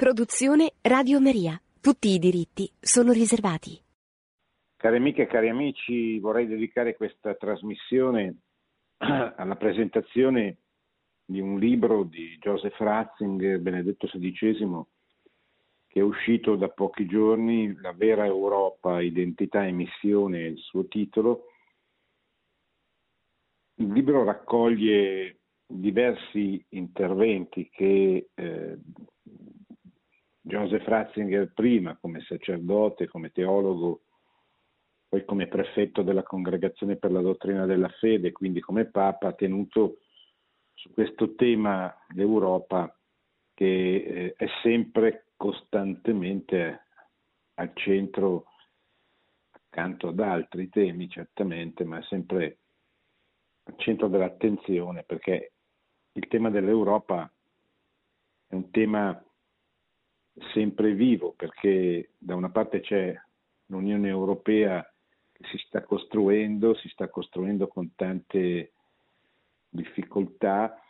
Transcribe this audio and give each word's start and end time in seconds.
Produzione 0.00 0.72
Radio 0.80 1.20
Maria. 1.20 1.60
Tutti 1.78 2.08
i 2.08 2.18
diritti 2.18 2.66
sono 2.80 3.12
riservati. 3.12 3.78
Cari 4.74 4.96
amiche 4.96 5.24
e 5.24 5.26
cari 5.26 5.50
amici, 5.50 6.18
vorrei 6.20 6.46
dedicare 6.46 6.96
questa 6.96 7.34
trasmissione 7.34 8.36
alla 8.96 9.56
presentazione 9.56 10.56
di 11.22 11.38
un 11.40 11.58
libro 11.58 12.04
di 12.04 12.38
Joseph 12.38 12.78
Ratzinger, 12.78 13.60
Benedetto 13.60 14.06
XVI, 14.06 14.82
che 15.86 16.00
è 16.00 16.02
uscito 16.02 16.56
da 16.56 16.70
pochi 16.70 17.04
giorni, 17.04 17.76
La 17.82 17.92
vera 17.92 18.24
Europa, 18.24 19.02
identità 19.02 19.66
e 19.66 19.70
missione, 19.70 20.46
il 20.46 20.58
suo 20.60 20.86
titolo. 20.86 21.44
Il 23.74 23.92
libro 23.92 24.24
raccoglie 24.24 25.40
diversi 25.66 26.64
interventi 26.70 27.68
che 27.70 28.30
eh, 28.34 28.78
Joseph 30.50 30.84
Ratzinger 30.84 31.52
prima 31.52 31.96
come 31.96 32.20
sacerdote, 32.22 33.06
come 33.06 33.30
teologo, 33.30 34.02
poi 35.08 35.24
come 35.24 35.46
prefetto 35.46 36.02
della 36.02 36.24
Congregazione 36.24 36.96
per 36.96 37.12
la 37.12 37.20
Dottrina 37.20 37.66
della 37.66 37.88
Fede, 37.88 38.32
quindi 38.32 38.58
come 38.58 38.86
Papa, 38.86 39.28
ha 39.28 39.32
tenuto 39.32 39.98
su 40.74 40.92
questo 40.92 41.36
tema 41.36 41.96
l'Europa 42.14 42.92
che 43.54 43.94
eh, 43.94 44.34
è 44.36 44.46
sempre 44.62 45.26
costantemente 45.36 46.86
al 47.54 47.70
centro, 47.74 48.46
accanto 49.52 50.08
ad 50.08 50.18
altri 50.18 50.68
temi 50.68 51.08
certamente, 51.08 51.84
ma 51.84 51.98
è 51.98 52.02
sempre 52.04 52.58
al 53.64 53.74
centro 53.76 54.08
dell'attenzione 54.08 55.04
perché 55.04 55.52
il 56.12 56.26
tema 56.26 56.50
dell'Europa 56.50 57.32
è 58.48 58.54
un 58.54 58.70
tema 58.70 59.24
sempre 60.52 60.92
vivo 60.94 61.32
perché 61.32 62.10
da 62.18 62.34
una 62.34 62.50
parte 62.50 62.80
c'è 62.80 63.14
l'Unione 63.66 64.08
Europea 64.08 64.82
che 65.32 65.44
si 65.50 65.58
sta 65.66 65.82
costruendo, 65.82 66.74
si 66.74 66.88
sta 66.88 67.08
costruendo 67.08 67.68
con 67.68 67.94
tante 67.94 68.72
difficoltà, 69.68 70.80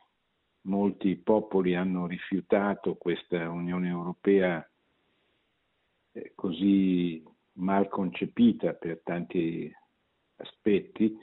molti 0.63 1.17
popoli 1.17 1.75
hanno 1.75 2.07
rifiutato 2.07 2.97
questa 2.97 3.49
Unione 3.49 3.89
Europea 3.89 4.67
eh, 6.13 6.33
così 6.35 7.23
mal 7.55 7.89
concepita 7.89 8.73
per 8.75 9.01
tanti 9.05 9.73
aspetti, 10.37 11.17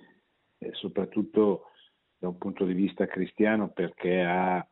eh, 0.59 0.71
soprattutto 0.73 1.71
da 2.17 2.27
un 2.27 2.37
punto 2.37 2.65
di 2.65 2.73
vista 2.73 3.05
cristiano 3.05 3.69
perché 3.69 4.23
ha 4.23 4.65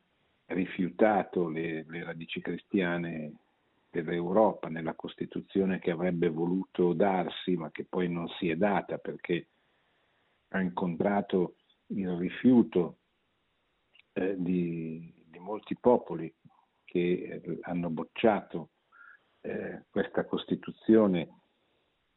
rifiutato 0.47 1.49
le, 1.49 1.85
le 1.88 2.03
radici 2.03 2.39
cristiane 2.39 3.33
dell'Europa 3.89 4.67
nella 4.67 4.93
Costituzione 4.93 5.79
che 5.79 5.91
avrebbe 5.91 6.29
voluto 6.29 6.93
darsi 6.93 7.55
ma 7.55 7.71
che 7.71 7.85
poi 7.85 8.09
non 8.09 8.27
si 8.38 8.49
è 8.49 8.55
data 8.55 8.97
perché 8.97 9.47
ha 10.49 10.59
incontrato 10.59 11.55
il 11.88 12.09
rifiuto 12.17 12.97
eh, 14.13 14.35
di, 14.38 15.13
di, 15.25 15.39
molti 15.39 15.75
popoli 15.77 16.33
che 16.83 17.41
eh, 17.43 17.57
hanno 17.61 17.89
bocciato 17.89 18.69
eh, 19.41 19.83
questa 19.89 20.25
Costituzione 20.25 21.29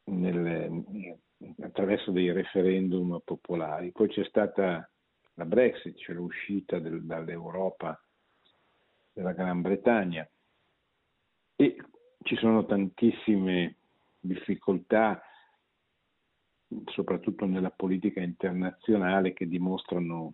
nel, 0.05 0.83
attraverso 1.61 2.11
dei 2.11 2.31
referendum 2.31 3.21
popolari. 3.23 3.91
Poi 3.91 4.07
c'è 4.07 4.23
stata 4.25 4.89
la 5.35 5.45
Brexit, 5.45 5.97
cioè 5.97 6.15
l'uscita 6.15 6.79
del, 6.79 7.03
dall'Europa 7.03 7.99
della 9.19 9.33
Gran 9.33 9.61
Bretagna. 9.61 10.27
E 11.57 11.75
ci 12.23 12.35
sono 12.37 12.65
tantissime 12.65 13.75
difficoltà, 14.17 15.21
soprattutto 16.85 17.45
nella 17.45 17.69
politica 17.69 18.21
internazionale, 18.21 19.33
che 19.33 19.45
dimostrano 19.45 20.33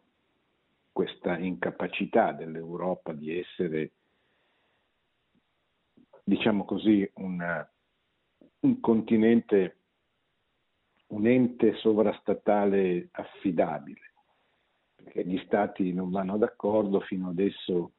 questa 0.92 1.38
incapacità 1.40 2.32
dell'Europa 2.32 3.12
di 3.14 3.40
essere, 3.40 3.92
diciamo 6.24 6.64
così, 6.64 7.10
una, 7.16 7.68
un 8.60 8.80
continente, 8.80 9.78
un 11.08 11.26
ente 11.26 11.74
sovrastatale 11.78 13.10
affidabile, 13.12 14.14
perché 14.94 15.26
gli 15.26 15.40
stati 15.46 15.92
non 15.92 16.12
vanno 16.12 16.38
d'accordo, 16.38 17.00
fino 17.00 17.30
adesso 17.30 17.94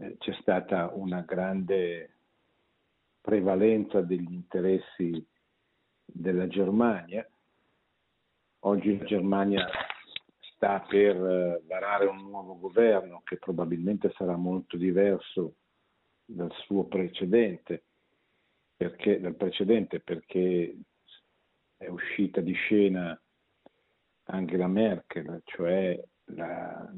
eh, 0.00 0.16
c'è 0.18 0.32
stata 0.40 0.90
una 0.94 1.20
grande 1.20 2.16
prevalenza 3.20 4.00
degli 4.00 4.32
interessi 4.32 5.26
della 6.04 6.48
Germania. 6.48 7.28
Oggi 8.60 8.98
la 8.98 9.04
Germania 9.04 9.68
sta 10.54 10.80
per 10.80 11.16
eh, 11.16 11.62
varare 11.66 12.06
un 12.06 12.22
nuovo 12.22 12.58
governo 12.58 13.20
che 13.24 13.36
probabilmente 13.36 14.10
sarà 14.16 14.36
molto 14.36 14.76
diverso 14.76 15.56
dal 16.24 16.52
suo 16.64 16.84
precedente, 16.84 17.84
perché, 18.76 19.20
dal 19.20 19.36
precedente 19.36 20.00
perché 20.00 20.76
è 21.76 21.88
uscita 21.88 22.40
di 22.40 22.52
scena 22.52 23.20
Angela 24.24 24.66
Merkel, 24.66 25.42
cioè 25.44 26.02
la, 26.36 26.90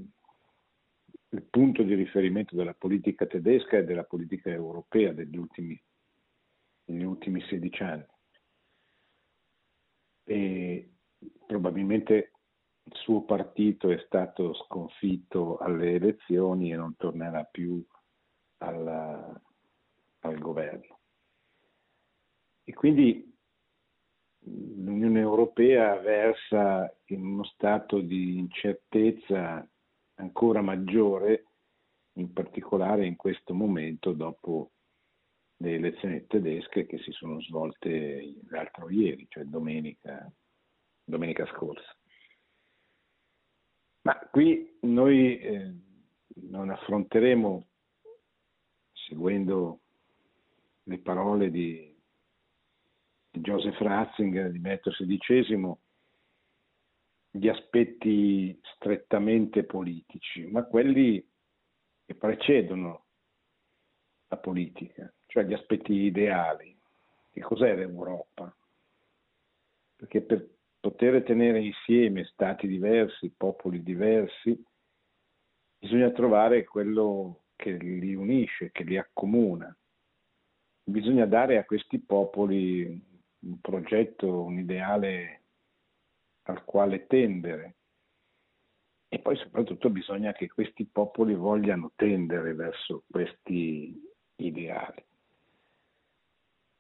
il 1.33 1.45
punto 1.49 1.83
di 1.83 1.95
riferimento 1.95 2.55
della 2.57 2.75
politica 2.75 3.27
tedesca 3.27 3.79
e 3.79 3.85
della 3.85 4.05
politica 4.05 4.51
europea 4.51 5.13
degli 5.13 5.37
ultimi 5.37 5.81
negli 6.85 7.05
ultimi 7.05 7.41
16 7.43 7.83
anni. 7.83 8.07
E 10.25 10.91
probabilmente 11.47 12.33
il 12.85 12.93
suo 12.97 13.25
partito 13.25 13.91
è 13.91 14.03
stato 14.07 14.55
sconfitto 14.55 15.59
alle 15.59 15.93
elezioni 15.95 16.73
e 16.73 16.77
non 16.77 16.97
tornerà 16.97 17.45
più 17.45 17.85
alla, 18.59 19.41
al 20.21 20.39
governo. 20.39 20.99
E 22.65 22.73
quindi 22.75 23.31
l'Unione 24.45 25.21
Europea 25.21 25.99
versa 25.99 26.93
in 27.07 27.25
uno 27.25 27.45
stato 27.45 28.01
di 28.01 28.39
incertezza 28.39 29.67
ancora 30.15 30.61
maggiore, 30.61 31.47
in 32.15 32.33
particolare 32.33 33.07
in 33.07 33.17
questo 33.17 33.55
momento 33.55 34.13
dopo 34.13 34.73
le 35.57 35.75
elezioni 35.75 36.27
tedesche 36.27 36.87
che 36.87 36.99
si 36.99 37.13
sono 37.13 37.41
svolte 37.41 38.35
l'altro 38.49 38.91
ieri, 38.91 39.27
cioè 39.29 39.45
domenica, 39.45 40.31
domenica 41.05 41.47
scorsa. 41.47 41.97
Ma 44.03 44.19
qui 44.31 44.79
noi 44.81 45.39
eh, 45.39 45.73
non 46.51 46.71
affronteremo, 46.71 47.69
seguendo 48.93 49.81
le 50.85 50.99
parole 50.99 51.51
di, 51.51 51.93
Joseph 53.31 53.79
Ratzinger, 53.79 54.51
di 54.51 54.59
Benedetto 54.59 54.91
XVI, 54.91 55.77
gli 57.33 57.49
aspetti 57.49 58.57
strettamente 58.75 59.65
politici, 59.65 60.47
ma 60.47 60.63
quelli 60.65 61.27
che 62.05 62.15
precedono 62.15 63.07
la 64.29 64.37
politica 64.37 65.13
cioè 65.33 65.45
gli 65.45 65.55
aspetti 65.55 65.95
ideali. 65.95 66.79
Che 67.33 67.41
cos'è 67.41 67.75
l'Europa? 67.75 68.55
Perché 69.97 70.21
per 70.21 70.47
poter 70.79 71.23
tenere 71.23 71.65
insieme 71.65 72.25
stati 72.25 72.69
diversi, 72.69 73.33
popoli 73.35 73.83
diversi, 73.83 74.63
bisogna 75.79 76.11
trovare 76.11 76.65
quello 76.65 77.45
che 77.57 77.71
li 77.79 78.15
unisce, 78.15 78.71
che 78.73 78.85
li 78.85 78.99
accomuna. 78.99 79.75
Bisogna 80.85 81.25
dare 81.25 81.57
a 81.57 81.65
questi 81.65 81.99
popoli 81.99 82.85
un 83.39 83.61
progetto, 83.63 84.43
un 84.43 84.59
ideale 84.59 85.42
al 86.45 86.65
quale 86.65 87.07
tendere. 87.07 87.77
E 89.09 89.19
poi 89.19 89.37
soprattutto 89.37 89.91
bisogna 89.91 90.33
che 90.33 90.49
questi 90.49 90.87
popoli 90.87 91.35
vogliano 91.35 91.93
tendere 91.95 92.55
verso 92.55 93.05
questi 93.11 93.95
ideali. 94.37 95.05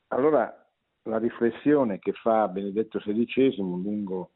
Allora 0.08 0.70
la 1.02 1.18
riflessione 1.18 1.98
che 1.98 2.12
fa 2.12 2.48
Benedetto 2.48 2.98
XVI 2.98 3.56
lungo 3.56 4.30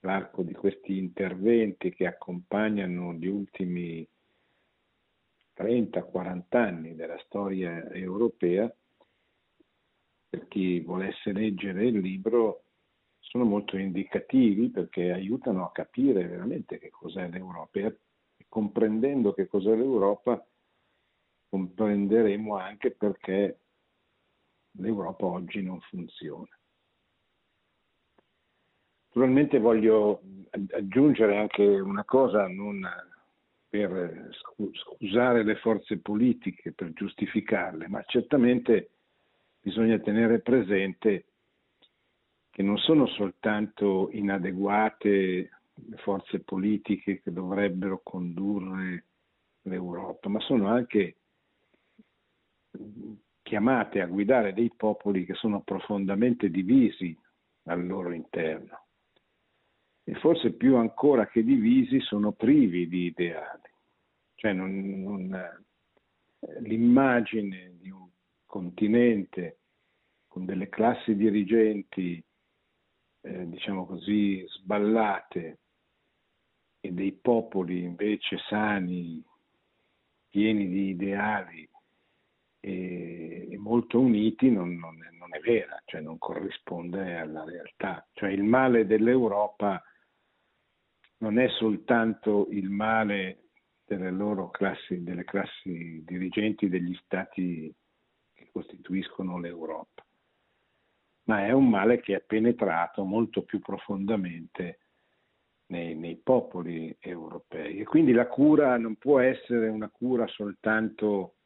l'arco 0.00 0.42
di 0.42 0.52
questi 0.52 0.98
interventi 0.98 1.90
che 1.90 2.06
accompagnano 2.06 3.14
gli 3.14 3.26
ultimi 3.26 4.06
30-40 5.56 6.42
anni 6.50 6.94
della 6.94 7.18
storia 7.24 7.88
europea, 7.90 8.72
per 10.28 10.46
chi 10.48 10.80
volesse 10.80 11.32
leggere 11.32 11.86
il 11.86 11.98
libro, 11.98 12.63
sono 13.34 13.46
molto 13.46 13.76
indicativi 13.76 14.70
perché 14.70 15.10
aiutano 15.10 15.64
a 15.64 15.72
capire 15.72 16.24
veramente 16.24 16.78
che 16.78 16.90
cos'è 16.90 17.28
l'Europa 17.28 17.80
e 17.80 18.46
comprendendo 18.48 19.34
che 19.34 19.48
cos'è 19.48 19.74
l'Europa 19.74 20.46
comprenderemo 21.48 22.56
anche 22.56 22.92
perché 22.92 23.58
l'Europa 24.78 25.26
oggi 25.26 25.64
non 25.64 25.80
funziona. 25.80 26.56
Naturalmente 29.08 29.58
voglio 29.58 30.22
aggiungere 30.70 31.36
anche 31.36 31.64
una 31.64 32.04
cosa, 32.04 32.46
non 32.46 32.88
per 33.68 34.28
scusare 34.70 35.42
le 35.42 35.56
forze 35.56 35.98
politiche, 35.98 36.72
per 36.72 36.92
giustificarle, 36.92 37.88
ma 37.88 38.00
certamente 38.04 38.90
bisogna 39.60 39.98
tenere 39.98 40.38
presente 40.38 41.24
che 42.54 42.62
non 42.62 42.78
sono 42.78 43.08
soltanto 43.08 44.10
inadeguate 44.12 45.50
le 45.74 45.96
forze 45.96 46.38
politiche 46.38 47.20
che 47.20 47.32
dovrebbero 47.32 48.00
condurre 48.00 49.06
l'Europa, 49.62 50.28
ma 50.28 50.38
sono 50.38 50.68
anche 50.68 51.16
chiamate 53.42 54.00
a 54.00 54.06
guidare 54.06 54.52
dei 54.52 54.70
popoli 54.70 55.24
che 55.24 55.34
sono 55.34 55.62
profondamente 55.62 56.48
divisi 56.48 57.18
al 57.64 57.84
loro 57.84 58.12
interno 58.12 58.84
e 60.04 60.14
forse 60.14 60.52
più 60.52 60.76
ancora 60.76 61.26
che 61.26 61.42
divisi 61.42 61.98
sono 62.02 62.30
privi 62.30 62.86
di 62.86 63.06
ideali. 63.06 63.68
Cioè 64.36 64.52
non, 64.52 65.02
non, 65.02 65.64
l'immagine 66.60 67.72
di 67.80 67.90
un 67.90 68.08
continente 68.46 69.58
con 70.28 70.44
delle 70.44 70.68
classi 70.68 71.16
dirigenti, 71.16 72.22
eh, 73.24 73.48
diciamo 73.48 73.86
così, 73.86 74.44
sballate 74.46 75.58
e 76.80 76.92
dei 76.92 77.12
popoli 77.12 77.82
invece 77.82 78.36
sani, 78.48 79.24
pieni 80.28 80.68
di 80.68 80.88
ideali 80.90 81.68
e, 82.60 83.56
molto 83.58 83.98
uniti 83.98 84.50
non, 84.50 84.74
non, 84.76 85.02
è, 85.02 85.10
non, 85.16 85.34
è, 85.34 85.40
vera, 85.40 85.80
cioè 85.86 86.02
non 86.02 86.18
corrisponde 86.18 87.16
alla 87.16 87.44
realtà. 87.44 88.06
Cioè 88.12 88.30
il 88.30 88.42
male 88.42 88.86
dell'Europa 88.86 89.82
non 91.18 91.38
è 91.38 91.48
soltanto 91.48 92.48
il 92.50 92.68
male 92.68 93.44
delle 93.86 94.10
loro 94.10 94.50
classi, 94.50 95.02
delle 95.02 95.24
classi 95.24 96.02
dirigenti 96.04 96.68
degli 96.68 96.94
stati 97.04 97.74
che 98.34 98.48
costituiscono 98.50 99.38
l'Europa, 99.38 100.03
ma 101.24 101.46
è 101.46 101.52
un 101.52 101.68
male 101.68 102.00
che 102.00 102.16
è 102.16 102.20
penetrato 102.20 103.04
molto 103.04 103.42
più 103.42 103.60
profondamente 103.60 104.80
nei, 105.66 105.94
nei, 105.94 106.16
popoli 106.16 106.94
europei. 107.00 107.78
E 107.78 107.84
quindi 107.84 108.12
la 108.12 108.26
cura 108.26 108.76
non 108.76 108.96
può 108.96 109.20
essere 109.20 109.68
una 109.68 109.88
cura 109.88 110.26
soltanto 110.26 111.36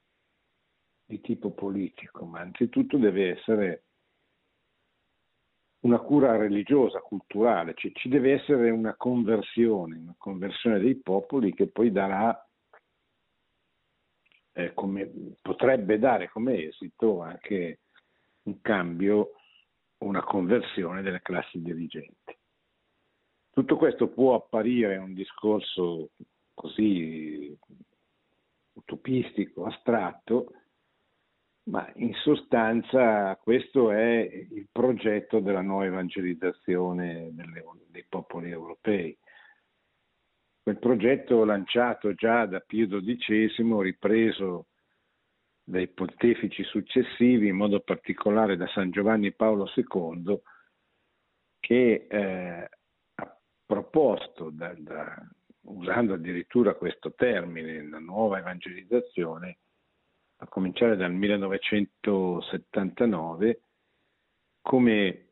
di 1.04 1.20
tipo 1.20 1.52
politico, 1.52 2.24
ma 2.24 2.40
anzitutto 2.40 2.98
deve 2.98 3.30
essere 3.30 3.84
una 5.80 5.98
cura 6.00 6.36
religiosa, 6.36 6.98
culturale, 6.98 7.72
cioè, 7.74 7.92
ci 7.92 8.08
deve 8.08 8.32
essere 8.32 8.70
una 8.70 8.94
conversione, 8.96 9.96
una 9.96 10.14
conversione 10.18 10.80
dei 10.80 10.96
popoli 10.96 11.54
che 11.54 11.68
poi 11.68 11.92
darà, 11.92 12.46
eh, 14.52 14.74
come, 14.74 15.34
potrebbe 15.40 15.98
dare 15.98 16.28
come 16.30 16.64
esito 16.64 17.22
anche 17.22 17.80
un 18.42 18.60
cambio, 18.60 19.34
una 19.98 20.22
conversione 20.22 21.02
delle 21.02 21.20
classi 21.22 21.60
dirigenti. 21.60 22.36
Tutto 23.50 23.76
questo 23.76 24.08
può 24.08 24.34
apparire 24.34 24.96
un 24.96 25.14
discorso 25.14 26.10
così 26.54 27.56
utopistico, 28.72 29.64
astratto, 29.64 30.52
ma 31.64 31.90
in 31.96 32.14
sostanza 32.14 33.36
questo 33.36 33.90
è 33.90 34.20
il 34.50 34.68
progetto 34.70 35.40
della 35.40 35.60
nuova 35.60 35.86
evangelizzazione 35.86 37.30
delle, 37.32 37.64
dei 37.88 38.06
popoli 38.08 38.50
europei. 38.50 39.16
Quel 40.62 40.78
progetto 40.78 41.44
lanciato 41.44 42.14
già 42.14 42.46
da 42.46 42.60
Pio 42.60 42.86
XII, 42.86 43.82
ripreso 43.82 44.67
dai 45.68 45.88
pontefici 45.88 46.64
successivi, 46.64 47.48
in 47.48 47.56
modo 47.56 47.80
particolare 47.80 48.56
da 48.56 48.66
San 48.68 48.90
Giovanni 48.90 49.32
Paolo 49.32 49.70
II, 49.74 50.40
che 51.60 52.06
eh, 52.08 52.70
ha 53.14 53.38
proposto, 53.66 54.48
da, 54.48 54.72
da, 54.78 55.14
usando 55.64 56.14
addirittura 56.14 56.72
questo 56.72 57.12
termine, 57.12 57.86
la 57.86 57.98
nuova 57.98 58.38
evangelizzazione, 58.38 59.58
a 60.36 60.46
cominciare 60.46 60.96
dal 60.96 61.12
1979, 61.12 63.60
come 64.62 65.26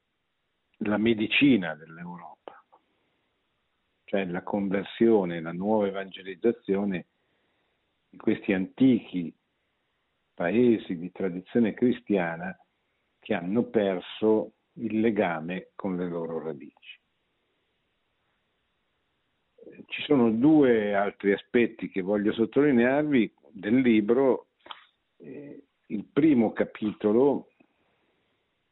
la 0.81 0.99
medicina 0.99 1.75
dell'Europa, 1.75 2.63
cioè 4.05 4.27
la 4.27 4.43
conversione, 4.43 5.41
la 5.41 5.53
nuova 5.53 5.87
evangelizzazione 5.87 7.07
di 8.11 8.19
questi 8.19 8.53
antichi 8.53 9.35
paesi 10.37 10.99
di 10.99 11.11
tradizione 11.11 11.73
cristiana 11.73 12.55
che 13.19 13.33
hanno 13.33 13.65
perso 13.65 14.53
il 14.75 15.01
legame 15.01 15.71
con 15.75 15.97
le 15.97 16.07
loro 16.07 16.43
radici. 16.43 17.01
Ci 19.87 20.03
sono 20.03 20.31
due 20.31 20.95
altri 20.95 21.33
aspetti 21.33 21.89
che 21.89 22.03
voglio 22.03 22.35
sottolinearvi 22.35 23.35
del 23.53 23.81
libro 23.81 24.49
eh, 25.17 25.63
il 25.87 26.05
primo 26.05 26.53
capitolo 26.53 27.49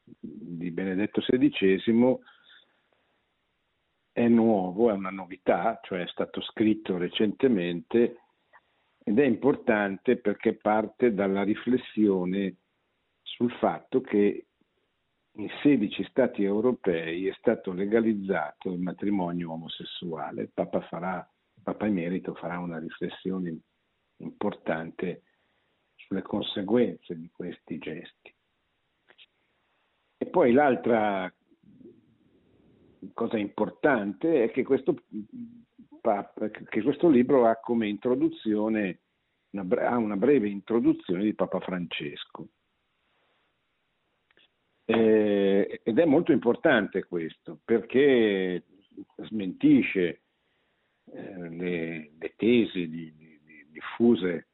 di 0.03 0.69
Benedetto 0.69 1.21
XVI 1.21 2.19
è 4.11 4.27
nuovo, 4.27 4.91
è 4.91 4.93
una 4.93 5.09
novità, 5.09 5.79
cioè 5.83 6.03
è 6.03 6.07
stato 6.07 6.41
scritto 6.41 6.97
recentemente 6.97 8.19
ed 9.07 9.19
è 9.19 9.23
importante 9.23 10.17
perché 10.17 10.55
parte 10.55 11.13
dalla 11.13 11.43
riflessione 11.43 12.55
sul 13.21 13.51
fatto 13.59 14.01
che 14.01 14.47
in 15.33 15.47
16 15.61 16.05
stati 16.05 16.43
europei 16.43 17.27
è 17.27 17.33
stato 17.37 17.71
legalizzato 17.71 18.71
il 18.71 18.79
matrimonio 18.79 19.51
omosessuale. 19.51 20.41
Il 20.41 20.51
Papa, 20.51 20.81
farà, 20.81 21.17
il 21.53 21.61
Papa 21.61 21.85
Emerito 21.85 22.33
farà 22.33 22.57
una 22.57 22.79
riflessione 22.79 23.55
importante 24.17 25.21
sulle 25.93 26.23
conseguenze 26.23 27.15
di 27.15 27.29
questi 27.31 27.77
gesti. 27.77 28.33
E 30.17 30.25
poi 30.25 30.51
l'altra 30.51 31.31
cosa 33.13 33.37
importante 33.37 34.45
è 34.45 34.51
che 34.51 34.63
questo, 34.63 34.95
che 36.69 36.81
questo 36.83 37.09
libro 37.09 37.47
ha 37.47 37.55
come 37.57 37.87
introduzione, 37.87 38.99
una, 39.51 39.87
ha 39.87 39.97
una 39.97 40.15
breve 40.15 40.47
introduzione 40.47 41.23
di 41.23 41.33
Papa 41.33 41.59
Francesco. 41.59 42.49
Eh, 44.87 45.81
ed 45.83 45.97
è 45.97 46.05
molto 46.05 46.31
importante 46.31 47.05
questo 47.05 47.59
perché 47.65 48.63
smentisce 49.15 50.21
eh, 51.05 51.49
le, 51.49 52.11
le, 52.19 52.33
tesi 52.35 52.87
di, 52.87 53.11
di, 53.15 53.39
di 53.43 53.65
diffuse 53.71 54.47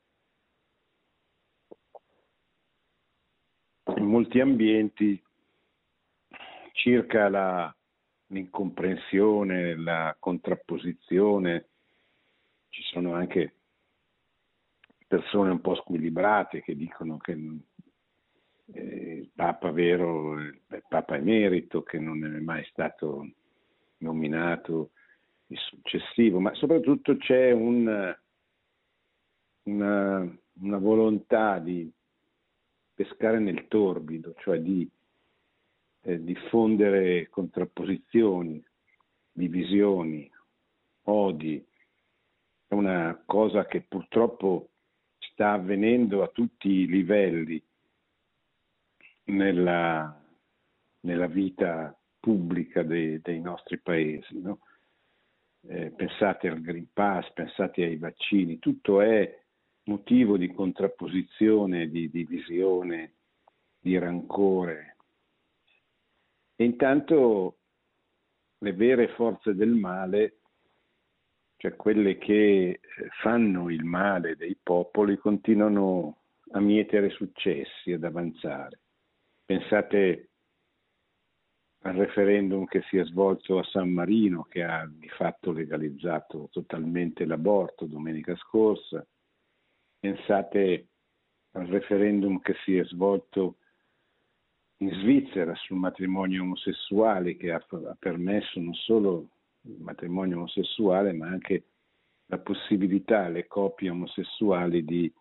in 3.97 4.05
molti 4.05 4.39
ambienti 4.39 5.21
circa 6.71 7.27
la, 7.27 7.75
l'incomprensione, 8.31 9.75
la 9.75 10.15
contrapposizione. 10.19 11.67
Ci 12.69 12.81
sono 12.83 13.13
anche 13.13 13.55
persone 15.07 15.51
un 15.51 15.61
po' 15.61 15.75
squilibrate 15.75 16.61
che 16.61 16.75
dicono 16.75 17.17
che 17.17 17.37
eh, 18.73 19.13
il 19.21 19.29
Papa 19.35 19.71
vero 19.71 20.39
il 20.39 20.59
Papa 20.87 21.15
emerito, 21.17 21.83
che 21.83 21.99
non 21.99 22.23
è 22.23 22.39
mai 22.39 22.63
stato 22.71 23.29
nominato 23.97 24.91
il 25.47 25.57
successivo, 25.57 26.39
ma 26.39 26.53
soprattutto 26.55 27.17
c'è 27.17 27.51
un, 27.51 28.15
una, 29.63 30.37
una 30.61 30.77
volontà 30.77 31.59
di 31.59 31.91
pescare 32.93 33.39
nel 33.39 33.67
torbido, 33.67 34.33
cioè 34.37 34.59
di 34.61 34.89
eh, 36.03 36.23
diffondere 36.23 37.29
contrapposizioni, 37.29 38.63
divisioni, 39.31 40.29
odi. 41.03 41.65
È 42.67 42.73
una 42.73 43.21
cosa 43.25 43.65
che 43.65 43.81
purtroppo 43.81 44.69
sta 45.17 45.53
avvenendo 45.53 46.23
a 46.23 46.27
tutti 46.27 46.69
i 46.69 46.87
livelli 46.87 47.61
nella, 49.25 50.23
nella 51.01 51.27
vita 51.27 51.95
pubblica 52.19 52.83
dei, 52.83 53.19
dei 53.21 53.41
nostri 53.41 53.79
paesi. 53.79 54.39
No? 54.39 54.59
Eh, 55.67 55.91
pensate 55.91 56.47
al 56.47 56.61
Green 56.61 56.87
Pass, 56.91 57.31
pensate 57.33 57.83
ai 57.83 57.97
vaccini, 57.97 58.59
tutto 58.59 59.01
è 59.01 59.39
motivo 59.83 60.37
di 60.37 60.51
contrapposizione, 60.51 61.89
di 61.89 62.09
divisione, 62.09 63.13
di 63.79 63.97
rancore. 63.97 64.90
E 66.55 66.63
intanto 66.63 67.57
le 68.59 68.73
vere 68.73 69.09
forze 69.09 69.55
del 69.55 69.73
male, 69.73 70.37
cioè 71.57 71.75
quelle 71.75 72.17
che 72.17 72.69
eh, 72.69 72.79
fanno 73.21 73.69
il 73.69 73.83
male 73.83 74.35
dei 74.35 74.57
popoli, 74.61 75.17
continuano 75.17 76.21
a 76.51 76.59
mietere 76.59 77.09
successi, 77.09 77.91
ad 77.91 78.03
avanzare. 78.03 78.79
Pensate 79.45 80.29
al 81.83 81.95
referendum 81.95 82.65
che 82.65 82.81
si 82.89 82.97
è 82.97 83.05
svolto 83.05 83.57
a 83.57 83.63
San 83.63 83.89
Marino, 83.89 84.43
che 84.43 84.63
ha 84.63 84.87
di 84.87 85.09
fatto 85.09 85.51
legalizzato 85.51 86.49
totalmente 86.51 87.25
l'aborto 87.25 87.85
domenica 87.85 88.35
scorsa. 88.35 89.05
Pensate 89.99 90.87
al 91.53 91.67
referendum 91.67 92.39
che 92.39 92.55
si 92.63 92.77
è 92.77 92.83
svolto 92.85 93.57
in 94.81 94.89
Svizzera 95.01 95.53
sul 95.55 95.77
matrimonio 95.77 96.41
omosessuale, 96.41 97.37
che 97.37 97.51
ha, 97.51 97.63
permesso 97.97 98.59
non 98.59 98.73
solo 98.73 99.27
il 99.61 99.79
matrimonio 99.79 100.37
omosessuale, 100.37 101.13
ma 101.13 101.27
anche 101.27 101.65
la 102.25 102.39
possibilità 102.39 103.25
alle 103.25 103.45
coppie 103.45 103.91
omosessuali 103.91 104.83
di 104.83 105.11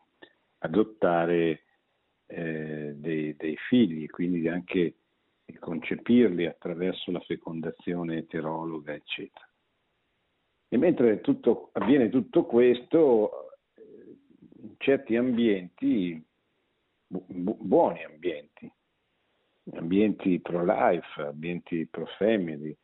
adottare 0.58 1.64
eh, 2.26 2.94
dei, 2.96 3.36
dei, 3.36 3.56
figli, 3.68 4.06
quindi 4.08 4.48
anche 4.48 4.94
concepirli 5.58 6.46
attraverso 6.46 7.10
la 7.10 7.20
fecondazione 7.20 8.18
eterologa, 8.18 8.94
eccetera. 8.94 9.46
E 10.68 10.76
mentre 10.78 11.20
tutto, 11.20 11.70
avviene 11.72 12.08
tutto 12.08 12.44
questo, 12.44 13.56
in 14.62 14.74
certi 14.78 15.16
ambienti, 15.16 16.24
bu- 17.08 17.26
buoni 17.58 18.04
ambienti, 18.04 18.72
ambienti 19.74 20.40
pro-life, 20.40 21.22
ambienti 21.22 21.86
pro-family, 21.86 22.76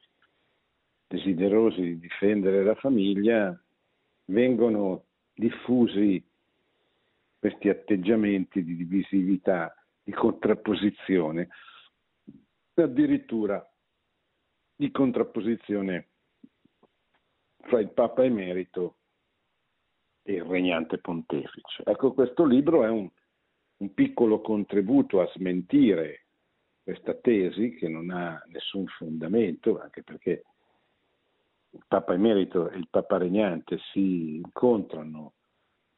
desiderosi 1.07 1.81
di 1.81 1.99
difendere 1.99 2.65
la 2.65 2.75
famiglia, 2.75 3.59
vengono 4.27 5.05
diffusi 5.33 6.25
questi 7.39 7.69
atteggiamenti 7.69 8.65
di 8.65 8.77
divisività, 8.77 9.75
di 10.03 10.13
contrapposizione, 10.13 11.49
addirittura 12.75 13.65
di 14.75 14.91
contrapposizione 14.91 16.09
fra 17.61 17.81
il 17.81 17.91
Papa 17.91 18.25
emerito 18.25 18.97
e 20.23 20.35
il 20.35 20.45
regnante 20.45 20.99
pontefice. 20.99 21.83
Ecco, 21.85 22.13
questo 22.13 22.45
libro 22.45 22.85
è 22.85 22.89
un, 22.89 23.09
un 23.79 23.95
piccolo 23.95 24.41
contributo 24.41 25.21
a 25.21 25.31
smentire 25.35 26.26
questa 26.87 27.15
tesi 27.15 27.75
che 27.75 27.89
non 27.89 28.11
ha 28.11 28.41
nessun 28.47 28.87
fondamento, 28.87 29.81
anche 29.81 30.05
perché 30.05 30.45
il 31.71 31.83
Papa 31.89 32.15
emerito 32.15 32.71
e 32.71 32.77
il 32.77 32.87
Papa 32.89 33.19
regnante 33.19 33.81
si 33.91 34.37
incontrano, 34.37 35.33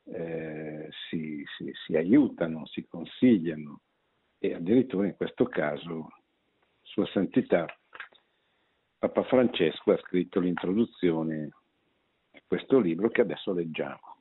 eh, 0.04 0.88
si, 1.10 1.44
si, 1.58 1.70
si 1.84 1.94
aiutano, 1.94 2.64
si 2.64 2.86
consigliano 2.88 3.82
e 4.38 4.54
addirittura 4.54 5.04
in 5.06 5.14
questo 5.14 5.44
caso 5.44 6.08
Sua 6.80 7.04
Santità 7.08 7.66
Papa 8.98 9.24
Francesco 9.24 9.92
ha 9.92 9.98
scritto 9.98 10.40
l'introduzione 10.40 11.50
a 12.30 12.40
questo 12.46 12.78
libro 12.78 13.10
che 13.10 13.20
adesso 13.20 13.52
leggiamo. 13.52 14.16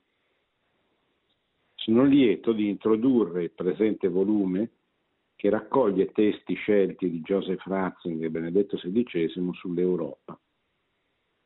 Sono 1.75 2.03
lieto 2.03 2.51
di 2.51 2.67
introdurre 2.67 3.43
il 3.43 3.51
presente 3.51 4.09
volume 4.09 4.71
che 5.38 5.50
raccoglie 5.50 6.12
testi 6.12 6.56
scelti 6.56 7.10
di 7.10 7.22
Joseph 7.22 7.63
Ratzinger 7.63 8.25
e 8.25 8.29
Benedetto 8.29 8.75
XVI 8.75 9.53
sull'Europa 9.53 10.38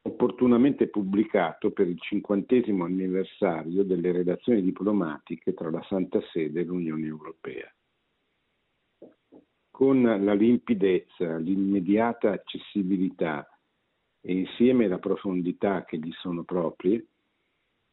opportunamente 0.03 0.87
pubblicato 0.87 1.71
per 1.71 1.87
il 1.87 1.99
cinquantesimo 1.99 2.85
anniversario 2.85 3.83
delle 3.83 4.11
relazioni 4.11 4.61
diplomatiche 4.61 5.53
tra 5.53 5.69
la 5.69 5.83
Santa 5.83 6.19
Sede 6.31 6.61
e 6.61 6.63
l'Unione 6.63 7.05
Europea. 7.05 7.71
Con 9.69 10.01
la 10.01 10.33
limpidezza, 10.33 11.37
l'immediata 11.37 12.31
accessibilità 12.31 13.47
e 14.21 14.33
insieme 14.33 14.87
la 14.87 14.99
profondità 14.99 15.83
che 15.85 15.97
gli 15.97 16.11
sono 16.13 16.43
proprie, 16.43 17.05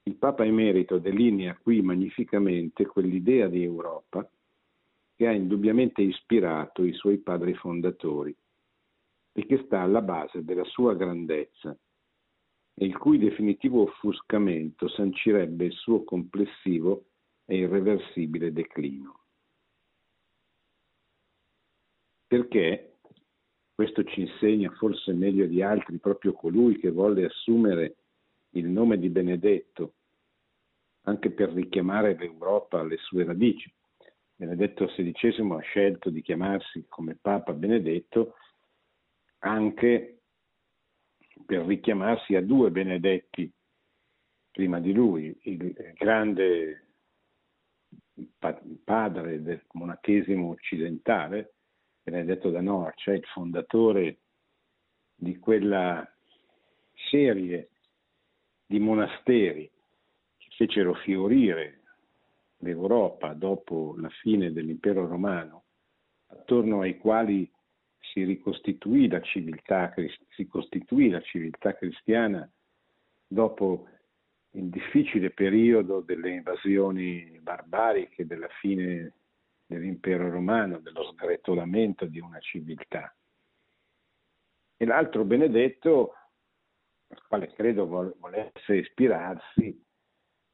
il 0.02 0.14
Papa 0.16 0.44
Emerito 0.44 0.98
delinea 0.98 1.56
qui 1.60 1.82
magnificamente 1.82 2.86
quell'idea 2.86 3.48
di 3.48 3.62
Europa 3.62 4.28
che 5.18 5.26
ha 5.26 5.32
indubbiamente 5.32 6.00
ispirato 6.00 6.84
i 6.84 6.92
suoi 6.92 7.18
padri 7.18 7.52
fondatori 7.54 8.32
e 9.32 9.46
che 9.46 9.64
sta 9.64 9.80
alla 9.80 10.00
base 10.00 10.44
della 10.44 10.62
sua 10.62 10.94
grandezza 10.94 11.76
e 12.74 12.84
il 12.86 12.96
cui 12.96 13.18
definitivo 13.18 13.82
offuscamento 13.82 14.86
sancirebbe 14.86 15.64
il 15.64 15.72
suo 15.72 16.04
complessivo 16.04 17.06
e 17.46 17.56
irreversibile 17.56 18.52
declino. 18.52 19.24
Perché, 22.28 22.98
questo 23.74 24.04
ci 24.04 24.20
insegna 24.20 24.70
forse 24.70 25.12
meglio 25.14 25.46
di 25.46 25.62
altri 25.62 25.98
proprio 25.98 26.32
colui 26.32 26.78
che 26.78 26.92
volle 26.92 27.24
assumere 27.24 27.96
il 28.50 28.68
nome 28.68 29.00
di 29.00 29.08
Benedetto, 29.08 29.94
anche 31.06 31.32
per 31.32 31.50
richiamare 31.50 32.16
l'Europa 32.16 32.78
alle 32.78 32.98
sue 32.98 33.24
radici. 33.24 33.68
Benedetto 34.38 34.86
XVI 34.86 35.50
ha 35.50 35.60
scelto 35.62 36.10
di 36.10 36.22
chiamarsi 36.22 36.86
come 36.88 37.18
Papa 37.20 37.52
Benedetto 37.52 38.36
anche 39.38 40.20
per 41.44 41.66
richiamarsi 41.66 42.36
a 42.36 42.40
due 42.40 42.70
benedetti 42.70 43.52
prima 44.52 44.78
di 44.78 44.92
lui, 44.92 45.36
il 45.42 45.74
grande 45.96 46.86
padre 48.84 49.42
del 49.42 49.60
monachesimo 49.72 50.50
occidentale, 50.50 51.54
Benedetto 52.00 52.50
da 52.50 52.60
Norcia, 52.60 53.14
il 53.14 53.24
fondatore 53.24 54.20
di 55.16 55.36
quella 55.38 56.08
serie 57.10 57.70
di 58.64 58.78
monasteri 58.78 59.68
che 60.36 60.48
fecero 60.50 60.94
fiorire 60.94 61.77
l'Europa 62.58 63.34
dopo 63.34 63.94
la 63.98 64.08
fine 64.08 64.52
dell'impero 64.52 65.06
romano, 65.06 65.64
attorno 66.26 66.80
ai 66.80 66.98
quali 66.98 67.50
si 67.98 68.24
ricostituì 68.24 69.08
la 69.08 69.20
civiltà, 69.20 69.92
si 70.30 70.46
costituì 70.46 71.10
la 71.10 71.20
civiltà 71.20 71.74
cristiana 71.74 72.50
dopo 73.26 73.88
il 74.52 74.68
difficile 74.68 75.30
periodo 75.30 76.00
delle 76.00 76.30
invasioni 76.30 77.38
barbariche, 77.40 78.26
della 78.26 78.48
fine 78.60 79.12
dell'impero 79.66 80.30
romano, 80.30 80.78
dello 80.78 81.04
sgretolamento 81.12 82.06
di 82.06 82.18
una 82.18 82.38
civiltà. 82.40 83.14
E 84.76 84.84
l'altro 84.86 85.24
benedetto, 85.24 86.14
al 87.08 87.22
quale 87.26 87.52
credo 87.52 88.14
volesse 88.18 88.76
ispirarsi, 88.76 89.84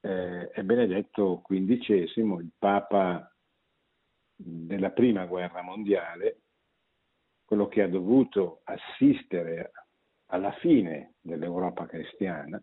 eh, 0.04 0.50
è 0.50 0.62
Benedetto 0.62 1.40
XV, 1.46 2.40
il 2.40 2.52
Papa 2.58 3.26
della 4.36 4.90
Prima 4.90 5.24
Guerra 5.24 5.62
Mondiale, 5.62 6.42
quello 7.42 7.68
che 7.68 7.82
ha 7.82 7.88
dovuto 7.88 8.60
assistere 8.64 9.72
alla 10.26 10.52
fine 10.60 11.14
dell'Europa 11.20 11.86
cristiana, 11.86 12.62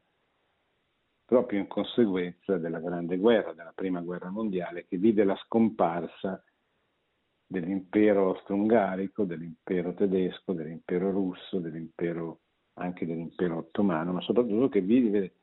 proprio 1.25 1.60
in 1.60 1.67
conseguenza 1.67 2.57
della 2.57 2.79
Grande 2.79 3.17
Guerra, 3.17 3.53
della 3.53 3.74
Prima 3.74 4.01
Guerra 4.01 4.29
Mondiale, 4.29 4.86
che 4.86 4.98
vide 4.98 5.24
la 5.24 5.36
scomparsa 5.38 6.43
dell'impero 7.48 8.29
austro-ungarico, 8.29 9.24
dell'impero 9.24 9.95
tedesco, 9.95 10.53
dell'impero 10.53 11.10
russo, 11.10 11.60
dell'impero, 11.60 12.41
anche 12.74 13.07
dell'impero 13.07 13.57
ottomano, 13.57 14.13
ma 14.13 14.21
soprattutto 14.21 14.69
che 14.69 14.81
vide, 14.81 15.38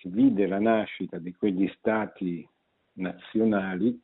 che 0.00 0.08
vide 0.08 0.46
la 0.46 0.58
nascita 0.58 1.18
di 1.18 1.34
quegli 1.34 1.70
stati 1.76 2.48
nazionali 2.94 4.00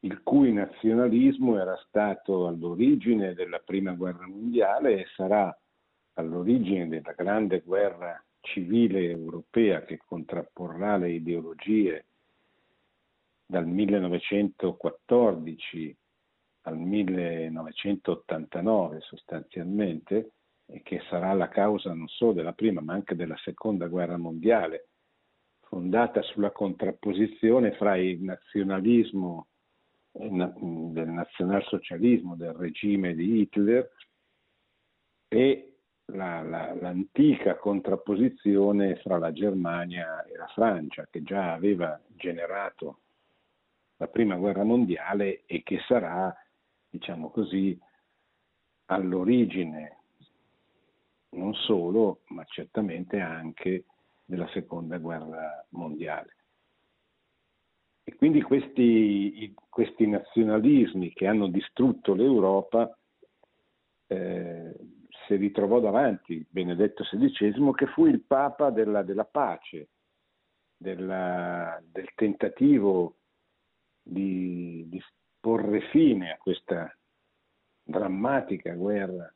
il 0.00 0.22
cui 0.24 0.52
nazionalismo 0.52 1.60
era 1.60 1.76
stato 1.86 2.48
all'origine 2.48 3.34
della 3.34 3.60
prima 3.60 3.92
guerra 3.92 4.26
mondiale 4.26 4.98
e 4.98 5.06
sarà 5.14 5.56
all'origine 6.14 6.88
della 6.88 7.12
grande 7.12 7.60
guerra 7.60 8.20
civile 8.40 9.08
europea 9.08 9.84
che 9.84 10.00
contrapporrà 10.04 10.96
le 10.96 11.12
ideologie 11.12 12.06
dal 13.46 13.68
1914 13.68 15.96
al 16.62 16.78
1989 16.78 19.00
sostanzialmente 19.02 20.32
e 20.70 20.82
che 20.82 21.00
sarà 21.08 21.32
la 21.32 21.48
causa 21.48 21.94
non 21.94 22.08
solo 22.08 22.32
della 22.32 22.52
prima 22.52 22.80
ma 22.80 22.92
anche 22.92 23.14
della 23.14 23.36
seconda 23.38 23.86
guerra 23.86 24.18
mondiale 24.18 24.88
fondata 25.62 26.22
sulla 26.22 26.50
contrapposizione 26.50 27.72
fra 27.72 27.96
il 27.96 28.22
nazionalismo 28.22 29.48
del 30.10 31.08
nazionalsocialismo 31.08 32.34
del 32.36 32.52
regime 32.54 33.14
di 33.14 33.40
Hitler 33.40 33.88
e 35.28 35.78
la, 36.06 36.42
la, 36.42 36.74
l'antica 36.74 37.56
contrapposizione 37.56 38.96
fra 38.96 39.18
la 39.18 39.32
Germania 39.32 40.24
e 40.24 40.36
la 40.36 40.46
Francia, 40.48 41.06
che 41.10 41.22
già 41.22 41.52
aveva 41.52 42.00
generato 42.08 43.00
la 43.96 44.08
prima 44.08 44.36
guerra 44.36 44.64
mondiale 44.64 45.42
e 45.44 45.62
che 45.62 45.80
sarà, 45.86 46.34
diciamo 46.88 47.30
così, 47.30 47.78
all'origine 48.86 49.97
non 51.30 51.54
solo, 51.54 52.22
ma 52.28 52.44
certamente 52.44 53.20
anche 53.20 53.84
della 54.24 54.48
seconda 54.48 54.98
guerra 54.98 55.64
mondiale. 55.70 56.36
E 58.04 58.14
quindi 58.14 58.40
questi, 58.40 59.54
questi 59.68 60.06
nazionalismi 60.06 61.12
che 61.12 61.26
hanno 61.26 61.48
distrutto 61.48 62.14
l'Europa 62.14 62.90
eh, 64.06 64.74
si 65.26 65.36
ritrovò 65.36 65.78
davanti 65.78 66.46
Benedetto 66.48 67.04
XVI, 67.04 67.72
che 67.74 67.86
fu 67.88 68.06
il 68.06 68.22
Papa 68.22 68.70
della, 68.70 69.02
della 69.02 69.26
pace, 69.26 69.90
della, 70.74 71.78
del 71.84 72.08
tentativo 72.14 73.16
di, 74.02 74.86
di 74.88 75.02
porre 75.38 75.82
fine 75.90 76.32
a 76.32 76.38
questa 76.38 76.90
drammatica 77.82 78.72
guerra, 78.72 79.30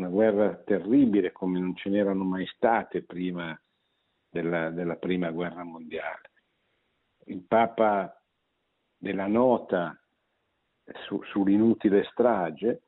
una 0.00 0.08
guerra 0.08 0.56
terribile 0.56 1.30
come 1.30 1.60
non 1.60 1.76
ce 1.76 1.90
n'erano 1.90 2.24
mai 2.24 2.46
state 2.46 3.02
prima 3.02 3.58
della, 4.28 4.70
della 4.70 4.96
prima 4.96 5.30
guerra 5.30 5.62
mondiale. 5.62 6.30
Il 7.26 7.42
Papa 7.42 8.18
della 8.96 9.26
nota 9.26 9.98
su, 11.06 11.22
sull'inutile 11.24 12.04
strage, 12.04 12.82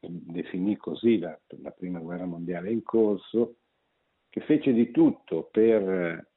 definì 0.00 0.76
così 0.76 1.18
la, 1.18 1.38
la 1.62 1.70
prima 1.70 1.98
guerra 1.98 2.26
mondiale 2.26 2.70
in 2.70 2.82
corso, 2.82 3.56
che 4.28 4.40
fece 4.42 4.72
di 4.72 4.90
tutto 4.90 5.48
per 5.50 6.28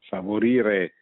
favorire 0.00 0.94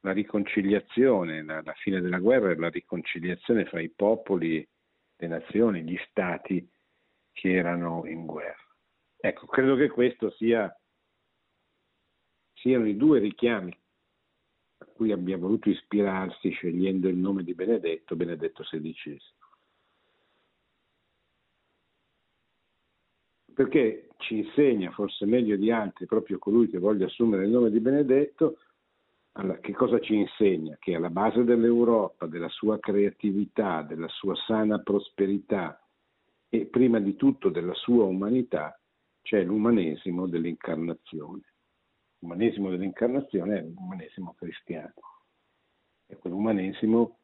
la 0.00 0.12
riconciliazione, 0.12 1.44
la, 1.44 1.62
la, 1.62 1.74
fine 1.74 2.00
della 2.00 2.18
guerra 2.18 2.50
e 2.50 2.56
la 2.56 2.70
riconciliazione 2.70 3.66
fra 3.66 3.80
i 3.80 3.90
popoli, 3.90 4.66
le 5.16 5.26
nazioni, 5.28 5.82
gli 5.82 5.98
stati 6.08 6.66
che 7.40 7.54
erano 7.54 8.04
in 8.04 8.26
guerra. 8.26 8.68
Ecco, 9.16 9.46
credo 9.46 9.74
che 9.74 9.88
questo 9.88 10.30
sia, 10.32 10.70
siano 12.52 12.86
i 12.86 12.98
due 12.98 13.18
richiami 13.18 13.74
a 14.80 14.84
cui 14.84 15.10
abbia 15.10 15.38
voluto 15.38 15.70
ispirarsi 15.70 16.50
scegliendo 16.50 17.08
il 17.08 17.16
nome 17.16 17.42
di 17.42 17.54
Benedetto, 17.54 18.14
Benedetto 18.14 18.62
XVI. 18.62 19.18
Perché 23.54 24.08
ci 24.18 24.36
insegna, 24.36 24.90
forse 24.90 25.24
meglio 25.24 25.56
di 25.56 25.70
altri, 25.70 26.04
proprio 26.04 26.38
colui 26.38 26.68
che 26.68 26.78
voglia 26.78 27.06
assumere 27.06 27.44
il 27.44 27.50
nome 27.50 27.70
di 27.70 27.80
Benedetto, 27.80 28.58
che 29.62 29.72
cosa 29.72 29.98
ci 30.00 30.14
insegna? 30.14 30.76
Che 30.78 30.94
alla 30.94 31.08
base 31.08 31.42
dell'Europa, 31.44 32.26
della 32.26 32.50
sua 32.50 32.78
creatività, 32.78 33.80
della 33.80 34.08
sua 34.08 34.34
sana 34.46 34.80
prosperità 34.80 35.82
e 36.50 36.66
prima 36.66 36.98
di 36.98 37.16
tutto 37.16 37.48
della 37.48 37.74
sua 37.74 38.04
umanità 38.04 38.78
c'è 39.22 39.42
l'umanesimo 39.42 40.26
dell'incarnazione 40.26 41.50
l'umanesimo 42.20 42.70
dell'incarnazione 42.70 43.58
è 43.58 43.62
l'umanesimo 43.62 44.34
cristiano, 44.34 44.94
è 46.06 46.16
quell'umanesimo 46.16 47.18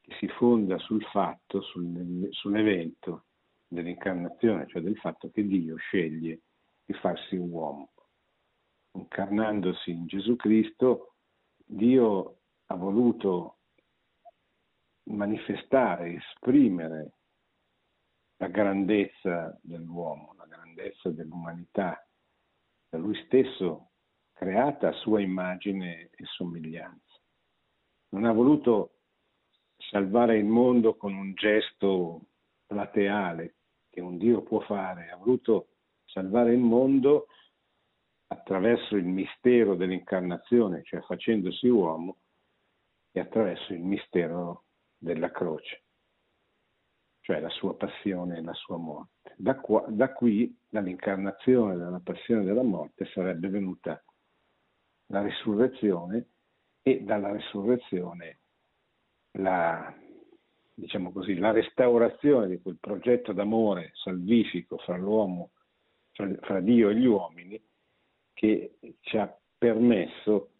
che 0.00 0.14
si 0.18 0.28
fonda 0.28 0.78
sul 0.78 1.02
fatto, 1.04 1.60
sul, 1.62 2.28
sull'evento 2.30 3.26
dell'incarnazione, 3.66 4.66
cioè 4.68 4.82
del 4.82 4.96
fatto 4.96 5.30
che 5.30 5.46
Dio 5.46 5.76
sceglie 5.76 6.40
di 6.84 6.92
farsi 6.94 7.36
uomo. 7.36 7.90
Incarnandosi 8.92 9.90
in 9.90 10.06
Gesù 10.06 10.36
Cristo, 10.36 11.14
Dio 11.56 12.38
ha 12.66 12.74
voluto 12.74 13.58
manifestare, 15.04 16.14
esprimere 16.14 17.12
la 18.40 18.48
grandezza 18.48 19.58
dell'uomo, 19.62 20.34
la 20.38 20.46
grandezza 20.46 21.10
dell'umanità. 21.10 22.02
Da 22.88 22.96
lui 22.96 23.14
stesso 23.26 23.90
creata 24.32 24.88
a 24.88 24.92
sua 24.92 25.20
immagine 25.20 26.08
e 26.10 26.24
somiglianza. 26.24 27.20
Non 28.12 28.24
ha 28.24 28.32
voluto 28.32 29.00
salvare 29.76 30.38
il 30.38 30.46
mondo 30.46 30.96
con 30.96 31.14
un 31.14 31.34
gesto 31.34 32.28
plateale 32.66 33.56
che 33.90 34.00
un 34.00 34.16
Dio 34.16 34.42
può 34.42 34.60
fare, 34.60 35.10
ha 35.10 35.16
voluto 35.16 35.68
salvare 36.06 36.54
il 36.54 36.60
mondo 36.60 37.26
attraverso 38.28 38.96
il 38.96 39.04
mistero 39.04 39.74
dell'incarnazione, 39.74 40.82
cioè 40.84 41.02
facendosi 41.02 41.68
uomo, 41.68 42.20
e 43.12 43.20
attraverso 43.20 43.74
il 43.74 43.82
mistero 43.82 44.64
della 44.96 45.30
croce, 45.30 45.82
cioè 47.30 47.38
la 47.38 47.48
sua 47.50 47.76
passione 47.76 48.38
e 48.38 48.42
la 48.42 48.54
sua 48.54 48.76
morte. 48.76 49.34
Da, 49.36 49.54
qua, 49.60 49.84
da 49.88 50.12
qui, 50.12 50.58
dall'incarnazione, 50.68 51.76
dalla 51.76 52.00
passione 52.00 52.42
della 52.42 52.64
morte, 52.64 53.04
sarebbe 53.06 53.48
venuta 53.48 54.02
la 55.06 55.22
risurrezione 55.22 56.30
e 56.82 57.02
dalla 57.02 57.30
risurrezione 57.30 58.40
la, 59.38 59.94
diciamo 60.74 61.12
così, 61.12 61.36
la 61.36 61.52
restaurazione 61.52 62.48
di 62.48 62.60
quel 62.60 62.78
progetto 62.80 63.32
d'amore 63.32 63.92
salvifico 63.94 64.78
fra 64.78 64.98
fra, 66.10 66.34
fra 66.40 66.60
Dio 66.60 66.88
e 66.88 66.96
gli 66.96 67.06
uomini 67.06 67.62
che 68.32 68.76
ci 69.02 69.16
ha 69.16 69.32
permesso 69.56 70.50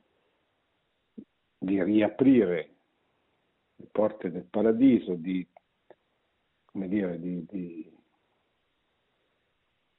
di 1.59 1.83
riaprire 1.83 2.75
le 3.75 3.89
porte 3.91 4.31
del 4.31 4.45
paradiso, 4.45 5.15
di, 5.15 5.45
come 6.71 6.89
dire, 6.89 7.19
di, 7.19 7.45
di, 7.47 7.99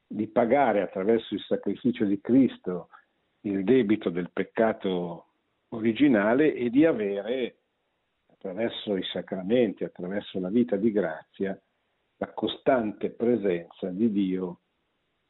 di 0.08 0.28
pagare 0.28 0.82
attraverso 0.82 1.34
il 1.34 1.42
sacrificio 1.42 2.06
di 2.06 2.20
Cristo 2.22 2.90
il 3.42 3.64
debito 3.64 4.10
del 4.10 4.32
peccato 4.32 5.34
originale 5.70 6.54
e 6.54 6.70
di 6.70 6.86
avere 6.86 7.58
attraverso 8.32 8.96
i 8.96 9.04
sacramenti, 9.04 9.84
attraverso 9.84 10.40
la 10.40 10.50
vita 10.50 10.76
di 10.76 10.92
grazia, 10.92 11.60
la 12.18 12.34
costante 12.34 13.12
presenza 13.12 13.90
di 13.90 14.12
Dio 14.12 14.62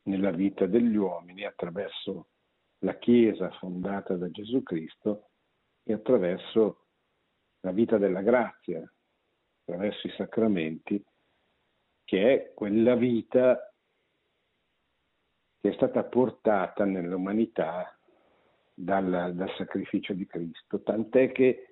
nella 0.04 0.32
vita 0.32 0.66
degli 0.66 0.96
uomini 0.96 1.46
attraverso 1.46 2.28
la 2.80 2.98
Chiesa 2.98 3.52
fondata 3.52 4.16
da 4.16 4.30
Gesù 4.30 4.64
Cristo 4.64 5.30
e 5.84 5.94
attraverso 5.94 6.88
la 7.62 7.72
vita 7.72 7.98
della 7.98 8.22
grazia, 8.22 8.82
attraverso 9.62 10.08
i 10.08 10.14
sacramenti, 10.18 11.04
che 12.12 12.34
è 12.34 12.54
quella 12.54 12.96
vita 12.96 13.74
che 15.62 15.70
è 15.70 15.74
stata 15.76 16.04
portata 16.04 16.84
nell'umanità 16.84 17.98
dal, 18.74 19.32
dal 19.34 19.54
sacrificio 19.56 20.12
di 20.12 20.28
Cristo, 20.28 20.82
tant'è 20.82 21.32
che 21.32 21.68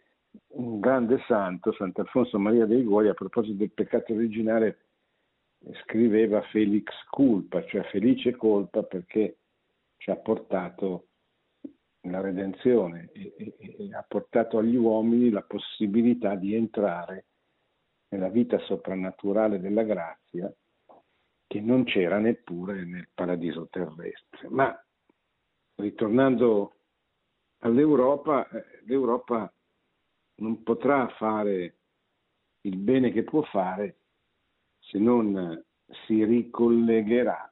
un 0.53 0.79
grande 0.79 1.21
santo, 1.27 1.73
Sant'Alfonso 1.73 2.39
Maria 2.39 2.65
dei 2.65 2.85
Gori, 2.85 3.09
a 3.09 3.13
proposito 3.13 3.57
del 3.57 3.73
peccato 3.73 4.13
originale, 4.13 4.85
scriveva 5.83 6.41
Felix 6.43 6.85
culpa, 7.09 7.61
cioè 7.65 7.83
felice 7.89 8.33
colpa 8.37 8.83
perché 8.83 9.39
ci 9.97 10.09
ha 10.09 10.15
portato 10.15 11.07
la 12.03 12.21
redenzione 12.21 13.09
e, 13.11 13.33
e, 13.35 13.55
e, 13.59 13.93
ha 13.93 14.05
portato 14.07 14.59
agli 14.59 14.77
uomini 14.77 15.31
la 15.31 15.43
possibilità 15.43 16.35
di 16.35 16.55
entrare 16.55 17.25
nella 18.09 18.29
vita 18.29 18.57
soprannaturale 18.59 19.59
della 19.59 19.83
grazia 19.83 20.51
che 21.47 21.61
non 21.61 21.83
c'era 21.83 22.19
neppure 22.19 22.85
nel 22.85 23.09
paradiso 23.13 23.67
terrestre. 23.69 24.49
Ma 24.49 24.85
ritornando 25.75 26.75
all'Europa, 27.59 28.47
eh, 28.49 28.83
l'Europa 28.85 29.51
non 30.35 30.63
potrà 30.63 31.07
fare 31.17 31.77
il 32.61 32.77
bene 32.77 33.11
che 33.11 33.23
può 33.23 33.41
fare 33.43 33.97
se 34.79 34.99
non 34.99 35.63
si 36.05 36.23
ricollegherà 36.23 37.51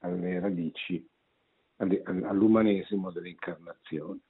alle 0.00 0.40
radici, 0.40 1.06
all'umanesimo 1.76 3.10
dell'incarnazione. 3.10 4.20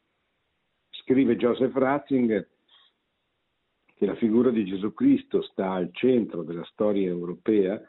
Scrive 0.90 1.36
Joseph 1.36 1.74
Ratzinger 1.74 2.46
che 3.98 4.06
la 4.06 4.14
figura 4.14 4.50
di 4.50 4.64
Gesù 4.64 4.94
Cristo 4.94 5.42
sta 5.42 5.72
al 5.72 5.90
centro 5.92 6.44
della 6.44 6.64
storia 6.66 7.08
europea 7.08 7.82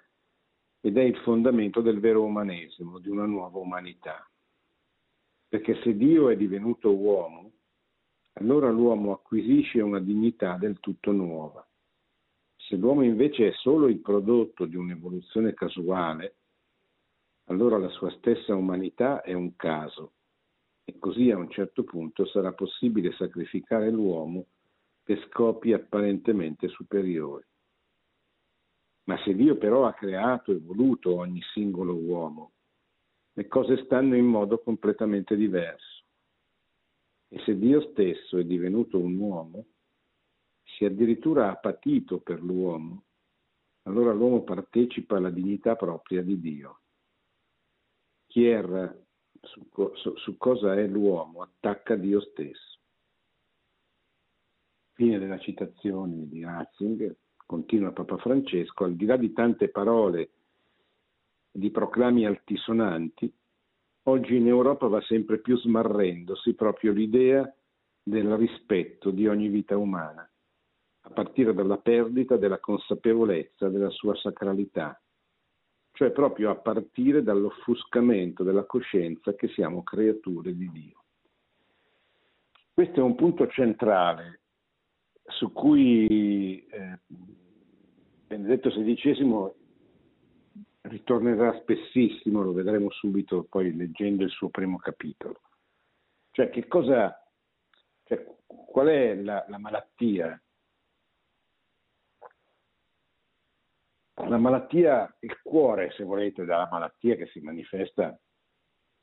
ed 0.82 0.98
è 0.98 1.04
il 1.04 1.15
fondamento 1.17 1.82
del 1.82 2.00
vero 2.00 2.24
umanesimo, 2.24 2.98
di 2.98 3.10
una 3.10 3.28
nuova 3.28 3.60
umanità. 3.60 4.28
Perché 5.48 5.80
se 5.84 5.95
Dio 5.95 6.30
è 6.30 6.36
divenuto 6.36 6.95
uomo, 6.95 7.52
allora 8.34 8.72
l'uomo 8.72 9.12
acquisisce 9.12 9.82
una 9.82 10.00
dignità 10.00 10.58
del 10.58 10.80
tutto 10.80 11.12
nuova. 11.12 11.63
Se 12.56 12.76
l'uomo 12.76 13.04
invece 13.04 13.50
è 13.50 13.52
solo 13.54 13.88
il 13.88 14.00
prodotto 14.00 14.65
di 14.65 14.76
un'evoluzione 14.76 15.54
casuale, 15.54 16.38
allora 17.50 17.78
la 17.78 17.89
sua 17.89 18.10
stessa 18.17 18.56
umanità 18.56 19.22
è 19.22 19.34
un 19.34 19.56
caso 19.56 20.13
e 20.86 20.98
così 20.98 21.30
a 21.30 21.38
un 21.38 21.52
certo 21.52 21.84
punto 21.84 22.26
sarà 22.26 22.52
possibile 22.54 23.12
sacrificare 23.12 23.91
l'uomo 23.91 24.48
per 25.10 25.28
scopi 25.32 25.74
apparentemente 25.74 26.67
superiori. 26.67 27.43
Ma 29.06 29.19
se 29.24 29.34
Dio 29.34 29.58
però 29.58 29.88
ha 29.88 29.93
creato 29.93 30.52
e 30.52 30.60
voluto 30.60 31.15
ogni 31.15 31.41
singolo 31.52 31.95
uomo, 31.95 32.52
le 33.34 33.48
cose 33.48 33.84
stanno 33.86 34.15
in 34.15 34.28
modo 34.28 34.60
completamente 34.60 35.36
diverso. 35.36 36.04
E 37.28 37.39
se 37.39 37.58
Dio 37.58 37.89
stesso 37.89 38.38
è 38.38 38.43
divenuto 38.43 39.00
un 39.00 39.17
uomo, 39.17 39.65
se 40.78 40.86
addirittura 40.86 41.50
ha 41.50 41.56
patito 41.56 42.19
per 42.19 42.43
l'uomo, 42.43 43.06
allora 43.88 44.13
l'uomo 44.13 44.43
partecipa 44.43 45.17
alla 45.17 45.32
dignità 45.32 45.76
propria 45.76 46.22
di 46.22 46.39
Dio. 46.39 46.82
Chi 48.28 48.45
erra 48.45 48.95
su, 49.41 49.67
su, 49.95 50.15
su 50.17 50.38
cosa 50.38 50.76
è 50.76 50.86
l'uomo 50.86 51.41
attacca 51.41 51.95
Dio 51.95 52.22
stesso. 52.22 52.79
Fine 55.00 55.18
della 55.18 55.40
citazione 55.40 56.28
di 56.28 56.44
Ratzinger, 56.44 57.16
continua 57.46 57.94
Papa 57.94 58.18
Francesco, 58.18 58.84
al 58.84 58.98
di 58.98 59.06
là 59.06 59.16
di 59.16 59.32
tante 59.32 59.70
parole 59.70 60.32
di 61.50 61.72
proclami 61.72 62.26
altisonanti, 62.26 63.34
oggi 64.04 64.36
in 64.36 64.48
Europa 64.48 64.88
va 64.88 65.00
sempre 65.04 65.40
più 65.40 65.58
smarrendosi 65.58 66.54
proprio 66.54 66.92
l'idea 66.92 67.50
del 68.04 68.36
rispetto 68.36 69.12
di 69.12 69.26
ogni 69.26 69.48
vita 69.48 69.78
umana, 69.78 70.30
a 71.00 71.10
partire 71.12 71.54
dalla 71.54 71.78
perdita 71.78 72.36
della 72.36 72.60
consapevolezza 72.60 73.70
della 73.70 73.92
sua 73.92 74.18
sacralità, 74.18 75.02
cioè 75.94 76.12
proprio 76.12 76.50
a 76.50 76.56
partire 76.56 77.24
dall'offuscamento 77.24 78.44
della 78.44 78.66
coscienza 78.66 79.34
che 79.34 79.48
siamo 79.48 79.82
creature 79.82 80.54
di 80.54 80.70
Dio. 80.70 81.04
Questo 82.74 83.00
è 83.00 83.02
un 83.02 83.16
punto 83.16 83.48
centrale 83.48 84.42
su 85.30 85.52
cui 85.52 86.65
eh, 86.68 87.00
Benedetto 88.28 88.70
XVI 88.70 89.52
ritornerà 90.82 91.58
spessissimo, 91.60 92.42
lo 92.42 92.54
vedremo 92.54 92.89
subito 92.92 93.46
poi 93.50 93.76
leggendo 93.76 94.24
il 94.24 94.30
suo 94.30 94.50
primo 94.50 94.78
capitolo. 94.78 95.42
Cioè, 96.32 96.50
che 96.50 96.68
cosa, 96.68 97.15
cioè, 98.04 98.24
qual 98.46 98.88
è 98.88 99.15
la, 99.15 99.46
la 99.48 99.58
malattia? 99.58 100.42
La 104.28 104.38
malattia, 104.38 105.15
il 105.22 105.42
cuore, 105.42 105.92
se 105.92 106.04
volete, 106.04 106.44
della 106.44 106.68
malattia 106.70 107.15
che 107.15 107.28
si 107.28 107.39
manifesta, 107.39 108.18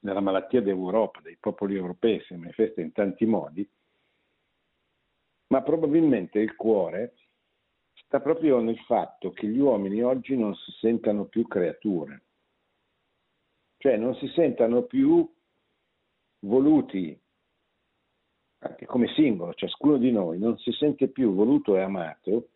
nella 0.00 0.20
malattia 0.20 0.60
d'Europa, 0.60 1.20
dei 1.20 1.36
popoli 1.40 1.74
europei, 1.74 2.20
si 2.22 2.34
manifesta 2.36 2.80
in 2.80 2.92
tanti 2.92 3.24
modi, 3.24 3.68
ma 5.48 5.62
probabilmente 5.62 6.38
il 6.38 6.56
cuore 6.56 7.14
sta 8.04 8.20
proprio 8.20 8.60
nel 8.60 8.78
fatto 8.80 9.30
che 9.30 9.46
gli 9.46 9.58
uomini 9.58 10.02
oggi 10.02 10.36
non 10.36 10.54
si 10.54 10.72
sentano 10.80 11.26
più 11.26 11.46
creature, 11.46 12.24
cioè 13.78 13.96
non 13.96 14.14
si 14.16 14.28
sentano 14.28 14.82
più 14.82 15.28
voluti, 16.40 17.18
anche 18.58 18.86
come 18.86 19.08
singolo, 19.08 19.54
ciascuno 19.54 19.96
di 19.96 20.10
noi 20.10 20.38
non 20.38 20.56
si 20.58 20.72
sente 20.72 21.08
più 21.08 21.34
voluto 21.34 21.76
e 21.76 21.82
amato 21.82 22.50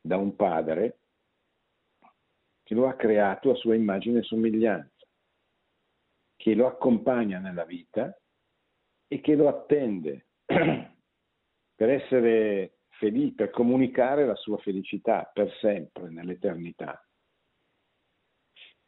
da 0.00 0.16
un 0.16 0.36
padre 0.36 0.98
che 2.62 2.74
lo 2.74 2.86
ha 2.86 2.94
creato 2.94 3.50
a 3.50 3.54
sua 3.54 3.74
immagine 3.74 4.20
e 4.20 4.22
somiglianza, 4.22 5.06
che 6.36 6.54
lo 6.54 6.66
accompagna 6.66 7.38
nella 7.38 7.64
vita 7.64 8.16
e 9.06 9.20
che 9.20 9.34
lo 9.34 9.48
attende 9.48 10.26
per 11.78 11.90
essere 11.90 12.78
felice, 12.88 13.34
per 13.36 13.50
comunicare 13.50 14.26
la 14.26 14.34
sua 14.34 14.58
felicità 14.58 15.30
per 15.32 15.48
sempre, 15.60 16.10
nell'eternità. 16.10 17.00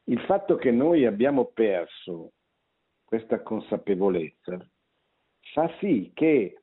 Il 0.09 0.18
fatto 0.22 0.57
che 0.57 0.72
noi 0.72 1.07
abbiamo 1.07 1.53
perso 1.53 2.33
questa 3.05 3.42
consapevolezza 3.42 4.59
fa 5.53 5.72
sì 5.79 6.11
che 6.12 6.62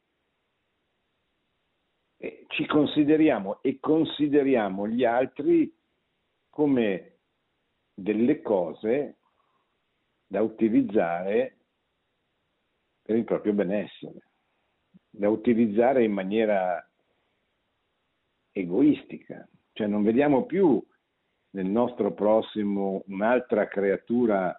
eh, 2.18 2.46
ci 2.50 2.66
consideriamo 2.66 3.62
e 3.62 3.80
consideriamo 3.80 4.86
gli 4.86 5.06
altri 5.06 5.74
come 6.50 7.20
delle 7.94 8.42
cose 8.42 9.20
da 10.26 10.42
utilizzare 10.42 11.58
per 13.02 13.16
il 13.16 13.24
proprio 13.24 13.54
benessere, 13.54 14.27
da 15.18 15.30
utilizzare 15.30 16.04
in 16.04 16.12
maniera 16.12 16.88
egoistica, 18.52 19.48
cioè 19.74 19.88
non 19.88 20.04
vediamo 20.04 20.46
più 20.46 20.82
nel 21.52 21.66
nostro 21.66 22.14
prossimo 22.14 23.04
un'altra 23.08 23.68
creatura 23.68 24.56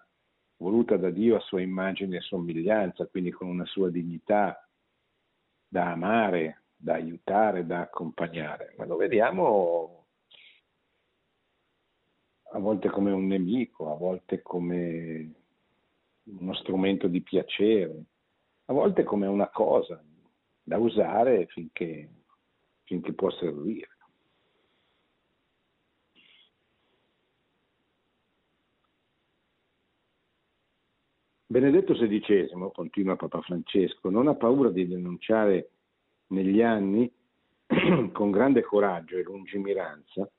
voluta 0.57 0.97
da 0.97 1.09
Dio 1.09 1.37
a 1.37 1.41
sua 1.41 1.61
immagine 1.61 2.17
e 2.17 2.21
somiglianza, 2.21 3.07
quindi 3.07 3.31
con 3.31 3.47
una 3.47 3.65
sua 3.65 3.89
dignità 3.89 4.67
da 5.65 5.91
amare, 5.91 6.63
da 6.75 6.95
aiutare, 6.95 7.65
da 7.65 7.81
accompagnare, 7.81 8.73
ma 8.77 8.85
lo 8.85 8.97
vediamo 8.97 10.07
a 12.51 12.59
volte 12.59 12.89
come 12.89 13.11
un 13.11 13.27
nemico, 13.27 13.91
a 13.91 13.95
volte 13.95 14.41
come 14.41 15.33
uno 16.23 16.53
strumento 16.55 17.07
di 17.07 17.21
piacere, 17.21 18.03
a 18.65 18.73
volte 18.73 19.03
come 19.03 19.27
una 19.27 19.49
cosa 19.49 20.03
da 20.69 20.77
usare 20.77 21.47
finché 21.47 22.07
finché 22.83 23.13
può 23.13 23.31
servire. 23.31 23.87
Benedetto 31.47 31.93
XVI, 31.93 32.69
continua 32.71 33.15
Papa 33.15 33.41
Francesco, 33.41 34.11
non 34.11 34.27
ha 34.27 34.35
paura 34.35 34.69
di 34.69 34.87
denunciare 34.87 35.71
negli 36.27 36.61
anni 36.61 37.11
con 38.13 38.29
grande 38.29 38.61
coraggio 38.61 39.17
e 39.17 39.23
lungimiranza 39.23 40.29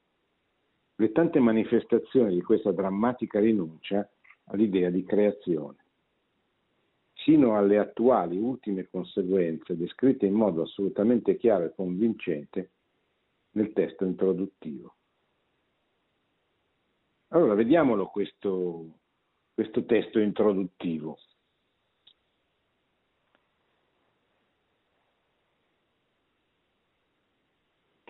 le 0.94 1.12
tante 1.12 1.40
manifestazioni 1.40 2.34
di 2.34 2.42
questa 2.42 2.70
drammatica 2.70 3.40
rinuncia 3.40 4.08
all'idea 4.44 4.90
di 4.90 5.02
creazione 5.02 5.79
sino 7.24 7.56
alle 7.56 7.78
attuali 7.78 8.38
ultime 8.38 8.88
conseguenze 8.88 9.76
descritte 9.76 10.26
in 10.26 10.34
modo 10.34 10.62
assolutamente 10.62 11.36
chiaro 11.36 11.64
e 11.64 11.74
convincente 11.74 12.70
nel 13.52 13.72
testo 13.72 14.04
introduttivo. 14.04 14.94
Allora, 17.28 17.54
vediamolo 17.54 18.06
questo, 18.06 18.98
questo 19.54 19.84
testo 19.84 20.18
introduttivo. 20.18 21.18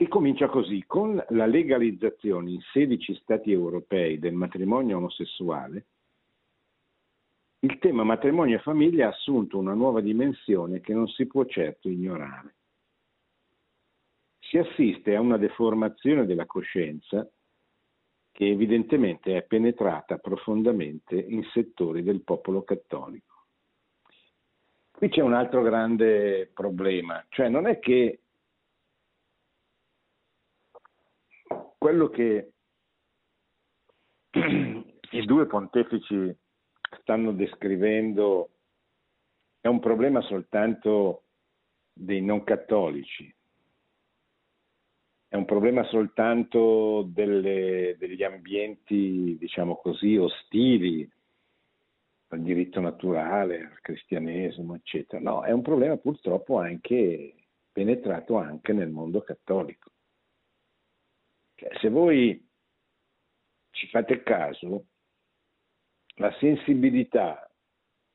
che 0.00 0.08
comincia 0.08 0.48
così, 0.48 0.82
con 0.86 1.22
la 1.28 1.44
legalizzazione 1.44 2.52
in 2.52 2.60
16 2.72 3.16
Stati 3.16 3.52
europei 3.52 4.18
del 4.18 4.32
matrimonio 4.32 4.96
omosessuale, 4.96 5.88
il 7.60 7.78
tema 7.78 8.04
matrimonio 8.04 8.56
e 8.56 8.60
famiglia 8.60 9.06
ha 9.06 9.10
assunto 9.10 9.58
una 9.58 9.74
nuova 9.74 10.00
dimensione 10.00 10.80
che 10.80 10.94
non 10.94 11.08
si 11.08 11.26
può 11.26 11.44
certo 11.44 11.88
ignorare. 11.88 12.54
Si 14.38 14.56
assiste 14.56 15.14
a 15.14 15.20
una 15.20 15.36
deformazione 15.36 16.24
della 16.24 16.46
coscienza 16.46 17.28
che 18.32 18.48
evidentemente 18.48 19.36
è 19.36 19.42
penetrata 19.42 20.16
profondamente 20.16 21.14
in 21.14 21.44
settori 21.52 22.02
del 22.02 22.22
popolo 22.22 22.62
cattolico. 22.62 23.28
Qui 24.92 25.08
c'è 25.10 25.20
un 25.20 25.34
altro 25.34 25.62
grande 25.62 26.50
problema, 26.52 27.24
cioè 27.28 27.48
non 27.48 27.66
è 27.66 27.78
che 27.78 28.20
quello 31.76 32.08
che 32.08 32.52
i 35.10 35.24
due 35.26 35.46
pontefici 35.46 36.36
stanno 36.98 37.32
descrivendo 37.32 38.50
è 39.60 39.68
un 39.68 39.78
problema 39.80 40.20
soltanto 40.22 41.24
dei 41.92 42.22
non 42.22 42.44
cattolici, 42.44 43.32
è 45.28 45.36
un 45.36 45.44
problema 45.44 45.84
soltanto 45.84 47.02
delle, 47.02 47.94
degli 47.98 48.24
ambienti, 48.24 49.36
diciamo 49.38 49.76
così, 49.76 50.16
ostili 50.16 51.08
al 52.28 52.42
diritto 52.42 52.80
naturale, 52.80 53.66
al 53.66 53.80
cristianesimo, 53.80 54.74
eccetera. 54.74 55.22
No, 55.22 55.44
è 55.44 55.52
un 55.52 55.62
problema 55.62 55.96
purtroppo 55.98 56.58
anche 56.58 57.34
penetrato 57.70 58.38
anche 58.38 58.72
nel 58.72 58.90
mondo 58.90 59.20
cattolico. 59.20 59.90
Cioè, 61.54 61.78
se 61.78 61.88
voi 61.90 62.48
ci 63.70 63.86
fate 63.86 64.22
caso, 64.22 64.86
la 66.20 66.30
sensibilità 66.38 67.50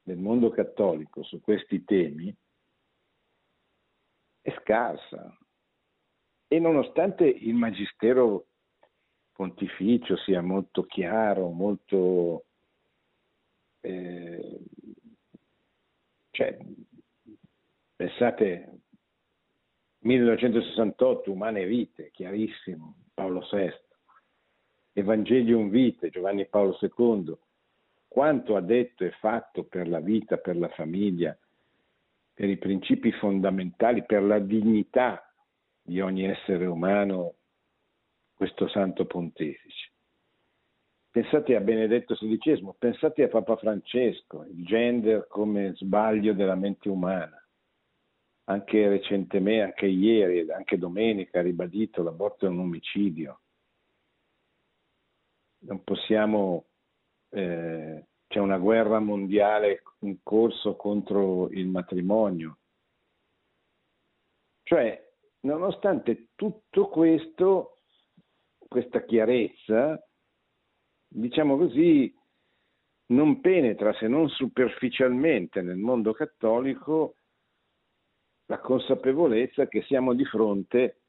del 0.04 0.18
mondo 0.18 0.52
cattolico 0.52 1.24
su 1.24 1.41
questi 1.41 1.84
temi 1.84 2.34
è 4.41 4.56
scarsa 4.62 5.36
e 6.48 6.60
nonostante 6.60 7.26
il 7.26 7.56
magistero 7.56 8.46
pontificio 9.32 10.15
sia 10.18 10.41
molto 10.41 10.84
chiaro, 10.84 11.50
molto... 11.50 12.46
Eh, 13.82 14.60
cioè, 16.30 16.58
pensate, 17.96 18.82
1968, 20.00 21.32
Umane 21.32 21.65
Vite, 21.65 22.12
chiarissimo, 22.12 22.98
Paolo 23.15 23.48
VI, 23.52 23.74
Evangelium 24.94 25.70
Vite, 25.70 26.10
Giovanni 26.10 26.46
Paolo 26.48 26.78
II, 26.80 27.36
quanto 28.15 28.56
ha 28.56 28.62
detto 28.62 29.04
e 29.04 29.12
fatto 29.19 29.65
per 29.65 29.89
la 29.89 29.99
vita, 29.99 30.38
per 30.38 30.56
la 30.56 30.69
famiglia, 30.69 31.38
per 32.34 32.47
i 32.47 32.56
principi 32.58 33.12
fondamentali, 33.12 34.06
per 34.06 34.23
la 34.23 34.39
dignità 34.39 35.21
di 35.82 35.99
ogni 35.99 36.23
essere 36.23 36.65
umano 36.65 37.34
questo 38.34 38.69
santo 38.69 39.06
pontefice. 39.06 39.91
Pensate 41.12 41.58
a 41.58 41.60
Benedetto 41.60 42.15
XVI, 42.15 42.73
pensate 42.80 43.23
a 43.23 43.28
Papa 43.28 43.58
Francesco, 43.58 44.45
il 44.45 44.63
gender 44.63 45.28
come 45.28 45.73
sbaglio 45.75 46.32
della 46.32 46.56
mente 46.56 46.88
umana. 46.88 47.38
Anche 48.45 48.88
recentemente, 48.88 49.62
anche 49.62 49.88
ieri, 49.88 50.49
anche 50.51 50.78
domenica 50.78 51.39
ha 51.39 51.41
ribadito 51.41 52.01
l'aborto 52.01 52.45
è 52.45 52.49
un 52.49 52.60
omicidio. 52.60 53.41
Non 55.65 55.84
possiamo, 55.84 56.67
eh, 57.36 58.08
c'è 58.28 58.39
una 58.39 58.58
guerra 58.58 59.00
mondiale 59.00 59.84
in 60.00 60.19
corso 60.24 60.78
contro 60.78 61.50
il 61.50 61.67
matrimonio. 61.67 62.60
Cioè, 64.63 65.13
nonostante 65.41 66.30
tutto 66.34 66.88
questo, 66.88 67.82
questa 68.58 69.04
chiarezza, 69.04 70.02
diciamo 71.08 71.58
così, 71.58 72.13
non 73.08 73.41
penetra 73.41 73.93
se 73.93 74.08
non 74.08 74.30
superficialmente 74.30 75.62
nel 75.62 75.78
mondo 75.78 76.13
cattolico 76.13 77.17
la 78.45 78.60
consapevolezza 78.60 79.67
che 79.67 79.84
siamo 79.84 80.13
di 80.13 80.24
fronte 80.24 81.02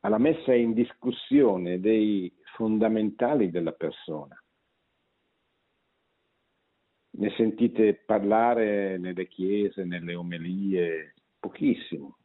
alla 0.00 0.18
messa 0.18 0.52
in 0.52 0.74
discussione 0.74 1.80
dei 1.80 2.32
fondamentali 2.56 3.50
della 3.50 3.72
persona. 3.72 4.38
Ne 7.16 7.30
sentite 7.36 7.94
parlare 7.94 8.98
nelle 8.98 9.28
chiese, 9.28 9.84
nelle 9.84 10.14
omelie, 10.14 11.14
pochissimo. 11.38 12.18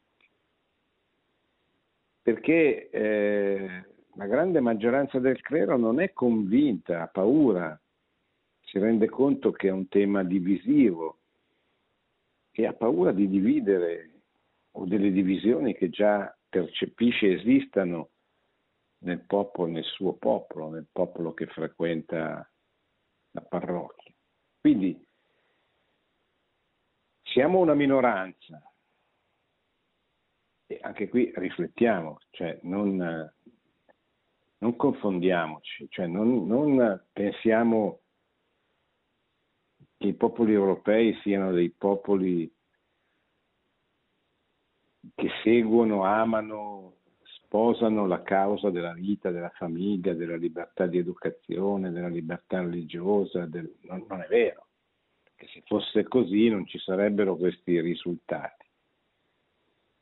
Perché 2.22 2.90
eh, 2.90 3.86
la 4.16 4.26
grande 4.26 4.60
maggioranza 4.60 5.20
del 5.20 5.42
clero 5.42 5.78
non 5.78 6.00
è 6.00 6.12
convinta, 6.12 7.04
ha 7.04 7.08
paura, 7.08 7.80
si 8.62 8.80
rende 8.80 9.08
conto 9.08 9.52
che 9.52 9.68
è 9.68 9.72
un 9.72 9.88
tema 9.88 10.24
divisivo 10.24 11.20
e 12.52 12.66
ha 12.66 12.74
paura 12.74 13.12
di 13.12 13.30
dividere 13.30 14.10
o 14.72 14.86
delle 14.86 15.12
divisioni 15.12 15.74
che 15.76 15.90
già 15.90 16.36
percepisce 16.48 17.34
esistano 17.34 18.10
nel 19.00 19.22
popolo, 19.22 19.72
nel 19.72 19.84
suo 19.84 20.14
popolo, 20.14 20.70
nel 20.70 20.88
popolo 20.92 21.34
che 21.34 21.46
frequenta 21.48 22.48
la 23.32 23.42
parrocchia. 23.42 24.09
Quindi 24.62 25.08
siamo 27.24 27.60
una 27.60 27.74
minoranza, 27.74 28.62
e 30.66 30.80
anche 30.82 31.08
qui 31.08 31.32
riflettiamo, 31.34 32.20
cioè 32.32 32.60
non, 32.64 33.34
non 34.58 34.76
confondiamoci, 34.76 35.88
cioè 35.90 36.08
non, 36.08 36.46
non 36.46 37.06
pensiamo 37.12 38.02
che 39.98 40.08
i 40.08 40.14
popoli 40.14 40.54
europei 40.54 41.18
siano 41.22 41.52
dei 41.52 41.72
popoli 41.72 42.54
che 45.16 45.30
seguono, 45.44 46.04
amano, 46.04 46.99
sposano 47.50 48.06
la 48.06 48.22
causa 48.22 48.70
della 48.70 48.94
vita, 48.94 49.32
della 49.32 49.50
famiglia, 49.50 50.14
della 50.14 50.36
libertà 50.36 50.86
di 50.86 51.00
educazione, 51.00 51.92
della 51.92 52.08
libertà 52.08 52.60
religiosa, 52.62 53.48
del... 53.48 53.74
non, 53.82 54.06
non, 54.08 54.22
è 54.22 54.28
vero, 54.28 54.68
perché 55.24 55.48
se 55.52 55.64
fosse 55.66 56.04
così 56.04 56.48
non 56.50 56.68
ci 56.68 56.78
sarebbero 56.78 57.36
questi 57.36 57.82
risultati 57.82 58.68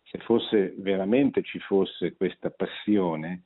se 0.10 0.20
fosse 0.20 0.74
veramente 0.78 1.44
ci 1.44 1.60
fosse 1.60 2.16
questa 2.16 2.50
passione, 2.50 3.44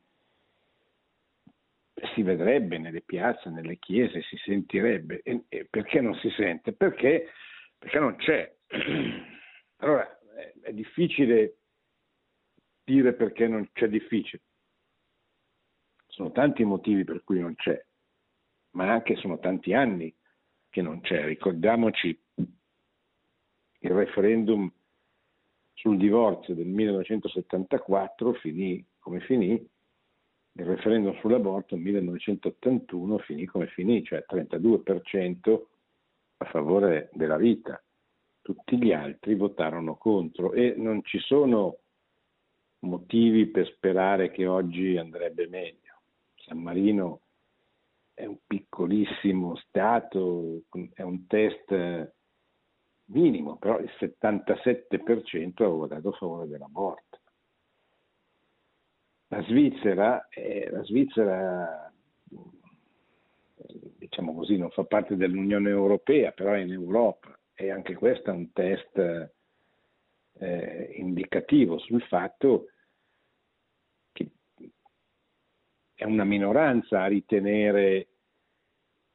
si 2.14 2.22
vedrebbe 2.22 2.78
nelle 2.78 3.02
piazze, 3.02 3.50
nelle 3.50 3.78
chiese, 3.78 4.22
si 4.22 4.38
sentirebbe. 4.38 5.22
E, 5.24 5.44
e 5.50 5.68
perché 5.70 6.02
non 6.02 6.14
si 6.16 6.30
sente? 6.32 6.74
Perché, 6.74 7.30
perché 7.78 8.00
non 8.00 8.16
c'è. 8.16 8.54
Allora, 9.84 10.08
è, 10.36 10.54
è 10.62 10.74
difficile 10.74 11.61
dire 12.92 13.14
perché 13.14 13.48
non 13.48 13.70
c'è 13.72 13.88
difficile. 13.88 14.42
Sono 16.08 16.32
tanti 16.32 16.62
i 16.62 16.66
motivi 16.66 17.06
per 17.06 17.24
cui 17.24 17.40
non 17.40 17.56
c'è, 17.56 17.82
ma 18.72 18.92
anche 18.92 19.16
sono 19.16 19.40
tanti 19.40 19.74
anni 19.74 20.14
che 20.70 20.82
non 20.82 21.00
c'è. 21.00 21.24
Ricordiamoci 21.24 22.20
il 23.84 23.90
referendum 23.90 24.72
sul 25.74 25.98
divorzio 25.98 26.54
del 26.54 26.68
1974 26.68 28.34
finì 28.34 28.86
come 29.00 29.22
finì, 29.22 29.52
il 30.54 30.66
referendum 30.66 31.18
sull'aborto 31.20 31.76
nel 31.76 31.86
1981 31.86 33.18
finì 33.20 33.46
come 33.46 33.68
finì, 33.68 34.04
cioè 34.04 34.26
32% 34.30 35.62
a 36.38 36.46
favore 36.46 37.10
della 37.14 37.38
vita. 37.38 37.82
Tutti 38.42 38.78
gli 38.78 38.92
altri 38.92 39.36
votarono 39.36 39.96
contro 39.96 40.52
e 40.52 40.74
non 40.76 41.04
ci 41.04 41.20
sono 41.20 41.81
motivi 42.82 43.48
per 43.48 43.68
sperare 43.68 44.32
che 44.32 44.46
oggi 44.46 44.98
andrebbe 44.98 45.48
meglio. 45.48 46.02
San 46.36 46.60
Marino 46.60 47.22
è 48.14 48.26
un 48.26 48.38
piccolissimo 48.46 49.56
Stato, 49.56 50.62
è 50.94 51.02
un 51.02 51.26
test 51.28 52.14
minimo, 53.06 53.58
però 53.58 53.80
il 53.80 53.90
77% 54.00 55.64
ha 55.64 55.68
votato 55.68 56.10
a 56.10 56.14
favore 56.14 56.48
dell'aborto. 56.48 57.20
La 59.28 59.42
Svizzera, 59.44 60.28
eh, 60.30 60.70
la 60.70 60.84
Svizzera 60.84 61.92
diciamo 63.98 64.34
così, 64.34 64.58
non 64.58 64.70
fa 64.72 64.84
parte 64.84 65.16
dell'Unione 65.16 65.70
Europea, 65.70 66.32
però 66.32 66.54
è 66.54 66.60
in 66.60 66.72
Europa 66.72 67.38
e 67.54 67.72
anche 67.72 67.94
questo 67.96 68.30
è 68.30 68.34
un 68.34 68.52
test 68.52 69.34
eh, 70.42 70.94
indicativo 70.96 71.78
sul 71.78 72.02
fatto 72.04 72.70
che 74.12 74.32
è 75.94 76.04
una 76.04 76.24
minoranza 76.24 77.04
a 77.04 77.08
ritenere 77.08 78.08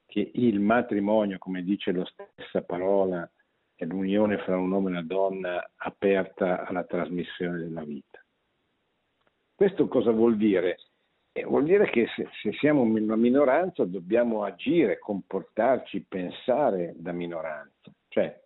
che 0.06 0.30
il 0.34 0.60
matrimonio, 0.60 1.38
come 1.38 1.62
dice 1.62 1.90
la 1.90 2.06
stessa 2.06 2.62
parola, 2.62 3.28
è 3.74 3.84
l'unione 3.84 4.38
fra 4.38 4.56
un 4.56 4.70
uomo 4.70 4.86
e 4.86 4.92
una 4.92 5.02
donna 5.02 5.72
aperta 5.76 6.64
alla 6.64 6.84
trasmissione 6.84 7.58
della 7.58 7.84
vita. 7.84 8.24
Questo 9.52 9.88
cosa 9.88 10.12
vuol 10.12 10.36
dire? 10.36 10.78
Eh, 11.32 11.44
vuol 11.44 11.64
dire 11.64 11.90
che 11.90 12.06
se, 12.14 12.28
se 12.40 12.52
siamo 12.52 12.82
una 12.82 13.16
minoranza 13.16 13.84
dobbiamo 13.84 14.44
agire, 14.44 14.98
comportarci, 14.98 16.06
pensare 16.08 16.94
da 16.96 17.12
minoranza, 17.12 17.90
cioè 18.08 18.42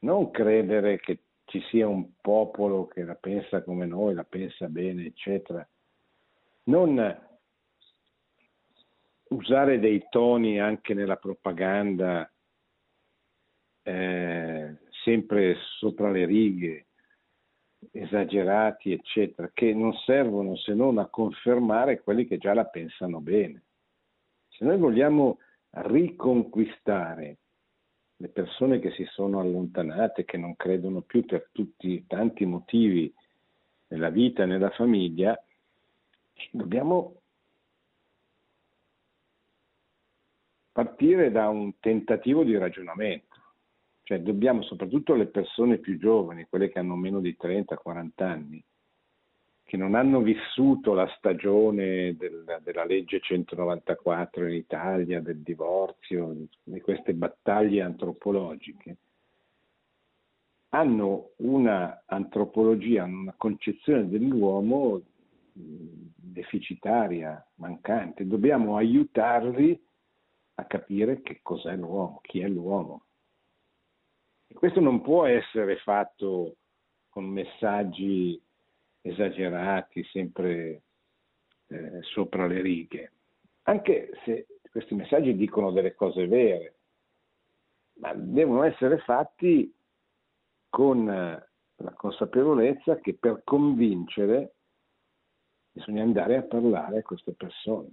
non 0.00 0.30
credere 0.30 0.98
che 0.98 1.20
ci 1.44 1.60
sia 1.68 1.86
un 1.86 2.12
popolo 2.20 2.86
che 2.86 3.04
la 3.04 3.14
pensa 3.14 3.62
come 3.62 3.86
noi, 3.86 4.14
la 4.14 4.24
pensa 4.24 4.68
bene, 4.68 5.04
eccetera. 5.04 5.66
Non 6.64 7.22
usare 9.28 9.78
dei 9.78 10.06
toni 10.10 10.60
anche 10.60 10.94
nella 10.94 11.16
propaganda 11.16 12.30
eh, 13.82 14.76
sempre 15.02 15.56
sopra 15.78 16.10
le 16.10 16.24
righe, 16.24 16.86
esagerati, 17.90 18.92
eccetera, 18.92 19.50
che 19.52 19.74
non 19.74 19.92
servono 19.92 20.56
se 20.56 20.72
non 20.72 20.98
a 20.98 21.06
confermare 21.06 22.00
quelli 22.00 22.26
che 22.26 22.38
già 22.38 22.54
la 22.54 22.64
pensano 22.64 23.20
bene. 23.20 23.62
Se 24.48 24.64
noi 24.64 24.78
vogliamo 24.78 25.38
riconquistare 25.70 27.38
le 28.16 28.28
persone 28.28 28.78
che 28.78 28.90
si 28.92 29.04
sono 29.10 29.40
allontanate, 29.40 30.24
che 30.24 30.36
non 30.36 30.56
credono 30.56 31.02
più 31.02 31.24
per 31.24 31.48
tutti 31.52 32.04
tanti 32.06 32.44
motivi 32.44 33.12
nella 33.88 34.10
vita 34.10 34.44
nella 34.44 34.70
famiglia, 34.70 35.38
dobbiamo 36.50 37.20
partire 40.72 41.30
da 41.30 41.48
un 41.48 41.78
tentativo 41.78 42.44
di 42.44 42.56
ragionamento. 42.56 43.32
Cioè 44.02 44.20
dobbiamo, 44.20 44.62
soprattutto 44.62 45.14
le 45.14 45.26
persone 45.26 45.78
più 45.78 45.98
giovani, 45.98 46.46
quelle 46.48 46.68
che 46.68 46.78
hanno 46.78 46.94
meno 46.94 47.20
di 47.20 47.36
30-40 47.40 48.10
anni, 48.16 48.62
che 49.64 49.76
non 49.76 49.94
hanno 49.94 50.20
vissuto 50.20 50.92
la 50.92 51.08
stagione 51.16 52.14
del, 52.16 52.60
della 52.62 52.84
legge 52.84 53.18
194 53.20 54.46
in 54.46 54.54
Italia, 54.54 55.20
del 55.20 55.38
divorzio, 55.40 56.36
di 56.62 56.80
queste 56.80 57.14
battaglie 57.14 57.82
antropologiche, 57.82 58.96
hanno 60.68 61.30
una 61.36 62.02
antropologia, 62.06 63.04
una 63.04 63.34
concezione 63.36 64.08
dell'uomo 64.08 65.00
deficitaria, 65.54 67.44
mancante. 67.56 68.26
Dobbiamo 68.26 68.76
aiutarli 68.76 69.80
a 70.56 70.64
capire 70.64 71.22
che 71.22 71.40
cos'è 71.42 71.74
l'uomo, 71.76 72.20
chi 72.22 72.40
è 72.40 72.48
l'uomo. 72.48 73.04
E 74.48 74.54
questo 74.54 74.80
non 74.80 75.00
può 75.00 75.26
essere 75.26 75.76
fatto 75.78 76.56
con 77.08 77.24
messaggi 77.24 78.40
esagerati, 79.04 80.02
sempre 80.04 80.82
eh, 81.66 82.02
sopra 82.02 82.46
le 82.46 82.62
righe, 82.62 83.12
anche 83.64 84.10
se 84.24 84.46
questi 84.70 84.94
messaggi 84.94 85.36
dicono 85.36 85.70
delle 85.72 85.94
cose 85.94 86.26
vere, 86.26 86.74
ma 88.00 88.14
devono 88.14 88.62
essere 88.62 88.98
fatti 88.98 89.72
con 90.70 91.08
eh, 91.08 91.48
la 91.76 91.92
consapevolezza 91.92 92.98
che 93.00 93.14
per 93.14 93.42
convincere 93.44 94.54
bisogna 95.70 96.02
andare 96.02 96.36
a 96.36 96.42
parlare 96.42 96.98
a 96.98 97.02
queste 97.02 97.32
persone. 97.32 97.90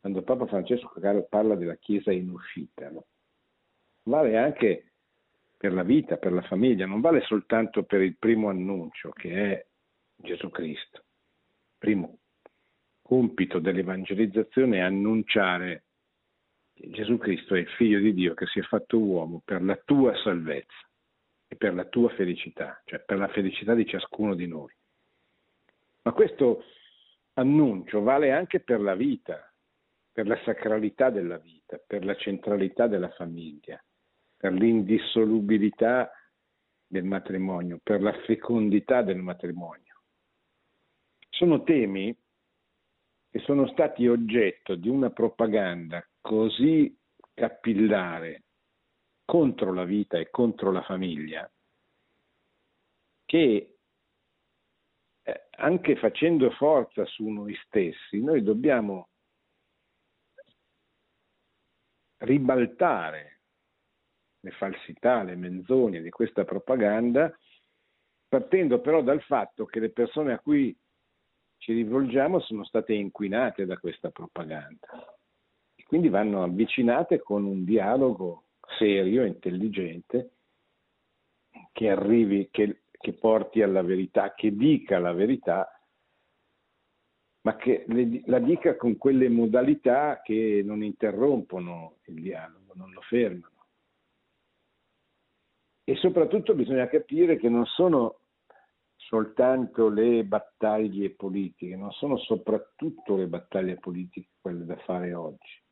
Quando 0.00 0.22
Papa 0.22 0.46
Francesco 0.46 0.92
parla 1.28 1.56
della 1.56 1.76
Chiesa 1.76 2.12
in 2.12 2.30
uscita, 2.30 2.90
no? 2.90 3.06
vale 4.04 4.36
anche 4.36 4.92
per 5.56 5.72
la 5.72 5.82
vita, 5.82 6.18
per 6.18 6.32
la 6.32 6.42
famiglia, 6.42 6.86
non 6.86 7.00
vale 7.00 7.22
soltanto 7.22 7.84
per 7.84 8.02
il 8.02 8.16
primo 8.16 8.50
annuncio 8.50 9.10
che 9.10 9.52
è 9.52 9.66
Gesù 10.16 10.50
Cristo. 10.50 11.04
Primo 11.78 12.18
compito 13.02 13.60
dell'evangelizzazione 13.60 14.78
è 14.78 14.80
annunciare 14.80 15.84
che 16.74 16.90
Gesù 16.90 17.18
Cristo 17.18 17.54
è 17.54 17.60
il 17.60 17.68
figlio 17.68 18.00
di 18.00 18.12
Dio 18.12 18.34
che 18.34 18.46
si 18.46 18.58
è 18.58 18.62
fatto 18.62 18.98
uomo 18.98 19.40
per 19.44 19.62
la 19.62 19.76
tua 19.84 20.14
salvezza 20.22 20.88
e 21.46 21.56
per 21.56 21.74
la 21.74 21.84
tua 21.84 22.10
felicità, 22.10 22.82
cioè 22.84 23.00
per 23.00 23.18
la 23.18 23.28
felicità 23.28 23.74
di 23.74 23.86
ciascuno 23.86 24.34
di 24.34 24.46
noi. 24.46 24.74
Ma 26.02 26.12
questo 26.12 26.64
annuncio 27.34 28.02
vale 28.02 28.32
anche 28.32 28.60
per 28.60 28.80
la 28.80 28.94
vita, 28.94 29.52
per 30.12 30.26
la 30.26 30.38
sacralità 30.44 31.10
della 31.10 31.38
vita, 31.38 31.80
per 31.84 32.04
la 32.04 32.16
centralità 32.16 32.86
della 32.86 33.10
famiglia, 33.10 33.82
per 34.36 34.52
l'indissolubilità 34.52 36.10
del 36.86 37.04
matrimonio, 37.04 37.80
per 37.82 38.00
la 38.02 38.12
fecondità 38.24 39.02
del 39.02 39.18
matrimonio. 39.18 39.85
Sono 41.36 41.62
temi 41.64 42.16
che 43.30 43.38
sono 43.40 43.66
stati 43.68 44.08
oggetto 44.08 44.74
di 44.74 44.88
una 44.88 45.10
propaganda 45.10 46.02
così 46.18 46.98
capillare 47.34 48.44
contro 49.22 49.74
la 49.74 49.84
vita 49.84 50.16
e 50.16 50.30
contro 50.30 50.72
la 50.72 50.80
famiglia 50.80 51.46
che 53.26 53.76
eh, 55.24 55.46
anche 55.50 55.96
facendo 55.96 56.50
forza 56.52 57.04
su 57.04 57.28
noi 57.28 57.54
stessi, 57.66 58.22
noi 58.22 58.42
dobbiamo 58.42 59.10
ribaltare 62.18 63.40
le 64.40 64.50
falsità, 64.52 65.22
le 65.22 65.36
menzogne 65.36 66.00
di 66.00 66.08
questa 66.08 66.46
propaganda, 66.46 67.30
partendo 68.26 68.80
però 68.80 69.02
dal 69.02 69.20
fatto 69.20 69.66
che 69.66 69.80
le 69.80 69.90
persone 69.90 70.32
a 70.32 70.38
cui 70.38 70.74
ci 71.58 71.72
rivolgiamo 71.72 72.40
sono 72.40 72.64
state 72.64 72.94
inquinate 72.94 73.66
da 73.66 73.78
questa 73.78 74.10
propaganda 74.10 74.88
e 75.74 75.82
quindi 75.84 76.08
vanno 76.08 76.42
avvicinate 76.42 77.20
con 77.20 77.44
un 77.44 77.64
dialogo 77.64 78.44
serio, 78.78 79.24
intelligente, 79.24 80.30
che 81.72 81.88
arrivi, 81.88 82.48
che 82.50 82.82
che 83.06 83.12
porti 83.12 83.62
alla 83.62 83.82
verità, 83.82 84.34
che 84.34 84.54
dica 84.54 84.98
la 84.98 85.12
verità, 85.12 85.70
ma 87.42 87.56
che 87.56 87.84
le, 87.86 88.22
la 88.26 88.40
dica 88.40 88.76
con 88.76 88.96
quelle 88.96 89.28
modalità 89.28 90.20
che 90.22 90.62
non 90.64 90.82
interrompono 90.82 91.98
il 92.06 92.20
dialogo, 92.20 92.72
non 92.74 92.90
lo 92.90 93.00
fermano. 93.02 93.54
E 95.84 95.94
soprattutto 95.96 96.54
bisogna 96.54 96.88
capire 96.88 97.36
che 97.36 97.48
non 97.48 97.64
sono 97.64 98.22
soltanto 99.08 99.88
le 99.88 100.24
battaglie 100.24 101.10
politiche, 101.10 101.76
non 101.76 101.92
sono 101.92 102.16
soprattutto 102.18 103.16
le 103.16 103.28
battaglie 103.28 103.76
politiche 103.76 104.30
quelle 104.40 104.64
da 104.64 104.76
fare 104.78 105.14
oggi. 105.14 105.62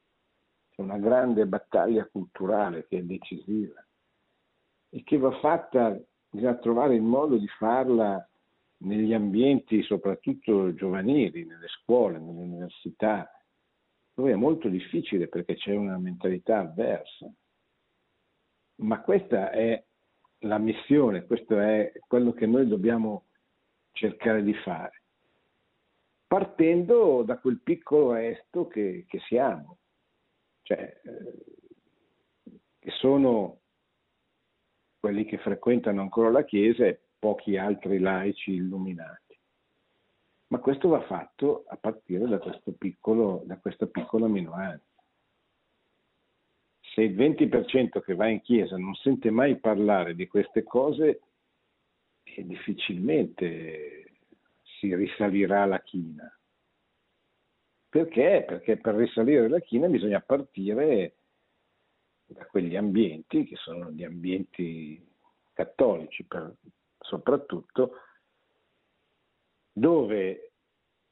C'è 0.70 0.82
una 0.82 0.98
grande 0.98 1.46
battaglia 1.46 2.06
culturale 2.06 2.86
che 2.86 2.98
è 2.98 3.02
decisiva 3.02 3.84
e 4.88 5.02
che 5.02 5.18
va 5.18 5.32
fatta 5.40 6.00
bisogna 6.30 6.56
trovare 6.56 6.94
il 6.94 7.02
modo 7.02 7.36
di 7.36 7.48
farla 7.48 8.24
negli 8.78 9.12
ambienti 9.12 9.82
soprattutto 9.82 10.72
giovanili, 10.74 11.44
nelle 11.44 11.68
scuole, 11.68 12.18
nelle 12.18 12.40
università, 12.40 13.28
dove 14.14 14.32
è 14.32 14.36
molto 14.36 14.68
difficile 14.68 15.28
perché 15.28 15.54
c'è 15.54 15.74
una 15.74 15.98
mentalità 15.98 16.60
avversa. 16.60 17.32
Ma 18.76 19.00
questa 19.00 19.50
è 19.50 19.82
la 20.40 20.58
missione, 20.58 21.24
questo 21.24 21.58
è 21.58 21.92
quello 22.06 22.32
che 22.32 22.46
noi 22.46 22.66
dobbiamo 22.66 23.26
cercare 23.92 24.42
di 24.42 24.54
fare, 24.54 25.02
partendo 26.26 27.22
da 27.22 27.38
quel 27.38 27.60
piccolo 27.60 28.12
resto 28.12 28.66
che, 28.66 29.04
che 29.08 29.20
siamo, 29.20 29.78
cioè 30.62 31.00
eh, 31.02 31.44
che 32.78 32.90
sono 32.90 33.60
quelli 34.98 35.24
che 35.24 35.38
frequentano 35.38 36.00
ancora 36.00 36.30
la 36.30 36.44
Chiesa 36.44 36.86
e 36.86 37.00
pochi 37.18 37.56
altri 37.56 37.98
laici 37.98 38.52
illuminati. 38.52 39.38
Ma 40.48 40.58
questo 40.58 40.88
va 40.88 41.02
fatto 41.02 41.64
a 41.68 41.76
partire 41.76 42.26
da, 42.26 42.38
piccolo, 42.78 43.42
da 43.44 43.58
questa 43.58 43.86
piccola 43.86 44.28
minoranza. 44.28 44.93
Se 46.94 47.02
il 47.02 47.16
20% 47.16 48.00
che 48.02 48.14
va 48.14 48.28
in 48.28 48.40
chiesa 48.40 48.76
non 48.76 48.94
sente 48.94 49.28
mai 49.30 49.58
parlare 49.58 50.14
di 50.14 50.28
queste 50.28 50.62
cose, 50.62 51.22
difficilmente 52.22 54.12
si 54.62 54.94
risalirà 54.94 55.64
la 55.64 55.80
china. 55.80 56.32
Perché? 57.88 58.44
Perché 58.46 58.76
per 58.76 58.94
risalire 58.94 59.48
la 59.48 59.58
china 59.58 59.88
bisogna 59.88 60.20
partire 60.20 61.16
da 62.26 62.46
quegli 62.46 62.76
ambienti 62.76 63.44
che 63.44 63.56
sono 63.56 63.90
gli 63.90 64.04
ambienti 64.04 65.04
cattolici 65.52 66.24
per, 66.24 66.54
soprattutto, 66.98 67.92
dove 69.72 70.52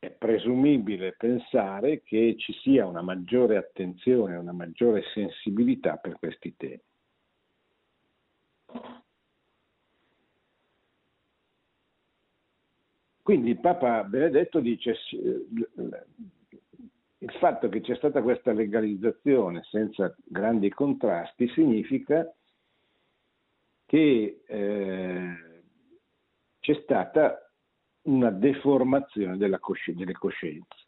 è 0.02 0.10
presumibile 0.10 1.14
pensare 1.16 2.02
che 2.02 2.34
ci 2.36 2.52
sia 2.54 2.84
una 2.84 3.02
maggiore 3.02 3.56
attenzione, 3.56 4.34
una 4.34 4.50
maggiore 4.50 5.04
sensibilità 5.14 5.94
per 5.94 6.18
questi 6.18 6.56
temi. 6.56 6.80
Quindi 13.22 13.50
il 13.50 13.60
Papa 13.60 14.02
Benedetto 14.02 14.58
dice 14.58 14.96
il 17.18 17.30
fatto 17.38 17.68
che 17.68 17.80
c'è 17.80 17.94
stata 17.94 18.22
questa 18.22 18.50
legalizzazione 18.50 19.62
senza 19.70 20.12
grandi 20.24 20.68
contrasti 20.70 21.46
significa 21.50 22.28
che 23.86 24.42
eh, 24.44 25.36
c'è 26.58 26.74
stata 26.82 27.46
una 28.02 28.30
deformazione 28.30 29.36
cosci- 29.58 29.94
delle 29.94 30.12
coscienze. 30.12 30.86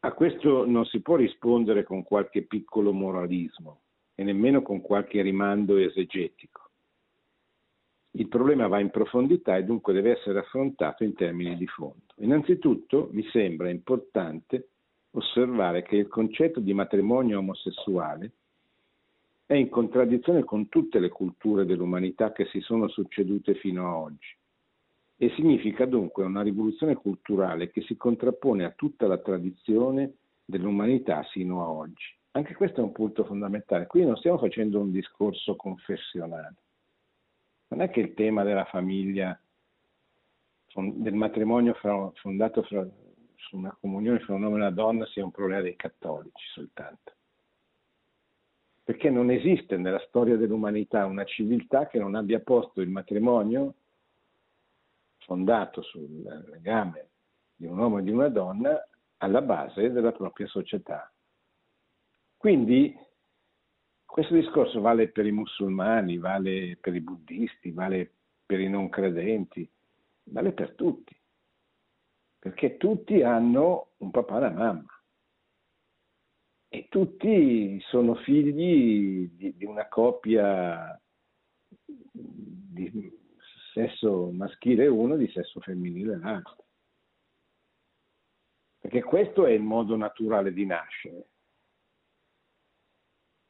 A 0.00 0.12
questo 0.12 0.66
non 0.66 0.84
si 0.84 1.00
può 1.00 1.16
rispondere 1.16 1.82
con 1.82 2.02
qualche 2.02 2.42
piccolo 2.42 2.92
moralismo 2.92 3.80
e 4.14 4.22
nemmeno 4.22 4.60
con 4.60 4.82
qualche 4.82 5.22
rimando 5.22 5.76
esegetico. 5.76 6.60
Il 8.16 8.28
problema 8.28 8.68
va 8.68 8.80
in 8.80 8.90
profondità 8.90 9.56
e 9.56 9.64
dunque 9.64 9.94
deve 9.94 10.12
essere 10.18 10.38
affrontato 10.40 11.04
in 11.04 11.14
termini 11.14 11.56
di 11.56 11.66
fondo. 11.66 12.04
Innanzitutto 12.16 13.08
mi 13.12 13.26
sembra 13.30 13.70
importante 13.70 14.68
osservare 15.12 15.82
che 15.82 15.96
il 15.96 16.08
concetto 16.08 16.60
di 16.60 16.74
matrimonio 16.74 17.38
omosessuale 17.38 18.32
è 19.56 19.58
in 19.58 19.68
contraddizione 19.68 20.42
con 20.42 20.68
tutte 20.68 20.98
le 20.98 21.08
culture 21.08 21.64
dell'umanità 21.64 22.32
che 22.32 22.46
si 22.46 22.60
sono 22.60 22.88
succedute 22.88 23.54
fino 23.54 23.86
a 23.86 23.96
oggi 23.96 24.36
e 25.16 25.30
significa 25.36 25.86
dunque 25.86 26.24
una 26.24 26.42
rivoluzione 26.42 26.96
culturale 26.96 27.70
che 27.70 27.82
si 27.82 27.96
contrappone 27.96 28.64
a 28.64 28.72
tutta 28.72 29.06
la 29.06 29.18
tradizione 29.18 30.14
dell'umanità 30.44 31.22
sino 31.30 31.62
a 31.62 31.70
oggi. 31.70 32.04
Anche 32.32 32.54
questo 32.54 32.80
è 32.80 32.84
un 32.84 32.90
punto 32.90 33.24
fondamentale. 33.24 33.86
Qui 33.86 34.04
non 34.04 34.16
stiamo 34.16 34.38
facendo 34.38 34.80
un 34.80 34.90
discorso 34.90 35.54
confessionale. 35.54 36.56
Non 37.68 37.80
è 37.80 37.90
che 37.90 38.00
il 38.00 38.14
tema 38.14 38.42
della 38.42 38.64
famiglia, 38.64 39.40
del 40.74 41.14
matrimonio 41.14 41.74
fondato 42.14 42.62
fra, 42.64 42.84
su 43.36 43.56
una 43.56 43.76
comunione 43.80 44.18
fra 44.18 44.34
un 44.34 44.42
uomo 44.42 44.56
e 44.56 44.58
una 44.58 44.70
donna 44.70 45.06
sia 45.06 45.24
un 45.24 45.30
problema 45.30 45.62
dei 45.62 45.76
cattolici 45.76 46.44
soltanto. 46.52 47.12
Perché 48.84 49.08
non 49.08 49.30
esiste 49.30 49.78
nella 49.78 50.02
storia 50.06 50.36
dell'umanità 50.36 51.06
una 51.06 51.24
civiltà 51.24 51.86
che 51.86 51.98
non 51.98 52.14
abbia 52.14 52.40
posto 52.40 52.82
il 52.82 52.90
matrimonio 52.90 53.74
fondato 55.20 55.80
sul 55.80 56.22
legame 56.50 57.08
di 57.56 57.64
un 57.64 57.78
uomo 57.78 57.98
e 57.98 58.02
di 58.02 58.10
una 58.10 58.28
donna 58.28 58.86
alla 59.18 59.40
base 59.40 59.90
della 59.90 60.12
propria 60.12 60.46
società. 60.46 61.10
Quindi 62.36 62.94
questo 64.04 64.34
discorso 64.34 64.82
vale 64.82 65.08
per 65.08 65.24
i 65.24 65.32
musulmani, 65.32 66.18
vale 66.18 66.76
per 66.78 66.94
i 66.94 67.00
buddisti, 67.00 67.70
vale 67.70 68.12
per 68.44 68.60
i 68.60 68.68
non 68.68 68.90
credenti, 68.90 69.66
vale 70.24 70.52
per 70.52 70.74
tutti, 70.74 71.16
perché 72.38 72.76
tutti 72.76 73.22
hanno 73.22 73.92
un 73.96 74.10
papà 74.10 74.34
e 74.34 74.38
una 74.38 74.50
mamma 74.50 74.93
e 76.74 76.88
tutti 76.88 77.80
sono 77.82 78.16
figli 78.16 79.30
di, 79.36 79.54
di 79.56 79.64
una 79.64 79.86
coppia 79.86 81.00
di 82.10 83.12
sesso 83.72 84.32
maschile 84.32 84.88
uno 84.88 85.14
di 85.14 85.28
sesso 85.28 85.60
femminile 85.60 86.18
l'altro. 86.18 86.64
Perché 88.80 89.04
questo 89.04 89.46
è 89.46 89.52
il 89.52 89.62
modo 89.62 89.94
naturale 89.94 90.52
di 90.52 90.66
nascere. 90.66 91.28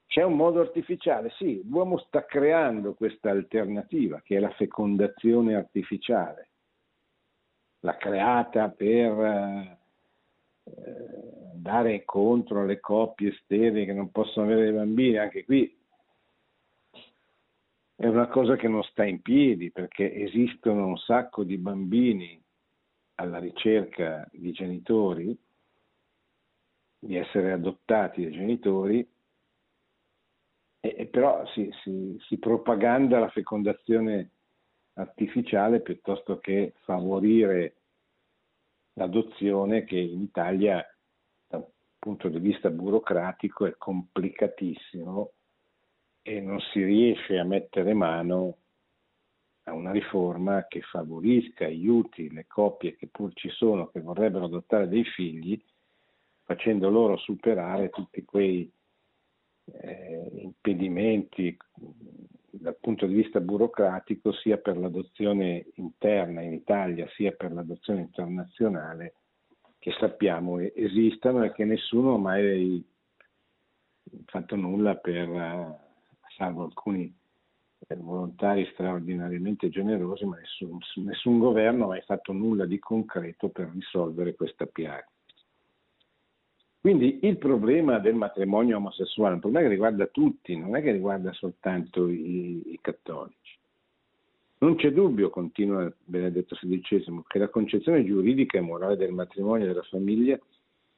C'è 0.06 0.22
un 0.22 0.36
modo 0.36 0.60
artificiale? 0.60 1.30
Sì, 1.38 1.66
l'uomo 1.66 1.96
sta 2.00 2.26
creando 2.26 2.92
questa 2.92 3.30
alternativa 3.30 4.20
che 4.20 4.36
è 4.36 4.38
la 4.38 4.52
fecondazione 4.52 5.54
artificiale. 5.54 6.50
L'ha 7.80 7.96
creata 7.96 8.68
per 8.68 9.18
eh, 9.18 9.83
andare 11.52 11.94
incontro 11.94 12.60
alle 12.60 12.80
coppie 12.80 13.32
sterili 13.42 13.84
che 13.84 13.92
non 13.92 14.10
possono 14.10 14.46
avere 14.46 14.64
dei 14.64 14.72
bambini, 14.72 15.16
anche 15.16 15.44
qui 15.44 15.82
è 17.96 18.06
una 18.06 18.28
cosa 18.28 18.56
che 18.56 18.68
non 18.68 18.82
sta 18.82 19.04
in 19.04 19.22
piedi 19.22 19.70
perché 19.70 20.12
esistono 20.12 20.86
un 20.86 20.98
sacco 20.98 21.44
di 21.44 21.56
bambini 21.56 22.42
alla 23.16 23.38
ricerca 23.38 24.28
di 24.32 24.50
genitori, 24.52 25.38
di 26.98 27.16
essere 27.16 27.52
adottati 27.52 28.22
dai 28.22 28.32
genitori 28.32 29.08
e, 30.80 30.94
e 30.98 31.06
però 31.06 31.46
si, 31.48 31.70
si, 31.82 32.16
si 32.26 32.38
propaganda 32.38 33.18
la 33.20 33.28
fecondazione 33.28 34.30
artificiale 34.94 35.80
piuttosto 35.80 36.38
che 36.38 36.74
favorire 36.82 37.83
l'adozione 38.94 39.84
che 39.84 39.98
in 39.98 40.22
Italia 40.22 40.84
dal 41.46 41.66
punto 41.98 42.28
di 42.28 42.38
vista 42.38 42.70
burocratico 42.70 43.66
è 43.66 43.74
complicatissimo 43.76 45.32
e 46.22 46.40
non 46.40 46.58
si 46.72 46.82
riesce 46.82 47.38
a 47.38 47.44
mettere 47.44 47.92
mano 47.92 48.58
a 49.64 49.72
una 49.72 49.92
riforma 49.92 50.66
che 50.66 50.80
favorisca, 50.82 51.64
aiuti 51.64 52.30
le 52.30 52.46
coppie 52.46 52.96
che 52.96 53.08
pur 53.08 53.32
ci 53.34 53.48
sono, 53.48 53.88
che 53.88 54.00
vorrebbero 54.00 54.44
adottare 54.44 54.88
dei 54.88 55.04
figli, 55.04 55.62
facendo 56.42 56.90
loro 56.90 57.16
superare 57.16 57.88
tutti 57.88 58.24
quei 58.24 58.70
eh, 59.64 60.30
impedimenti 60.34 61.56
dal 62.60 62.76
punto 62.80 63.06
di 63.06 63.14
vista 63.14 63.40
burocratico 63.40 64.32
sia 64.32 64.56
per 64.58 64.76
l'adozione 64.76 65.66
interna 65.74 66.40
in 66.40 66.52
Italia 66.52 67.08
sia 67.14 67.32
per 67.32 67.52
l'adozione 67.52 68.00
internazionale 68.00 69.14
che 69.78 69.92
sappiamo 69.98 70.58
esistano 70.58 71.44
e 71.44 71.52
che 71.52 71.64
nessuno 71.64 72.14
ha 72.14 72.18
mai 72.18 72.82
fatto 74.26 74.56
nulla 74.56 74.96
per, 74.96 75.28
salvo 76.36 76.64
alcuni 76.64 77.14
eh, 77.86 77.96
volontari 77.96 78.66
straordinariamente 78.72 79.68
generosi, 79.68 80.24
ma 80.24 80.38
nessun, 80.38 80.78
nessun 81.04 81.38
governo 81.38 81.84
ha 81.84 81.88
mai 81.88 82.02
fatto 82.02 82.32
nulla 82.32 82.64
di 82.64 82.78
concreto 82.78 83.50
per 83.50 83.70
risolvere 83.74 84.34
questa 84.34 84.66
piaga. 84.66 85.06
Quindi 86.84 87.20
il 87.22 87.38
problema 87.38 87.98
del 87.98 88.14
matrimonio 88.14 88.76
omosessuale 88.76 89.30
è 89.30 89.34
un 89.36 89.40
problema 89.40 89.64
che 89.64 89.72
riguarda 89.72 90.04
tutti, 90.04 90.54
non 90.54 90.76
è 90.76 90.82
che 90.82 90.92
riguarda 90.92 91.32
soltanto 91.32 92.08
i, 92.08 92.72
i 92.72 92.78
cattolici. 92.82 93.56
Non 94.58 94.76
c'è 94.76 94.92
dubbio, 94.92 95.30
continua 95.30 95.90
Benedetto 96.04 96.54
XVI, 96.54 97.22
che 97.26 97.38
la 97.38 97.48
concezione 97.48 98.04
giuridica 98.04 98.58
e 98.58 98.60
morale 98.60 98.98
del 98.98 99.12
matrimonio 99.12 99.64
e 99.64 99.68
della 99.68 99.82
famiglia 99.84 100.38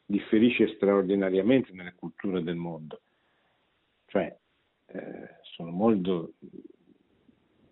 differisce 0.04 0.74
straordinariamente 0.74 1.70
nelle 1.70 1.94
culture 1.94 2.42
del 2.42 2.56
mondo. 2.56 3.02
Cioè, 4.06 4.36
eh, 4.86 5.28
sono, 5.42 5.70
molto, 5.70 6.32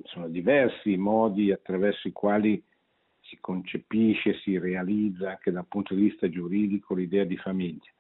sono 0.05 0.29
diversi 0.29 0.93
i 0.93 0.99
modi 0.99 1.51
attraverso 1.51 2.07
i 2.07 2.13
quali 2.13 2.63
si 3.23 3.39
concepisce, 3.41 4.39
si 4.39 4.57
realizza 4.57 5.31
anche 5.31 5.51
dal 5.51 5.67
punto 5.67 5.97
di 5.97 6.03
vista 6.03 6.29
giuridico 6.29 6.95
l'idea 6.95 7.25
di 7.25 7.37
famiglia 7.39 7.91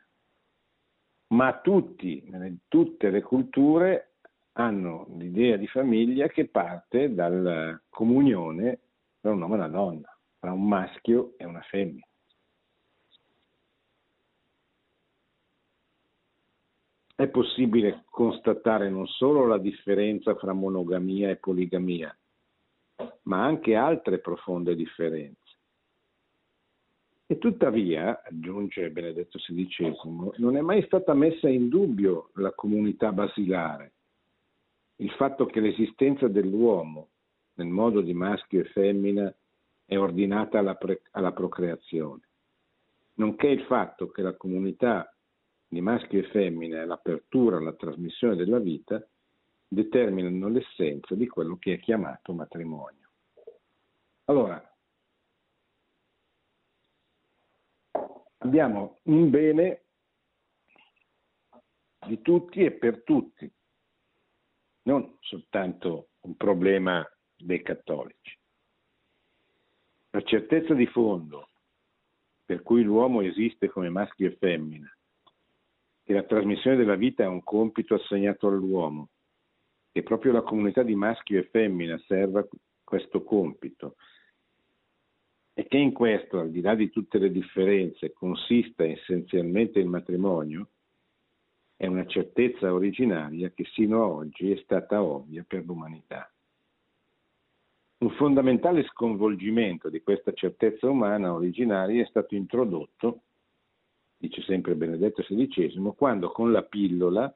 ma 1.34 1.58
tutti, 1.58 2.24
tutte 2.68 3.10
le 3.10 3.20
culture 3.20 4.12
hanno 4.52 5.06
l'idea 5.16 5.56
di 5.56 5.66
famiglia 5.66 6.28
che 6.28 6.46
parte 6.46 7.12
dalla 7.12 7.80
comunione 7.88 8.78
tra 9.20 9.32
un 9.32 9.40
uomo 9.40 9.54
e 9.54 9.58
una 9.58 9.68
donna, 9.68 10.18
tra 10.38 10.52
un 10.52 10.66
maschio 10.66 11.34
e 11.36 11.44
una 11.44 11.60
femmina. 11.62 12.06
È 17.16 17.28
possibile 17.28 18.04
constatare 18.10 18.88
non 18.88 19.06
solo 19.06 19.46
la 19.46 19.58
differenza 19.58 20.34
fra 20.36 20.52
monogamia 20.52 21.30
e 21.30 21.36
poligamia, 21.36 22.16
ma 23.22 23.44
anche 23.44 23.74
altre 23.74 24.18
profonde 24.18 24.76
differenze. 24.76 25.43
E 27.26 27.38
tuttavia, 27.38 28.22
aggiunge 28.22 28.90
Benedetto 28.90 29.38
XVI, 29.38 29.96
non 30.36 30.56
è 30.56 30.60
mai 30.60 30.82
stata 30.84 31.14
messa 31.14 31.48
in 31.48 31.68
dubbio 31.68 32.30
la 32.34 32.52
comunità 32.52 33.12
basilare, 33.12 33.92
il 34.96 35.10
fatto 35.12 35.46
che 35.46 35.60
l'esistenza 35.60 36.28
dell'uomo 36.28 37.08
nel 37.54 37.68
modo 37.68 38.02
di 38.02 38.12
maschio 38.12 38.60
e 38.60 38.64
femmina 38.64 39.34
è 39.86 39.96
ordinata 39.96 40.58
alla, 40.58 40.74
pre- 40.74 41.02
alla 41.12 41.32
procreazione, 41.32 42.22
nonché 43.14 43.48
il 43.48 43.62
fatto 43.62 44.10
che 44.10 44.22
la 44.22 44.34
comunità 44.34 45.10
di 45.66 45.80
maschio 45.80 46.20
e 46.20 46.24
femmina 46.24 46.82
e 46.82 46.84
l'apertura 46.84 47.56
alla 47.56 47.72
trasmissione 47.72 48.36
della 48.36 48.58
vita 48.58 49.04
determinano 49.66 50.48
l'essenza 50.48 51.14
di 51.14 51.26
quello 51.26 51.56
che 51.56 51.74
è 51.74 51.80
chiamato 51.80 52.32
matrimonio. 52.32 53.08
Allora, 54.26 54.73
abbiamo 58.44 58.98
un 59.04 59.30
bene 59.30 59.82
di 62.06 62.20
tutti 62.20 62.62
e 62.62 62.72
per 62.72 63.02
tutti, 63.02 63.50
non 64.82 65.16
soltanto 65.20 66.10
un 66.20 66.36
problema 66.36 67.06
dei 67.34 67.62
cattolici. 67.62 68.38
La 70.10 70.22
certezza 70.22 70.74
di 70.74 70.86
fondo 70.86 71.48
per 72.44 72.62
cui 72.62 72.82
l'uomo 72.82 73.22
esiste 73.22 73.68
come 73.68 73.88
maschio 73.88 74.28
e 74.28 74.36
femmina, 74.36 74.94
che 76.02 76.12
la 76.12 76.24
trasmissione 76.24 76.76
della 76.76 76.94
vita 76.94 77.22
è 77.22 77.26
un 77.26 77.42
compito 77.42 77.94
assegnato 77.94 78.48
all'uomo, 78.48 79.08
che 79.90 80.02
proprio 80.02 80.32
la 80.32 80.42
comunità 80.42 80.82
di 80.82 80.94
maschio 80.94 81.38
e 81.38 81.48
femmina 81.48 81.98
serva 82.06 82.46
questo 82.84 83.22
compito 83.22 83.96
e 85.54 85.66
che 85.66 85.78
in 85.78 85.92
questo, 85.92 86.40
al 86.40 86.50
di 86.50 86.60
là 86.60 86.74
di 86.74 86.90
tutte 86.90 87.18
le 87.18 87.30
differenze, 87.30 88.12
consista 88.12 88.84
essenzialmente 88.84 89.78
il 89.78 89.86
matrimonio, 89.86 90.68
è 91.76 91.86
una 91.86 92.06
certezza 92.06 92.72
originaria 92.72 93.50
che 93.50 93.64
sino 93.72 94.02
a 94.02 94.08
oggi 94.08 94.50
è 94.50 94.56
stata 94.62 95.02
ovvia 95.02 95.44
per 95.46 95.64
l'umanità. 95.64 96.30
Un 97.98 98.10
fondamentale 98.10 98.84
sconvolgimento 98.84 99.88
di 99.88 100.02
questa 100.02 100.32
certezza 100.32 100.88
umana 100.88 101.32
originaria 101.32 102.02
è 102.02 102.06
stato 102.06 102.34
introdotto 102.34 103.22
dice 104.24 104.42
sempre 104.42 104.74
Benedetto 104.74 105.22
XVI, 105.22 105.92
quando 105.96 106.30
con 106.30 106.50
la 106.50 106.62
pillola 106.62 107.34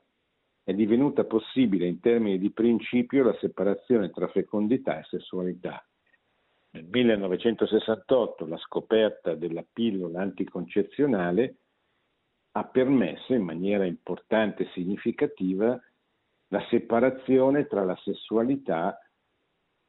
è 0.62 0.72
divenuta 0.72 1.24
possibile 1.24 1.86
in 1.86 2.00
termini 2.00 2.38
di 2.38 2.50
principio 2.50 3.24
la 3.24 3.36
separazione 3.40 4.10
tra 4.10 4.28
fecondità 4.28 4.98
e 4.98 5.04
sessualità. 5.04 5.86
Nel 6.70 6.84
1968 6.84 8.46
la 8.46 8.58
scoperta 8.58 9.34
della 9.34 9.64
pillola 9.70 10.20
anticoncezionale 10.20 11.56
ha 12.52 12.64
permesso 12.64 13.32
in 13.32 13.42
maniera 13.42 13.84
importante 13.86 14.64
e 14.64 14.70
significativa 14.72 15.80
la 16.48 16.66
separazione 16.68 17.66
tra 17.66 17.84
la 17.84 17.96
sessualità 17.96 18.98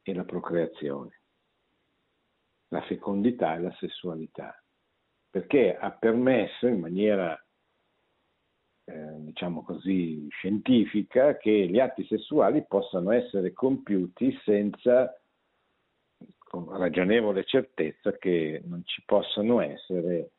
e 0.02 0.14
la 0.14 0.24
procreazione, 0.24 1.22
la 2.70 2.82
fecondità 2.84 3.56
e 3.56 3.60
la 3.60 3.76
sessualità, 3.80 4.62
perché 5.30 5.76
ha 5.76 5.92
permesso 5.92 6.68
in 6.68 6.80
maniera 6.80 7.38
eh, 8.86 9.16
diciamo 9.20 9.64
così 9.64 10.28
scientifica 10.30 11.38
che 11.38 11.68
gli 11.68 11.80
atti 11.80 12.06
sessuali 12.06 12.66
possano 12.66 13.12
essere 13.12 13.54
compiuti 13.54 14.38
senza 14.44 15.14
con 16.50 16.76
ragionevole 16.76 17.46
certezza 17.46 18.12
che 18.18 18.62
non 18.66 18.82
ci 18.84 19.04
possano 19.06 19.62
essere 19.62 20.32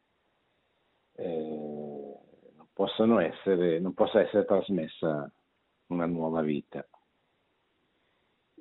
eh, 1.15 2.01
non, 2.99 3.21
essere, 3.21 3.79
non 3.79 3.95
possa 3.95 4.21
essere 4.21 4.45
trasmessa 4.45 5.31
una 5.87 6.07
nuova 6.07 6.43
vita. 6.43 6.87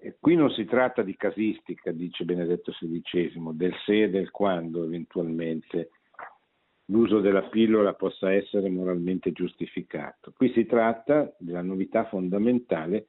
E 0.02 0.18
qui 0.20 0.36
non 0.36 0.50
si 0.52 0.66
tratta 0.66 1.02
di 1.02 1.16
casistica, 1.16 1.92
dice 1.92 2.24
Benedetto 2.24 2.72
XVI, 2.72 3.56
del 3.56 3.74
se 3.86 4.04
e 4.04 4.10
del 4.10 4.32
quando 4.32 4.84
eventualmente 4.84 5.92
l'uso 6.86 7.20
della 7.20 7.44
pillola 7.44 7.94
possa 7.94 8.32
essere 8.32 8.70
moralmente 8.70 9.32
giustificato. 9.32 10.32
Qui 10.36 10.52
si 10.54 10.66
tratta 10.66 11.34
della 11.38 11.62
novità 11.62 12.06
fondamentale 12.06 13.08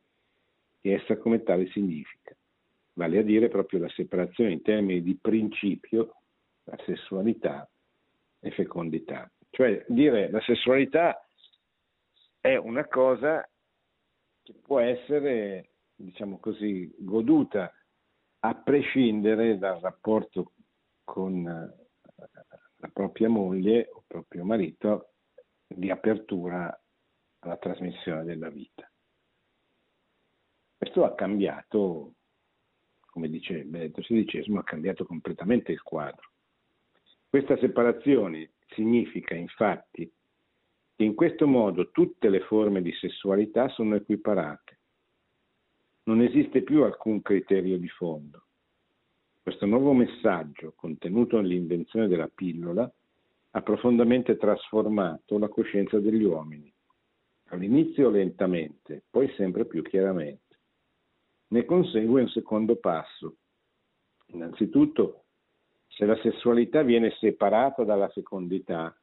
che 0.80 0.94
essa 0.94 1.16
come 1.16 1.42
tale 1.42 1.68
significa, 1.70 2.34
vale 3.00 3.20
a 3.20 3.22
dire 3.22 3.48
proprio 3.48 3.80
la 3.80 3.88
separazione 3.88 4.52
in 4.52 4.60
termini 4.60 5.00
di 5.00 5.16
principio 5.16 6.16
tra 6.62 6.76
sessualità 6.84 7.66
e 8.38 8.50
fecondità. 8.50 9.30
Cioè 9.48 9.86
dire 9.88 10.30
la 10.30 10.40
sessualità 10.42 11.26
è 12.38 12.56
una 12.56 12.86
cosa 12.88 13.48
che 14.42 14.54
può 14.62 14.80
essere, 14.80 15.70
diciamo 15.94 16.38
così, 16.40 16.94
goduta 16.98 17.72
a 18.40 18.54
prescindere 18.54 19.56
dal 19.56 19.80
rapporto 19.80 20.52
con 21.02 21.46
eh, 21.46 22.28
la 22.76 22.88
propria 22.92 23.30
moglie 23.30 23.88
o 23.94 24.04
proprio 24.06 24.44
marito 24.44 25.12
di 25.66 25.90
apertura 25.90 26.78
alla 27.38 27.56
trasmissione 27.56 28.24
della 28.24 28.50
vita. 28.50 28.90
Questo 30.76 31.04
ha 31.04 31.14
cambiato, 31.14 32.12
come 33.10 33.28
dice 33.28 33.64
Benedetto 33.64 34.00
XVI, 34.00 34.56
ha 34.56 34.62
cambiato 34.62 35.04
completamente 35.04 35.72
il 35.72 35.82
quadro. 35.82 36.30
Questa 37.28 37.56
separazione 37.58 38.52
significa 38.68 39.34
infatti 39.34 40.10
che 40.96 41.04
in 41.04 41.14
questo 41.14 41.46
modo 41.46 41.90
tutte 41.90 42.28
le 42.28 42.40
forme 42.40 42.82
di 42.82 42.92
sessualità 42.92 43.68
sono 43.68 43.94
equiparate. 43.94 44.78
Non 46.04 46.20
esiste 46.22 46.62
più 46.62 46.82
alcun 46.82 47.22
criterio 47.22 47.78
di 47.78 47.88
fondo. 47.88 48.44
Questo 49.42 49.64
nuovo 49.66 49.92
messaggio, 49.92 50.74
contenuto 50.76 51.40
nell'invenzione 51.40 52.08
della 52.08 52.28
pillola, 52.28 52.90
ha 53.52 53.62
profondamente 53.62 54.36
trasformato 54.36 55.38
la 55.38 55.48
coscienza 55.48 55.98
degli 55.98 56.22
uomini, 56.22 56.72
all'inizio 57.46 58.10
lentamente, 58.10 59.02
poi 59.10 59.32
sempre 59.36 59.64
più 59.64 59.82
chiaramente. 59.82 60.49
Ne 61.50 61.64
consegue 61.64 62.20
un 62.20 62.28
secondo 62.28 62.76
passo. 62.76 63.36
Innanzitutto, 64.26 65.24
se 65.88 66.04
la 66.06 66.16
sessualità 66.22 66.82
viene 66.82 67.10
separata 67.18 67.82
dalla 67.82 68.08
fecondità, 68.08 68.96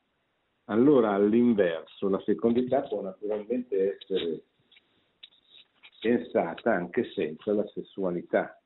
allora 0.65 1.13
all'inverso 1.13 2.09
la 2.09 2.19
fecondità 2.19 2.81
può 2.81 3.01
naturalmente 3.01 3.97
essere 3.97 4.43
pensata 5.99 6.73
anche 6.73 7.11
senza 7.13 7.53
la 7.53 7.67
sessualità. 7.67 8.61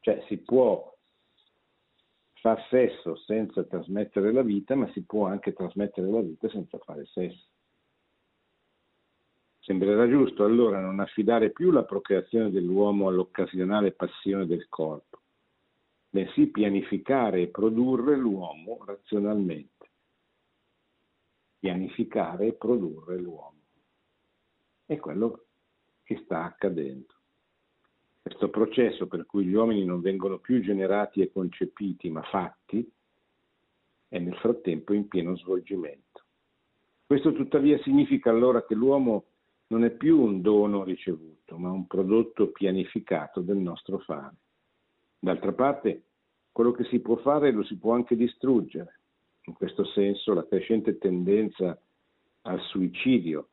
Cioè 0.00 0.24
si 0.26 0.38
può 0.38 0.94
far 2.34 2.66
sesso 2.68 3.16
senza 3.16 3.64
trasmettere 3.64 4.30
la 4.32 4.42
vita, 4.42 4.74
ma 4.74 4.90
si 4.92 5.04
può 5.04 5.26
anche 5.26 5.52
trasmettere 5.52 6.10
la 6.10 6.20
vita 6.20 6.48
senza 6.48 6.78
fare 6.78 7.06
sesso. 7.06 7.46
Sembrerà 9.68 10.08
giusto 10.08 10.44
allora 10.44 10.80
non 10.80 10.98
affidare 10.98 11.50
più 11.50 11.70
la 11.70 11.84
procreazione 11.84 12.50
dell'uomo 12.50 13.08
all'occasionale 13.08 13.92
passione 13.92 14.46
del 14.46 14.66
corpo, 14.70 15.20
bensì 16.08 16.46
pianificare 16.46 17.42
e 17.42 17.48
produrre 17.48 18.16
l'uomo 18.16 18.82
razionalmente. 18.86 19.90
Pianificare 21.58 22.46
e 22.46 22.52
produrre 22.54 23.18
l'uomo. 23.18 23.60
È 24.86 24.96
quello 24.96 25.44
che 26.02 26.18
sta 26.24 26.44
accadendo. 26.44 27.12
Questo 28.22 28.48
processo 28.48 29.06
per 29.06 29.26
cui 29.26 29.44
gli 29.44 29.52
uomini 29.52 29.84
non 29.84 30.00
vengono 30.00 30.38
più 30.38 30.62
generati 30.62 31.20
e 31.20 31.30
concepiti, 31.30 32.08
ma 32.08 32.22
fatti, 32.22 32.90
è 34.08 34.18
nel 34.18 34.36
frattempo 34.36 34.94
in 34.94 35.08
pieno 35.08 35.36
svolgimento. 35.36 36.24
Questo 37.04 37.34
tuttavia 37.34 37.78
significa 37.82 38.30
allora 38.30 38.64
che 38.64 38.74
l'uomo 38.74 39.26
non 39.68 39.84
è 39.84 39.90
più 39.90 40.20
un 40.20 40.40
dono 40.40 40.84
ricevuto, 40.84 41.56
ma 41.58 41.70
un 41.70 41.86
prodotto 41.86 42.50
pianificato 42.50 43.40
del 43.40 43.58
nostro 43.58 43.98
fare. 43.98 44.34
D'altra 45.18 45.52
parte, 45.52 46.02
quello 46.52 46.72
che 46.72 46.84
si 46.84 47.00
può 47.00 47.16
fare 47.16 47.50
lo 47.50 47.64
si 47.64 47.76
può 47.76 47.94
anche 47.94 48.16
distruggere. 48.16 49.00
In 49.42 49.54
questo 49.54 49.84
senso 49.84 50.34
la 50.34 50.46
crescente 50.46 50.98
tendenza 50.98 51.80
al 52.42 52.60
suicidio 52.62 53.48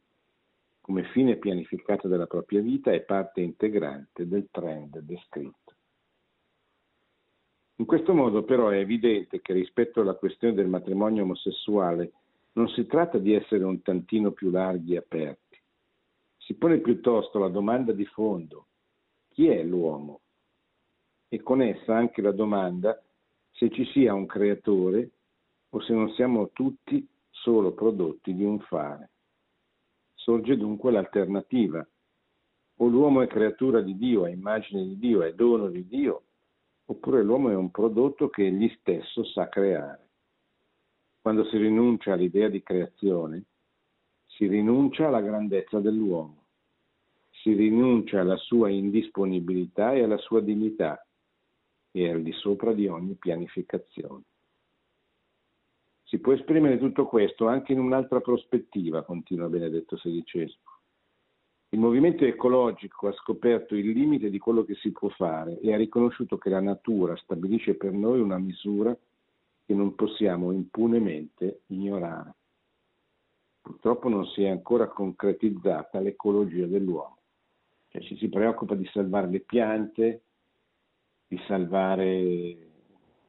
come 0.86 1.03
fine 1.05 1.38
pianificato 1.38 2.07
della 2.07 2.28
propria 2.28 2.61
vita 2.61 2.91
è 2.91 3.01
parte 3.01 3.41
integrante 3.41 4.28
del 4.28 4.49
trend 4.51 4.99
descritto. 4.99 5.74
In 7.78 7.86
questo 7.86 8.13
modo 8.13 8.43
però 8.43 8.70
è 8.70 8.78
evidente 8.78 9.41
che 9.41 9.53
rispetto 9.53 10.01
alla 10.01 10.13
questione 10.13 10.53
del 10.53 10.68
matrimonio 10.68 11.24
omosessuale 11.24 12.11
non 12.51 12.70
si 12.70 12.86
tratta 12.86 13.18
di 13.18 13.34
essere 13.34 13.63
un 13.63 13.82
tantino 13.82 14.30
più 14.32 14.51
larghi 14.51 14.93
e 14.93 14.97
aperti. 14.97 15.45
Si 16.46 16.54
pone 16.54 16.78
piuttosto 16.78 17.39
la 17.39 17.48
domanda 17.48 17.91
di 17.91 18.06
fondo, 18.06 18.68
chi 19.30 19.48
è 19.48 19.64
l'uomo? 19.64 20.22
E 21.28 21.41
con 21.41 21.60
essa 21.60 21.96
anche 21.96 22.22
la 22.22 22.34
domanda 22.34 23.04
se 23.50 23.72
ci 23.72 23.84
sia 23.86 24.14
un 24.14 24.28
creatore 24.28 25.10
o 25.70 25.82
se 25.82 25.93
non 25.93 26.12
siamo 26.12 26.52
tutti 26.52 27.04
solo 27.32 27.74
prodotti 27.74 28.36
di 28.36 28.43
un 28.43 28.60
fare. 28.60 29.10
Sorge 30.14 30.56
dunque 30.56 30.91
l'alternativa. 30.91 31.84
O 32.78 32.88
l'uomo 32.88 33.24
è 33.24 33.28
creatura 33.28 33.82
di 33.82 33.98
Dio, 33.98 34.28
è 34.28 34.30
immagine 34.30 34.84
di 34.84 35.00
Dio, 35.00 35.24
è 35.24 35.34
dono 35.34 35.70
di 35.70 35.88
Dio, 35.88 36.26
oppure 36.86 37.24
l'uomo 37.24 37.50
è 37.50 37.56
un 37.56 37.72
prodotto 37.72 38.30
che 38.30 38.46
egli 38.46 38.70
stesso 38.80 39.24
sa 39.24 39.50
creare. 39.50 40.10
Quando 41.22 41.43
si 41.46 41.58
rinuncia 41.58 42.14
all'idea 42.14 42.50
di 42.50 42.62
creazione, 42.62 43.46
si 44.36 44.48
rinuncia 44.48 45.08
alla 45.08 45.22
grandezza 45.22 45.80
dell'uomo, 45.80 46.44
si 47.30 47.54
rinuncia 47.54 48.20
alla 48.20 48.36
sua 48.36 48.70
indisponibilità 48.70 49.94
e 49.94 50.04
alla 50.04 50.18
sua 50.18 50.42
dignità 50.42 51.06
e 51.92 52.10
al 52.10 52.22
di 52.22 52.34
sopra 52.34 52.74
di 52.74 52.88
ogni 52.88 53.14
pianificazione. 53.16 54.24
Si 56.04 56.20
può 56.20 56.34
esprimere 56.34 56.78
tutto 56.78 57.06
questo 57.06 57.48
anche 57.48 57.72
in 57.72 57.80
un'altra 57.80 58.20
prospettiva, 58.20 59.04
continua 59.04 59.48
Benedetto 59.48 59.96
XVI. 59.96 60.54
Il 61.70 61.80
movimento 61.80 62.26
ecologico 62.26 63.08
ha 63.08 63.14
scoperto 63.14 63.76
il 63.76 63.90
limite 63.90 64.30
di 64.30 64.38
quello 64.38 64.66
che 64.66 64.76
si 64.76 64.92
può 64.92 65.10
fare 65.10 65.60
e 65.62 65.74
ha 65.74 65.78
riconosciuto 65.78 66.38
che 66.38 66.50
la 66.50 66.62
natura 66.62 67.16
stabilisce 67.16 67.76
per 67.76 67.94
noi 67.94 68.20
una 68.20 68.38
misura 68.38 68.96
che 69.66 69.74
non 69.74 69.96
possiamo 69.96 70.52
impunemente 70.52 71.62
ignorare. 71.68 72.36
Purtroppo 73.66 74.09
non 74.09 74.28
si 74.28 74.43
è 74.43 74.49
ancora 74.49 74.88
concretizzata 74.88 75.99
l'ecologia 75.99 76.68
dell'uomo. 76.68 77.18
Cioè, 77.88 77.99
ci 78.03 78.16
si 78.16 78.30
preoccupa 78.30 78.76
di 78.76 78.88
salvare 78.93 79.28
le 79.28 79.39
piante, 79.39 80.22
di 81.26 81.39
salvare 81.47 82.05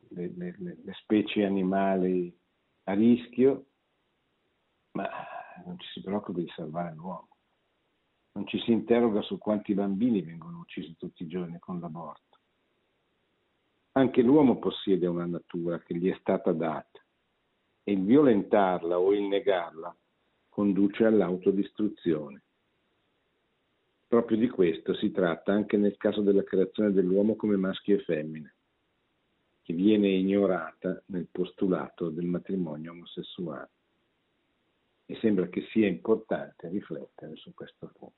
le, 0.09 0.33
le, 0.37 0.55
le 0.59 0.93
specie 1.01 1.47
animali 1.47 2.31
a 2.85 2.93
rischio, 2.93 3.65
ma 4.93 5.09
non 5.65 5.79
ci 5.79 5.89
si 5.93 6.03
preoccupa 6.03 6.41
di 6.41 6.53
salvare 6.55 6.95
l'uomo. 6.95 7.29
Non 8.33 8.47
ci 8.47 8.59
si 8.59 8.73
interroga 8.73 9.23
su 9.23 9.39
quanti 9.39 9.73
bambini 9.73 10.21
vengono 10.21 10.59
uccisi 10.59 10.99
tutti 10.99 11.23
i 11.23 11.29
giorni 11.29 11.59
con 11.59 11.81
l'aborto. 11.81 12.37
Anche 13.93 14.21
l'uomo 14.21 14.59
possiede 14.59 15.07
una 15.07 15.25
natura 15.25 15.79
che 15.79 15.95
gli 15.95 16.11
è 16.11 16.17
stata 16.21 16.53
data 16.53 17.01
e 17.85 17.93
il 17.93 18.05
violentarla 18.05 18.99
o 18.99 19.15
il 19.15 19.23
negarla 19.23 19.97
conduce 20.57 21.05
all'autodistruzione. 21.05 22.41
Proprio 24.09 24.39
di 24.39 24.49
questo 24.49 24.95
si 24.95 25.11
tratta 25.11 25.53
anche 25.53 25.77
nel 25.77 25.99
caso 25.99 26.23
della 26.23 26.45
creazione 26.45 26.93
dell'uomo 26.93 27.37
come 27.37 27.57
maschio 27.57 27.97
e 27.97 28.05
femmina, 28.05 28.51
che 29.61 29.75
viene 29.75 30.09
ignorata 30.09 31.03
nel 31.09 31.29
postulato 31.31 32.09
del 32.09 32.25
matrimonio 32.25 32.93
omosessuale. 32.93 33.69
E 35.05 35.19
sembra 35.21 35.47
che 35.49 35.67
sia 35.73 35.89
importante 35.89 36.71
riflettere 36.71 37.37
su 37.37 37.53
questo 37.53 37.91
punto. 37.93 38.15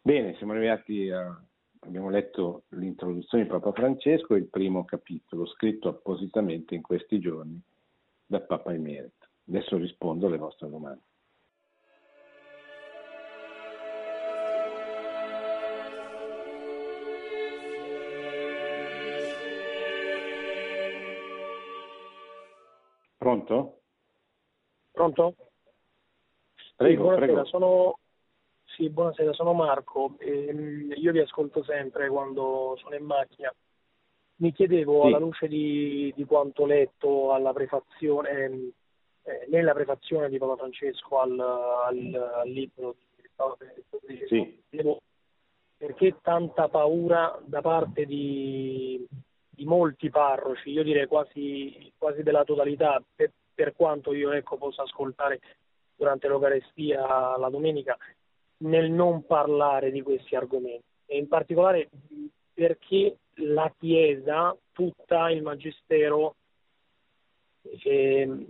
Bene, 0.00 0.34
siamo 0.36 0.52
arrivati 0.52 1.10
a 1.10 1.38
abbiamo 1.80 2.08
letto 2.08 2.62
l'introduzione 2.68 3.44
di 3.44 3.50
Papa 3.50 3.72
Francesco, 3.72 4.36
il 4.36 4.48
primo 4.48 4.86
capitolo, 4.86 5.44
scritto 5.44 5.90
appositamente 5.90 6.74
in 6.74 6.80
questi 6.80 7.18
giorni 7.20 7.60
da 8.24 8.40
Papa 8.40 8.72
Emerito. 8.72 9.23
Adesso 9.48 9.76
rispondo 9.76 10.26
alle 10.26 10.38
vostre 10.38 10.68
domande. 10.68 11.02
Pronto? 23.24 23.80
Pronto? 24.92 25.34
Prego, 26.76 27.10
sì, 27.10 27.16
prego. 27.16 27.44
Sono, 27.46 27.98
sì, 28.64 28.90
buonasera, 28.90 29.32
sono 29.32 29.54
Marco. 29.54 30.16
E 30.18 30.54
io 30.94 31.12
vi 31.12 31.20
ascolto 31.20 31.62
sempre 31.64 32.08
quando 32.08 32.76
sono 32.76 32.94
in 32.94 33.04
macchina. 33.04 33.54
Mi 34.36 34.52
chiedevo, 34.52 35.02
sì. 35.02 35.06
alla 35.06 35.18
luce 35.18 35.48
di, 35.48 36.12
di, 36.14 36.24
quanto 36.24 36.66
letto 36.66 37.32
alla 37.32 37.52
prefazione, 37.52 38.28
ehm, 38.28 38.72
eh, 39.24 39.46
nella 39.48 39.72
prefazione 39.72 40.28
di 40.28 40.38
Papa 40.38 40.56
Francesco 40.56 41.18
al, 41.18 41.38
al, 41.38 42.32
al 42.36 42.48
libro 42.48 42.96
di 43.16 43.28
Paolo 43.34 43.56
sì. 44.28 44.62
perché 45.76 46.16
tanta 46.22 46.68
paura 46.68 47.40
da 47.44 47.60
parte 47.60 48.04
di, 48.04 49.06
di, 49.48 49.64
molti 49.64 50.10
parroci, 50.10 50.70
io 50.70 50.82
direi 50.82 51.06
quasi, 51.06 51.90
quasi 51.96 52.22
della 52.22 52.44
totalità, 52.44 53.02
per, 53.14 53.32
per 53.54 53.74
quanto 53.74 54.12
io 54.12 54.30
ecco, 54.30 54.56
possa 54.56 54.82
ascoltare 54.82 55.40
durante 55.96 56.28
l'Eucarestia 56.28 57.36
la 57.38 57.48
domenica, 57.48 57.96
nel 58.58 58.90
non 58.90 59.24
parlare 59.24 59.90
di 59.90 60.02
questi 60.02 60.36
argomenti 60.36 60.84
e 61.06 61.18
in 61.18 61.28
particolare 61.28 61.88
perché 62.52 63.16
la 63.36 63.72
Chiesa, 63.78 64.56
tutta 64.72 65.30
il 65.30 65.42
Magistero, 65.42 66.36
eh, 67.82 68.46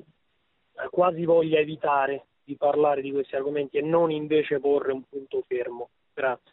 quasi 0.90 1.24
voglia 1.24 1.58
evitare 1.58 2.26
di 2.44 2.56
parlare 2.56 3.00
di 3.00 3.10
questi 3.10 3.36
argomenti 3.36 3.78
e 3.78 3.82
non 3.82 4.10
invece 4.10 4.60
porre 4.60 4.92
un 4.92 5.02
punto 5.08 5.42
fermo. 5.46 5.90
Grazie. 6.12 6.52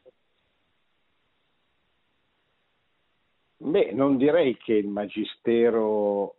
Beh, 3.58 3.92
non 3.92 4.18
direi 4.18 4.58
che 4.58 4.74
il 4.74 4.88
Magistero 4.88 6.36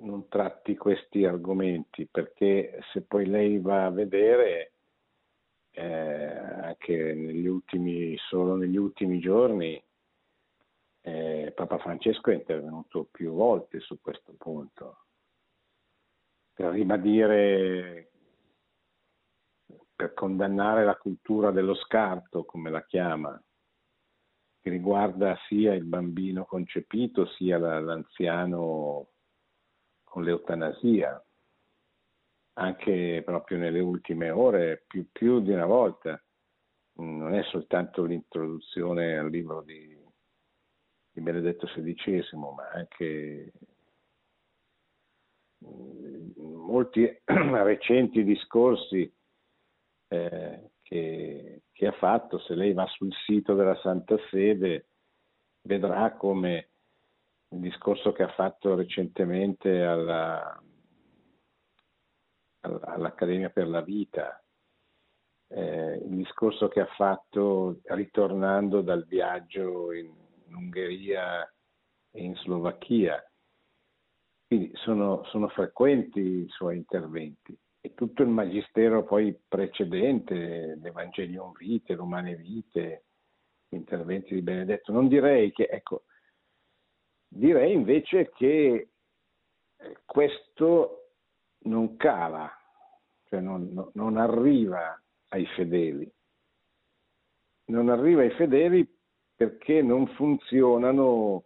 non 0.00 0.28
tratti 0.28 0.76
questi 0.76 1.24
argomenti, 1.24 2.06
perché 2.10 2.80
se 2.92 3.02
poi 3.02 3.26
lei 3.26 3.58
va 3.58 3.86
a 3.86 3.90
vedere 3.90 4.72
eh, 5.70 5.84
anche 5.84 7.14
negli 7.14 7.46
ultimi, 7.46 8.16
solo 8.28 8.56
negli 8.56 8.76
ultimi 8.76 9.20
giorni 9.20 9.82
eh, 11.02 11.52
Papa 11.54 11.78
Francesco 11.78 12.30
è 12.30 12.34
intervenuto 12.34 13.08
più 13.10 13.32
volte 13.32 13.80
su 13.80 13.98
questo 14.00 14.34
punto 14.36 15.04
per 16.60 16.72
ribadire, 16.72 18.10
per 19.96 20.12
condannare 20.12 20.84
la 20.84 20.94
cultura 20.94 21.50
dello 21.50 21.74
scarto, 21.74 22.44
come 22.44 22.68
la 22.68 22.84
chiama, 22.84 23.42
che 24.60 24.68
riguarda 24.68 25.38
sia 25.48 25.72
il 25.72 25.84
bambino 25.84 26.44
concepito 26.44 27.24
sia 27.28 27.56
l'anziano 27.56 29.08
con 30.04 30.22
l'eutanasia 30.22 31.24
anche 32.54 33.22
proprio 33.24 33.56
nelle 33.56 33.80
ultime 33.80 34.28
ore, 34.28 34.84
più, 34.86 35.08
più, 35.10 35.40
di 35.40 35.52
una 35.52 35.64
volta. 35.64 36.22
Non 36.96 37.32
è 37.32 37.42
soltanto 37.44 38.04
l'introduzione 38.04 39.16
al 39.16 39.30
libro 39.30 39.62
di, 39.62 39.98
di 41.10 41.20
Benedetto 41.22 41.66
XVI, 41.66 42.22
ma 42.54 42.68
anche 42.74 43.50
molti 45.60 47.04
recenti 47.24 48.24
discorsi 48.24 49.12
eh, 50.08 50.70
che, 50.82 51.62
che, 51.72 51.86
ha 51.86 51.92
fatto. 51.92 52.38
Se 52.40 52.54
lei 52.54 52.72
va 52.72 52.86
sul 52.86 53.12
sito 53.26 53.54
della 53.54 53.78
Santa 53.82 54.16
Sede 54.30 54.86
vedrà 55.62 56.14
come 56.16 56.70
il 57.50 57.60
discorso 57.60 58.12
che 58.12 58.22
ha 58.22 58.32
fatto 58.32 58.74
recentemente 58.74 59.82
alla, 59.82 60.62
all'Accademia 62.60 63.50
per 63.50 63.68
la 63.68 63.82
Vita, 63.82 64.42
eh, 65.48 65.94
il 65.96 66.16
discorso 66.16 66.68
che 66.68 66.80
ha 66.80 66.88
fatto 66.96 67.80
ritornando 67.84 68.82
dal 68.82 69.04
viaggio 69.06 69.92
in, 69.92 70.12
in 70.46 70.54
Ungheria 70.54 71.42
e 72.12 72.22
in 72.22 72.34
Slovacchia. 72.36 73.22
Quindi 74.50 74.72
sono, 74.78 75.22
sono, 75.26 75.46
frequenti 75.46 76.18
i 76.18 76.48
suoi 76.48 76.78
interventi 76.78 77.56
e 77.80 77.94
tutto 77.94 78.22
il 78.22 78.30
magistero 78.30 79.04
poi 79.04 79.32
precedente, 79.46 80.76
l'Evangelium 80.82 81.52
Vite, 81.56 81.94
l'Umane 81.94 82.34
Vite, 82.34 83.04
gli 83.68 83.76
interventi 83.76 84.34
di 84.34 84.42
Benedetto. 84.42 84.90
Non 84.90 85.06
direi 85.06 85.52
che, 85.52 85.68
ecco, 85.70 86.02
direi 87.28 87.74
invece 87.74 88.30
che 88.30 88.88
questo 90.04 91.12
non 91.66 91.94
cala, 91.96 92.50
cioè 93.28 93.38
non, 93.38 93.88
non 93.94 94.16
arriva 94.16 95.00
ai 95.28 95.46
fedeli. 95.54 96.12
Non 97.66 97.88
arriva 97.88 98.22
ai 98.22 98.32
fedeli 98.32 98.84
perché 99.36 99.80
non 99.80 100.08
funzionano 100.08 101.44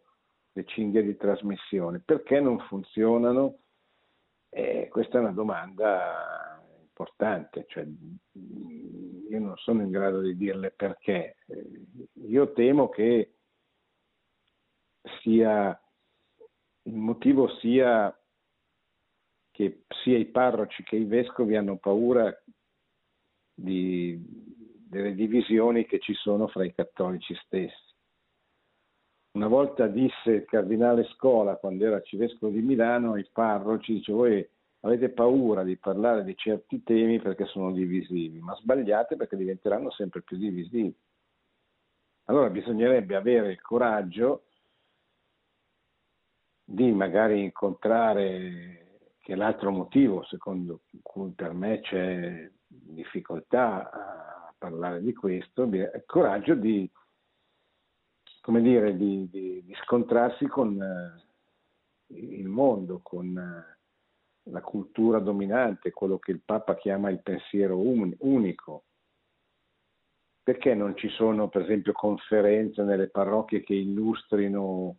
le 0.54 0.64
cinghie 0.64 1.02
di 1.02 1.16
trasmissione. 1.16 2.00
Perché 2.00 2.40
non 2.40 2.58
funzionano? 2.60 3.58
Eh, 4.48 4.88
questa 4.88 5.18
è 5.18 5.20
una 5.20 5.32
domanda 5.32 6.62
importante, 6.80 7.64
cioè, 7.68 7.84
io 7.84 9.40
non 9.40 9.56
sono 9.56 9.82
in 9.82 9.90
grado 9.90 10.20
di 10.20 10.36
dirle 10.36 10.70
perché. 10.70 11.36
Io 12.28 12.52
temo 12.52 12.88
che 12.88 13.34
sia 15.20 15.78
il 16.82 16.94
motivo 16.94 17.48
sia 17.58 18.16
che 19.50 19.84
sia 20.02 20.18
i 20.18 20.26
parroci 20.26 20.82
che 20.82 20.96
i 20.96 21.04
vescovi 21.04 21.54
hanno 21.54 21.76
paura 21.76 22.32
di, 23.54 24.20
delle 24.88 25.14
divisioni 25.14 25.86
che 25.86 26.00
ci 26.00 26.12
sono 26.14 26.48
fra 26.48 26.64
i 26.64 26.74
cattolici 26.74 27.34
stessi. 27.44 27.93
Una 29.34 29.48
volta 29.48 29.88
disse 29.88 30.30
il 30.30 30.44
cardinale 30.44 31.04
Scola, 31.14 31.56
quando 31.56 31.84
era 31.84 31.96
arcivescovo 31.96 32.52
di 32.52 32.60
Milano, 32.60 33.14
ai 33.14 33.28
parroci, 33.32 33.94
dice 33.94 34.12
voi 34.12 34.48
avete 34.80 35.08
paura 35.08 35.64
di 35.64 35.76
parlare 35.76 36.22
di 36.22 36.36
certi 36.36 36.84
temi 36.84 37.20
perché 37.20 37.46
sono 37.46 37.72
divisivi, 37.72 38.38
ma 38.38 38.54
sbagliate 38.54 39.16
perché 39.16 39.36
diventeranno 39.36 39.90
sempre 39.90 40.22
più 40.22 40.36
divisivi. 40.36 40.94
Allora 42.26 42.48
bisognerebbe 42.48 43.16
avere 43.16 43.50
il 43.50 43.60
coraggio 43.60 44.44
di 46.62 46.92
magari 46.92 47.42
incontrare 47.42 49.08
che 49.18 49.32
è 49.32 49.36
l'altro 49.36 49.70
motivo 49.72 50.22
secondo 50.24 50.82
cui 51.02 51.30
per 51.32 51.54
me 51.54 51.80
c'è 51.80 52.48
difficoltà 52.66 53.90
a 53.90 54.54
parlare 54.56 55.02
di 55.02 55.12
questo, 55.12 55.64
il 55.64 56.04
coraggio 56.06 56.54
di, 56.54 56.88
come 58.44 58.60
dire, 58.60 58.94
di, 58.94 59.26
di, 59.30 59.64
di 59.64 59.74
scontrarsi 59.84 60.46
con 60.46 60.78
eh, 60.78 62.14
il 62.14 62.46
mondo, 62.46 63.00
con 63.02 63.34
eh, 63.34 63.78
la 64.50 64.60
cultura 64.60 65.18
dominante, 65.18 65.92
quello 65.92 66.18
che 66.18 66.32
il 66.32 66.42
Papa 66.44 66.76
chiama 66.76 67.08
il 67.08 67.22
pensiero 67.22 67.78
un, 67.78 68.14
unico. 68.18 68.84
Perché 70.42 70.74
non 70.74 70.94
ci 70.94 71.08
sono, 71.08 71.48
per 71.48 71.62
esempio, 71.62 71.92
conferenze 71.92 72.82
nelle 72.82 73.08
parrocchie 73.08 73.62
che 73.62 73.72
illustrino 73.72 74.96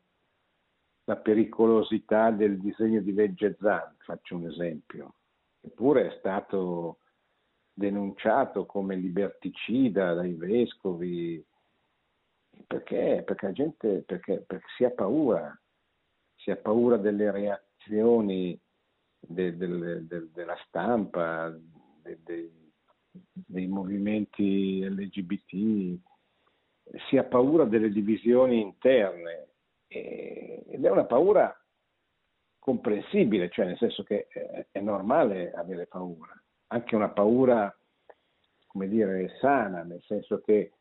la 1.04 1.18
pericolosità 1.18 2.32
del 2.32 2.58
disegno 2.58 3.00
di 3.02 3.14
legge 3.14 3.58
Zan, 3.60 3.96
faccio 4.00 4.38
un 4.38 4.48
esempio, 4.48 5.18
eppure 5.62 6.08
è 6.08 6.18
stato 6.18 6.98
denunciato 7.72 8.66
come 8.66 8.96
liberticida 8.96 10.16
dai 10.16 10.34
vescovi, 10.34 11.46
perché? 12.68 13.24
Perché 13.26 13.46
la 13.46 13.52
gente, 13.52 14.04
perché, 14.06 14.44
perché 14.46 14.66
si 14.76 14.84
ha 14.84 14.92
paura, 14.92 15.58
si 16.36 16.52
ha 16.52 16.56
paura 16.56 16.98
delle 16.98 17.32
reazioni 17.32 18.60
de, 19.20 19.58
de, 19.58 20.06
de, 20.08 20.32
della 20.32 20.58
stampa, 20.68 21.56
dei 22.02 23.68
movimenti 23.68 24.84
LGBT, 24.84 26.00
si 27.08 27.18
ha 27.18 27.24
paura 27.24 27.66
delle 27.66 27.90
divisioni 27.90 28.62
interne 28.62 29.48
ed 29.88 30.84
è 30.84 30.90
una 30.90 31.06
paura 31.06 31.56
comprensibile, 32.60 33.50
cioè 33.50 33.66
nel 33.66 33.78
senso 33.78 34.04
che 34.04 34.28
è 34.72 34.80
normale 34.80 35.52
avere 35.54 35.86
paura, 35.88 36.34
anche 36.68 36.96
una 36.96 37.10
paura, 37.10 37.76
come 38.68 38.88
dire, 38.88 39.38
sana, 39.40 39.84
nel 39.84 40.02
senso 40.04 40.42
che 40.42 40.72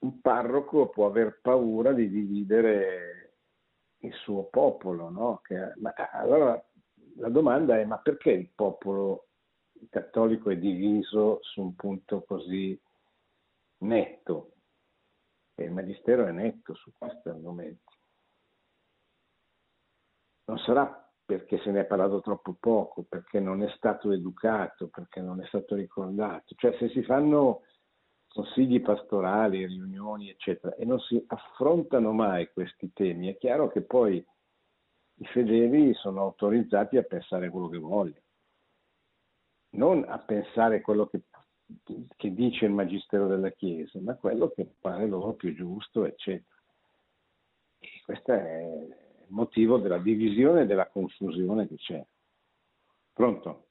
un 0.00 0.20
parroco 0.20 0.88
può 0.88 1.06
aver 1.06 1.40
paura 1.40 1.92
di 1.92 2.08
dividere 2.08 3.16
il 3.98 4.12
suo 4.12 4.44
popolo, 4.44 5.10
no? 5.10 5.40
Che, 5.42 5.72
ma, 5.76 5.92
allora 6.12 6.62
la 7.16 7.28
domanda 7.28 7.78
è 7.78 7.84
ma 7.84 7.98
perché 7.98 8.30
il 8.30 8.50
popolo 8.54 9.28
cattolico 9.90 10.50
è 10.50 10.56
diviso 10.56 11.38
su 11.42 11.62
un 11.62 11.74
punto 11.74 12.22
così 12.24 12.78
netto? 13.78 14.52
E 15.54 15.64
il 15.64 15.72
Magistero 15.72 16.26
è 16.26 16.32
netto 16.32 16.74
su 16.74 16.92
questi 16.92 17.28
argomenti. 17.28 17.94
Non 20.44 20.58
sarà 20.58 21.06
perché 21.24 21.58
se 21.58 21.72
ne 21.72 21.80
è 21.80 21.86
parlato 21.86 22.20
troppo 22.20 22.54
poco, 22.54 23.02
perché 23.02 23.40
non 23.40 23.62
è 23.62 23.68
stato 23.76 24.12
educato, 24.12 24.88
perché 24.88 25.20
non 25.20 25.42
è 25.42 25.46
stato 25.46 25.74
ricordato. 25.74 26.54
Cioè 26.54 26.76
se 26.78 26.88
si 26.90 27.02
fanno 27.02 27.62
consigli 28.36 28.82
pastorali, 28.82 29.64
riunioni, 29.64 30.28
eccetera, 30.28 30.74
e 30.74 30.84
non 30.84 31.00
si 31.00 31.22
affrontano 31.28 32.12
mai 32.12 32.52
questi 32.52 32.92
temi, 32.92 33.28
è 33.28 33.38
chiaro 33.38 33.68
che 33.68 33.80
poi 33.80 34.22
i 35.18 35.24
fedeli 35.24 35.94
sono 35.94 36.20
autorizzati 36.20 36.98
a 36.98 37.02
pensare 37.02 37.48
quello 37.48 37.68
che 37.68 37.78
vogliono, 37.78 38.20
non 39.70 40.04
a 40.06 40.18
pensare 40.18 40.82
quello 40.82 41.06
che, 41.06 41.22
che 42.14 42.34
dice 42.34 42.66
il 42.66 42.72
Magistero 42.72 43.26
della 43.26 43.50
Chiesa, 43.50 43.98
ma 44.00 44.14
quello 44.16 44.50
che 44.50 44.68
pare 44.78 45.06
loro 45.06 45.32
più 45.32 45.54
giusto, 45.54 46.04
eccetera. 46.04 46.54
E 47.78 47.88
questo 48.04 48.32
è 48.32 48.62
il 48.62 48.94
motivo 49.28 49.78
della 49.78 49.98
divisione 49.98 50.62
e 50.62 50.66
della 50.66 50.88
confusione 50.88 51.66
che 51.66 51.76
c'è. 51.76 52.04
Pronto? 53.14 53.65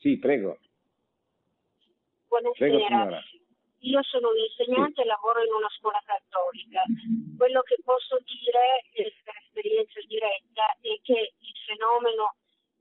Sì, 0.00 0.16
prego. 0.16 0.56
Buonasera. 2.28 3.04
Prego, 3.04 3.20
Io 3.80 4.02
sono 4.04 4.30
un 4.30 4.38
insegnante 4.38 5.02
e 5.02 5.04
lavoro 5.04 5.44
in 5.44 5.52
una 5.52 5.68
scuola 5.76 6.00
cattolica. 6.04 6.82
Quello 7.36 7.60
che 7.60 7.76
posso 7.84 8.16
dire 8.24 8.88
eh, 8.96 9.12
per 9.22 9.36
esperienza 9.36 10.00
diretta 10.08 10.72
è 10.80 10.96
che 11.04 11.36
il 11.36 11.56
fenomeno, 11.68 12.36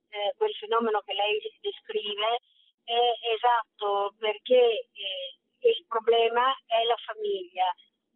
eh, 0.08 0.32
quel 0.38 0.54
fenomeno 0.56 1.02
che 1.04 1.14
lei 1.14 1.44
descrive 1.60 2.40
è 2.88 3.12
esatto 3.36 4.16
perché 4.18 4.88
eh, 4.88 5.68
il 5.68 5.84
problema 5.92 6.56
è 6.68 6.84
la 6.88 6.98
famiglia. 7.04 7.68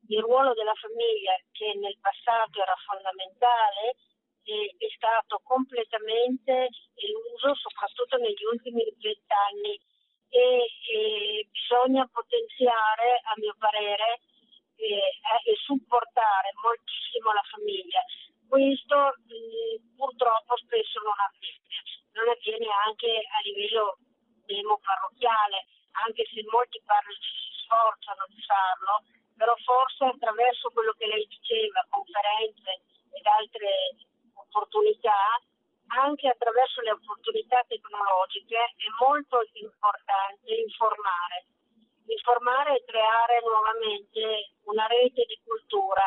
Il 0.08 0.22
ruolo 0.22 0.54
della 0.54 0.76
famiglia 0.80 1.36
che 1.52 1.76
nel 1.76 1.98
passato 2.00 2.62
era 2.62 2.76
fondamentale 2.88 4.00
è 4.44 4.90
stato 4.96 5.40
completamente 5.44 6.70
eluso, 6.96 7.56
soprattutto 7.56 8.18
negli 8.18 8.44
ultimi 8.52 8.84
vent'anni, 9.00 9.80
e, 10.30 10.66
e, 10.90 11.48
bisogna 11.52 12.10
potenziare, 12.12 13.22
a 13.24 13.34
mio 13.38 13.56
parere, 13.58 14.20
eh, 14.76 15.22
e 15.46 15.54
supportare 15.64 16.52
moltissimo 16.62 17.32
la 17.32 17.46
famiglia. 17.48 18.02
Questo 18.48 18.98
mh, 18.98 19.96
purtroppo 19.96 20.58
spesso 20.58 21.00
non 21.02 21.18
avviene, 21.18 21.78
non 22.14 22.28
avviene 22.30 22.68
anche 22.86 23.10
a 23.10 23.40
livello 23.46 23.98
demo 24.46 24.80
parrocchiale, 24.82 25.66
anche 26.04 26.26
se 26.34 26.44
molti 26.50 26.82
parroci 26.84 27.30
si 27.30 27.64
sforzano 27.64 28.26
di 28.30 28.42
farlo, 28.42 29.06
però 29.38 29.54
forse 29.62 30.06
attraverso 30.06 30.70
quello 30.70 30.94
che 30.98 31.08
lei 31.08 31.26
diceva, 31.28 31.86
conferenze 31.90 32.82
ed 33.14 33.26
altre 33.26 33.70
opportunità, 34.54 35.42
anche 35.88 36.30
attraverso 36.30 36.82
le 36.82 36.92
opportunità 36.94 37.66
tecnologiche, 37.68 38.58
è 38.78 38.90
molto 39.02 39.42
importante 39.58 40.54
informare. 40.54 41.50
Informare 42.06 42.78
e 42.78 42.84
creare 42.86 43.42
nuovamente 43.42 44.54
una 44.70 44.86
rete 44.86 45.26
di 45.26 45.40
cultura 45.44 46.06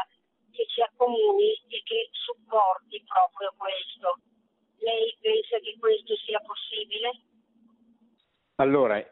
che 0.53 0.67
ci 0.67 0.81
accomuni 0.81 1.53
e 1.69 1.83
che 1.83 2.09
supporti 2.13 3.03
proprio 3.03 3.53
questo. 3.57 4.23
Lei 4.79 5.17
pensa 5.21 5.59
che 5.59 5.77
questo 5.79 6.15
sia 6.17 6.41
possibile? 6.41 7.11
Allora, 8.57 9.03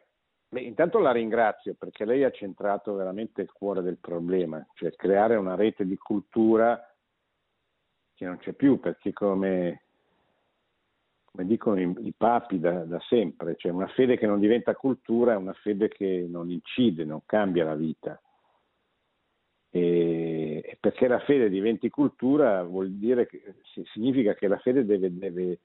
intanto 0.61 0.99
la 0.99 1.12
ringrazio 1.12 1.74
perché 1.74 2.05
lei 2.05 2.24
ha 2.24 2.30
centrato 2.30 2.95
veramente 2.95 3.43
il 3.43 3.53
cuore 3.53 3.82
del 3.82 3.99
problema, 3.99 4.64
cioè 4.74 4.95
creare 4.95 5.37
una 5.37 5.55
rete 5.55 5.85
di 5.85 5.97
cultura 5.97 6.93
che 8.24 8.30
non 8.30 8.38
c'è 8.38 8.52
più 8.52 8.80
perché 8.80 9.12
come, 9.12 9.82
come 11.24 11.46
dicono 11.46 11.80
i, 11.80 11.94
i 12.06 12.14
papi 12.16 12.58
da, 12.58 12.84
da, 12.84 12.98
sempre, 13.00 13.56
cioè 13.56 13.70
una 13.70 13.88
fede 13.88 14.16
che 14.16 14.26
non 14.26 14.40
diventa 14.40 14.74
cultura 14.74 15.34
è 15.34 15.36
una 15.36 15.52
fede 15.52 15.88
che 15.88 16.26
non 16.28 16.50
incide, 16.50 17.04
non 17.04 17.20
cambia 17.26 17.64
la 17.64 17.74
vita. 17.74 18.18
E, 19.70 20.76
perché 20.80 21.08
la 21.08 21.18
fede 21.20 21.50
diventi 21.50 21.90
cultura 21.90 22.62
vuol 22.62 22.92
dire 22.92 23.26
che 23.26 23.56
significa 23.92 24.34
che 24.34 24.46
la 24.46 24.58
fede 24.58 24.84
deve, 24.84 25.12
deve 25.12 25.58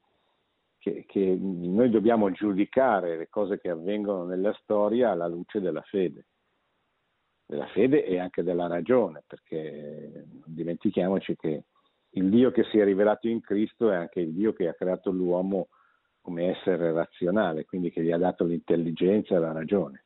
che, 0.78 1.04
che 1.06 1.38
noi 1.40 1.90
dobbiamo 1.90 2.30
giudicare 2.32 3.16
le 3.16 3.28
cose 3.28 3.60
che 3.60 3.70
avvengono 3.70 4.24
nella 4.24 4.52
storia 4.62 5.10
alla 5.10 5.28
luce 5.28 5.60
della 5.60 5.82
fede 5.82 6.26
della 7.50 7.66
fede 7.66 8.04
e 8.04 8.20
anche 8.20 8.44
della 8.44 8.68
ragione, 8.68 9.24
perché 9.26 10.24
non 10.30 10.44
dimentichiamoci 10.46 11.34
che 11.34 11.64
il 12.10 12.28
Dio 12.28 12.50
che 12.50 12.64
si 12.64 12.78
è 12.78 12.84
rivelato 12.84 13.28
in 13.28 13.40
Cristo 13.40 13.90
è 13.90 13.94
anche 13.94 14.20
il 14.20 14.32
Dio 14.32 14.52
che 14.52 14.68
ha 14.68 14.74
creato 14.74 15.10
l'uomo 15.10 15.68
come 16.20 16.50
essere 16.50 16.92
razionale, 16.92 17.64
quindi 17.64 17.90
che 17.90 18.02
gli 18.02 18.10
ha 18.10 18.18
dato 18.18 18.44
l'intelligenza 18.44 19.36
e 19.36 19.38
la 19.38 19.52
ragione. 19.52 20.04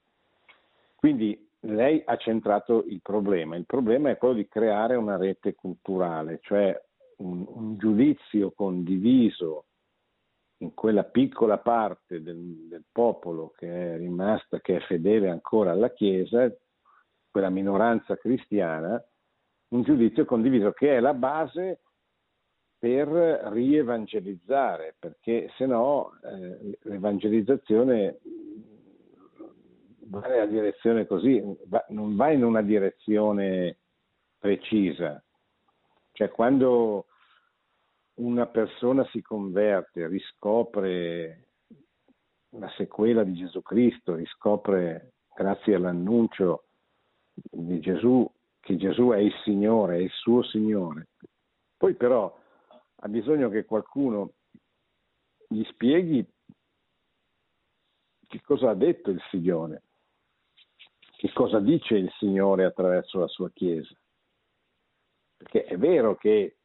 Quindi 0.94 1.48
lei 1.60 2.02
ha 2.04 2.16
centrato 2.16 2.84
il 2.86 3.00
problema. 3.02 3.56
Il 3.56 3.66
problema 3.66 4.10
è 4.10 4.16
quello 4.16 4.34
di 4.34 4.48
creare 4.48 4.96
una 4.96 5.16
rete 5.16 5.54
culturale, 5.54 6.38
cioè 6.42 6.78
un, 7.18 7.44
un 7.46 7.76
giudizio 7.76 8.52
condiviso 8.52 9.66
in 10.58 10.72
quella 10.74 11.04
piccola 11.04 11.58
parte 11.58 12.22
del, 12.22 12.68
del, 12.68 12.84
popolo 12.90 13.52
che 13.56 13.94
è 13.94 13.96
rimasta, 13.96 14.60
che 14.60 14.76
è 14.76 14.80
fedele 14.80 15.28
ancora 15.28 15.72
alla 15.72 15.90
Chiesa, 15.90 16.50
quella 17.30 17.50
minoranza 17.50 18.16
cristiana, 18.16 19.02
un 19.68 19.82
giudizio 19.82 20.24
condiviso 20.24 20.72
che 20.72 20.96
è 20.96 21.00
la 21.00 21.14
base 21.14 21.80
per 22.84 23.08
rievangelizzare, 23.08 24.94
perché 24.98 25.50
se 25.56 25.64
no 25.64 26.18
eh, 26.22 26.78
l'evangelizzazione 26.82 28.18
va 30.00 30.20
nella 30.20 30.44
direzione 30.44 31.06
così, 31.06 31.42
va, 31.64 31.82
non 31.88 32.14
va 32.14 32.30
in 32.30 32.44
una 32.44 32.60
direzione 32.60 33.78
precisa. 34.38 35.24
Cioè 36.12 36.28
quando 36.28 37.06
una 38.16 38.44
persona 38.48 39.02
si 39.06 39.22
converte, 39.22 40.06
riscopre 40.06 41.48
la 42.50 42.68
sequela 42.76 43.24
di 43.24 43.32
Gesù 43.32 43.62
Cristo, 43.62 44.16
riscopre 44.16 45.14
grazie 45.34 45.76
all'annuncio 45.76 46.64
di 47.32 47.80
Gesù 47.80 48.30
che 48.60 48.76
Gesù 48.76 49.08
è 49.08 49.20
il 49.20 49.32
Signore, 49.42 49.96
è 49.96 50.00
il 50.00 50.10
suo 50.10 50.42
Signore. 50.42 51.08
Poi 51.78 51.94
però 51.94 52.42
ha 53.04 53.08
bisogno 53.08 53.50
che 53.50 53.66
qualcuno 53.66 54.32
gli 55.46 55.62
spieghi 55.64 56.26
che 58.26 58.40
cosa 58.40 58.70
ha 58.70 58.74
detto 58.74 59.10
il 59.10 59.20
Signore, 59.30 59.82
che 61.16 61.30
cosa 61.32 61.60
dice 61.60 61.96
il 61.96 62.10
Signore 62.18 62.64
attraverso 62.64 63.18
la 63.18 63.28
sua 63.28 63.50
Chiesa. 63.50 63.94
Perché 65.36 65.64
è 65.64 65.76
vero 65.76 66.16
che 66.16 66.56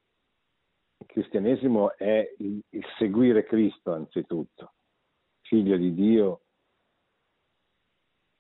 il 0.98 1.06
cristianesimo 1.06 1.96
è 1.98 2.34
il, 2.38 2.64
seguire 2.98 3.44
Cristo 3.44 3.92
anzitutto, 3.92 4.74
figlio 5.42 5.76
di 5.76 5.94
Dio, 5.94 6.42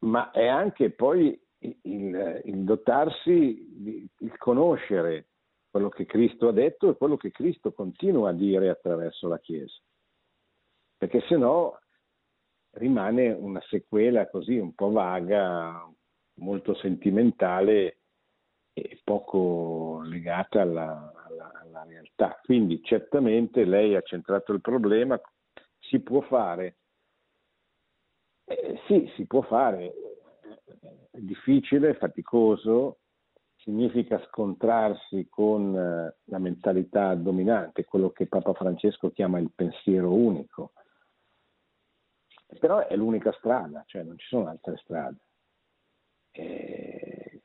ma 0.06 0.32
è 0.32 0.48
anche 0.48 0.92
poi 0.92 1.38
il, 1.58 2.42
il 2.46 2.64
dotarsi, 2.64 4.10
il 4.20 4.38
conoscere 4.38 5.29
quello 5.70 5.90
che 5.90 6.06
Cristo 6.06 6.48
ha 6.48 6.52
detto 6.52 6.90
e 6.90 6.96
quello 6.96 7.18
che 7.18 7.32
Cristo 7.32 7.72
continua 7.72 8.30
a 8.30 8.34
dire 8.34 8.70
attraverso 8.70 9.28
la 9.28 9.40
Chiesa. 9.40 9.78
Perché 10.98 11.22
se 11.28 11.38
no 11.38 11.80
rimane 12.72 13.32
una 13.32 13.62
sequela 13.68 14.30
così 14.30 14.58
un 14.58 14.74
po' 14.74 14.92
vaga, 14.92 15.88
molto 16.36 16.74
sentimentale 16.76 18.00
e 18.74 19.00
poco 19.04 20.02
legata 20.04 20.62
alla, 20.62 21.12
alla 21.62 21.84
realtà. 21.86 22.40
Quindi 22.44 22.82
certamente 22.84 23.66
lei 23.66 23.96
ha 23.96 24.02
centrato 24.02 24.54
il 24.54 24.62
problema, 24.62 25.20
si 25.80 26.00
può 26.00 26.22
fare. 26.22 26.78
Eh, 28.46 28.80
sì, 28.88 29.12
si 29.16 29.26
può 29.26 29.42
fare, 29.42 29.94
è 31.12 31.20
difficile, 31.20 31.94
faticoso, 31.96 33.00
significa 33.70 34.20
scontrarsi 34.26 35.28
con 35.30 35.76
eh, 35.76 36.16
la 36.24 36.40
mentalità 36.40 37.14
dominante, 37.14 37.86
quello 37.86 38.10
che 38.10 38.26
Papa 38.26 38.54
Francesco 38.54 39.12
chiama 39.12 39.38
il 39.38 39.52
pensiero 39.54 40.12
unico. 40.12 40.72
Però 42.60 42.88
è 42.88 42.96
l'unica 42.96 43.32
strada, 43.34 43.84
cioè 43.86 44.02
non 44.02 44.18
ci 44.18 44.26
sono 44.26 44.48
altre 44.48 44.76
strade. 44.78 45.18
E, 46.32 47.42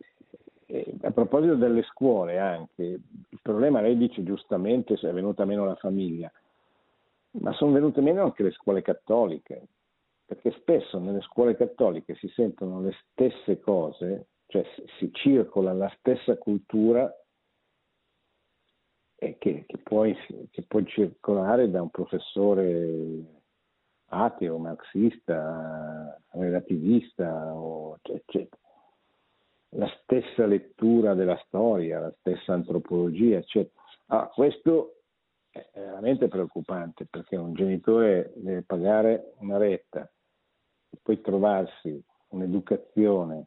e 0.65 0.95
a 1.03 1.11
proposito 1.11 1.57
delle 1.57 1.83
scuole 1.83 2.39
anche, 2.39 2.83
il 2.83 3.39
problema 3.43 3.83
lei 3.83 3.99
dice 3.99 4.23
giustamente 4.23 4.97
se 4.97 5.11
è 5.11 5.13
venuta 5.13 5.45
meno 5.45 5.67
la 5.67 5.77
famiglia, 5.77 6.33
ma 7.33 7.53
sono 7.53 7.73
venute 7.73 8.01
meno 8.01 8.23
anche 8.23 8.43
le 8.43 8.53
scuole 8.53 8.81
cattoliche, 8.81 9.69
perché 10.25 10.53
spesso 10.53 10.99
nelle 10.99 11.21
scuole 11.21 11.55
cattoliche 11.55 12.15
si 12.15 12.29
sentono 12.29 12.81
le 12.81 12.95
stesse 13.11 13.61
cose 13.61 14.29
cioè 14.55 14.65
si 14.99 15.11
circola 15.13 15.73
la 15.73 15.93
stessa 15.99 16.37
cultura 16.39 17.13
che, 19.17 19.37
che, 19.39 19.79
puoi, 19.83 20.17
che 20.51 20.63
può 20.63 20.81
circolare 20.85 21.69
da 21.69 21.83
un 21.83 21.91
professore 21.91 23.25
ateo, 24.07 24.59
marxista, 24.59 26.21
relativista, 26.29 27.53
eccetera. 28.03 28.63
La 29.71 29.91
stessa 30.03 30.47
lettura 30.47 31.15
della 31.15 31.41
storia, 31.47 31.99
la 31.99 32.15
stessa 32.21 32.53
antropologia, 32.53 33.39
eccetera. 33.39 33.83
Ah, 34.07 34.29
questo 34.29 35.01
è 35.51 35.69
veramente 35.75 36.29
preoccupante 36.29 37.07
perché 37.07 37.35
un 37.35 37.55
genitore 37.55 38.33
deve 38.37 38.63
pagare 38.63 39.33
una 39.39 39.57
retta 39.57 40.09
e 40.91 40.99
poi 41.03 41.21
trovarsi 41.21 42.01
un'educazione 42.29 43.47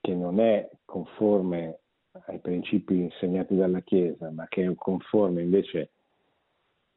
che 0.00 0.14
non 0.14 0.40
è 0.40 0.68
conforme 0.84 1.80
ai 2.26 2.38
principi 2.40 2.98
insegnati 2.98 3.56
dalla 3.56 3.80
Chiesa, 3.80 4.30
ma 4.30 4.46
che 4.48 4.64
è 4.64 4.74
conforme 4.74 5.42
invece 5.42 5.80
a 5.80 5.88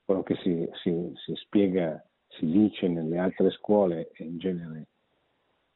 quello 0.06 0.24
che 0.24 0.36
si, 0.36 0.70
si, 0.84 1.12
si 1.16 1.34
spiega, 1.36 2.04
si 2.28 2.46
dice 2.46 2.88
nelle 2.88 3.18
altre 3.18 3.50
scuole 3.52 4.12
e 4.14 4.24
in 4.24 4.38
genere 4.38 4.88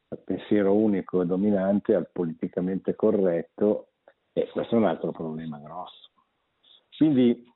al 0.09 0.19
pensiero 0.23 0.73
unico 0.73 1.21
e 1.21 1.25
dominante, 1.25 1.93
al 1.93 2.09
politicamente 2.11 2.95
corretto, 2.95 3.89
e 4.33 4.47
questo 4.49 4.75
è 4.75 4.77
un 4.77 4.85
altro 4.85 5.11
problema 5.11 5.59
grosso. 5.59 6.09
Quindi 6.97 7.47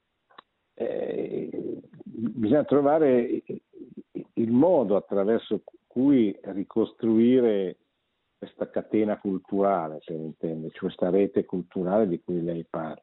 eh, 0.75 1.81
bisogna 2.03 2.63
trovare 2.63 3.43
il 4.33 4.51
modo 4.51 4.95
attraverso 4.95 5.63
cui 5.87 6.37
ricostruire 6.43 7.77
questa 8.43 8.69
catena 8.69 9.17
culturale, 9.19 10.01
per 10.03 10.17
intenderci, 10.17 10.79
questa 10.79 11.09
rete 11.09 11.45
culturale 11.45 12.07
di 12.09 12.21
cui 12.21 12.43
lei 12.43 12.65
parla, 12.69 13.01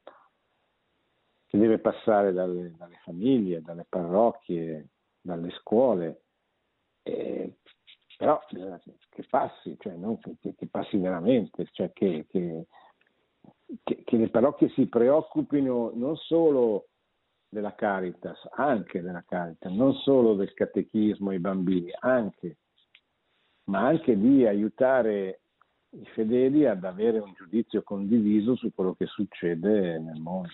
che 1.47 1.59
deve 1.59 1.79
passare 1.79 2.33
dalle, 2.33 2.75
dalle 2.77 3.01
famiglie, 3.03 3.63
dalle 3.63 3.87
parrocchie, 3.89 4.89
dalle 5.19 5.51
scuole, 5.53 6.25
eh, 7.03 7.57
però 8.19 8.39
che 8.47 9.27
passi, 9.31 9.77
cioè 9.79 9.95
che, 10.41 10.55
che 10.55 10.67
passi 10.67 10.99
veramente, 10.99 11.67
cioè 11.73 11.91
che, 11.95 12.27
che, 12.29 12.67
che, 13.83 14.17
le 14.19 14.29
parrocchie 14.29 14.69
si 14.71 14.87
preoccupino 14.89 15.91
non 15.95 16.17
solo 16.17 16.89
della 17.49 17.75
Caritas, 17.75 18.47
anche 18.53 19.01
della 19.01 19.25
Caritas, 19.27 19.73
non 19.73 19.95
solo 19.95 20.35
del 20.35 20.53
catechismo 20.53 21.31
ai 21.31 21.39
bambini, 21.39 21.91
anche 21.99 22.59
ma 23.71 23.87
anche 23.87 24.19
di 24.19 24.45
aiutare 24.45 25.41
i 25.91 26.05
fedeli 26.13 26.67
ad 26.67 26.85
avere 26.85 27.21
un 27.21 27.33
giudizio 27.35 27.83
condiviso 27.83 28.57
su 28.57 28.73
quello 28.75 28.95
che 28.95 29.07
succede 29.07 29.99
nel 29.99 30.21
mondo. 30.21 30.49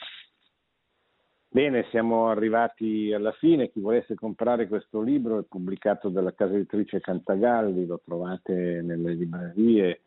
Bene, 1.49 1.87
siamo 1.91 2.29
arrivati 2.29 3.15
alla 3.15 3.33
fine. 3.33 3.71
Chi 3.71 3.81
volesse 3.81 4.15
comprare 4.15 4.69
questo 4.69 5.01
libro 5.01 5.39
è 5.39 5.45
pubblicato 5.45 6.11
dalla 6.11 6.35
casa 6.35 6.55
editrice 6.55 7.01
Cantagalli, 7.01 7.87
lo 7.87 8.01
trovate 8.05 8.83
nelle 8.83 9.15
librerie 9.15 10.03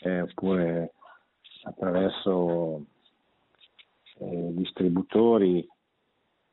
eh, 0.00 0.22
oppure 0.22 0.94
attraverso 1.64 2.86
eh, 4.20 4.48
distributori 4.52 5.68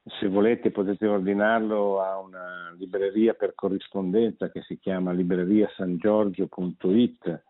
se 0.05 0.27
volete 0.27 0.71
potete 0.71 1.07
ordinarlo 1.07 2.01
a 2.01 2.19
una 2.19 2.73
libreria 2.77 3.33
per 3.33 3.55
corrispondenza 3.55 4.51
che 4.51 4.61
si 4.61 4.77
chiama 4.77 5.11
libreriasangiorgio.it 5.11 7.43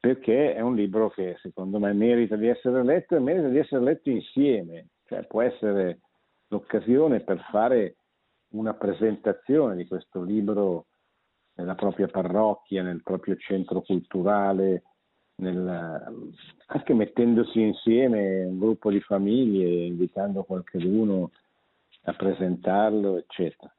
perché 0.00 0.54
è 0.54 0.60
un 0.60 0.74
libro 0.74 1.10
che 1.10 1.36
secondo 1.40 1.78
me 1.78 1.92
merita 1.92 2.36
di 2.36 2.48
essere 2.48 2.82
letto 2.84 3.16
e 3.16 3.20
merita 3.20 3.48
di 3.48 3.58
essere 3.58 3.82
letto 3.82 4.10
insieme, 4.10 4.88
cioè 5.04 5.26
può 5.26 5.40
essere 5.40 6.00
l'occasione 6.48 7.20
per 7.20 7.40
fare 7.50 7.96
una 8.48 8.74
presentazione 8.74 9.76
di 9.76 9.86
questo 9.86 10.22
libro 10.22 10.88
nella 11.54 11.74
propria 11.74 12.06
parrocchia, 12.06 12.82
nel 12.82 13.02
proprio 13.02 13.34
centro 13.36 13.80
culturale, 13.80 14.82
nel, 15.36 16.32
anche 16.66 16.94
mettendosi 16.94 17.60
insieme 17.60 18.44
un 18.44 18.58
gruppo 18.58 18.90
di 18.90 19.00
famiglie, 19.00 19.86
invitando 19.86 20.44
qualcuno 20.44 21.30
a 22.02 22.12
presentarlo, 22.12 23.16
eccetera. 23.16 23.72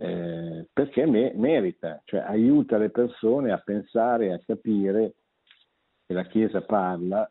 Eh, 0.00 0.66
perché 0.72 1.06
me, 1.06 1.32
merita, 1.34 2.00
cioè 2.04 2.20
aiuta 2.20 2.78
le 2.78 2.90
persone 2.90 3.50
a 3.50 3.58
pensare, 3.58 4.32
a 4.32 4.40
capire 4.44 5.14
che 6.06 6.14
la 6.14 6.24
Chiesa 6.24 6.62
parla 6.62 7.30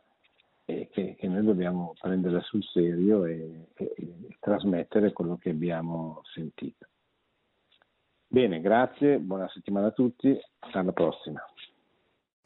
e 0.66 0.90
che, 0.92 1.16
che 1.18 1.28
noi 1.28 1.46
dobbiamo 1.46 1.94
prenderla 2.00 2.42
sul 2.42 2.64
serio 2.64 3.26
e, 3.26 3.70
e, 3.74 3.94
e 3.96 4.38
trasmettere 4.40 5.14
quello 5.14 5.38
che 5.38 5.52
abbiamo 5.52 6.22
sentito. 6.34 6.88
Bene, 8.28 8.60
grazie, 8.60 9.20
buona 9.20 9.48
settimana 9.48 9.88
a 9.88 9.92
tutti, 9.92 10.38
alla 10.74 10.92
prossima. 10.92 11.42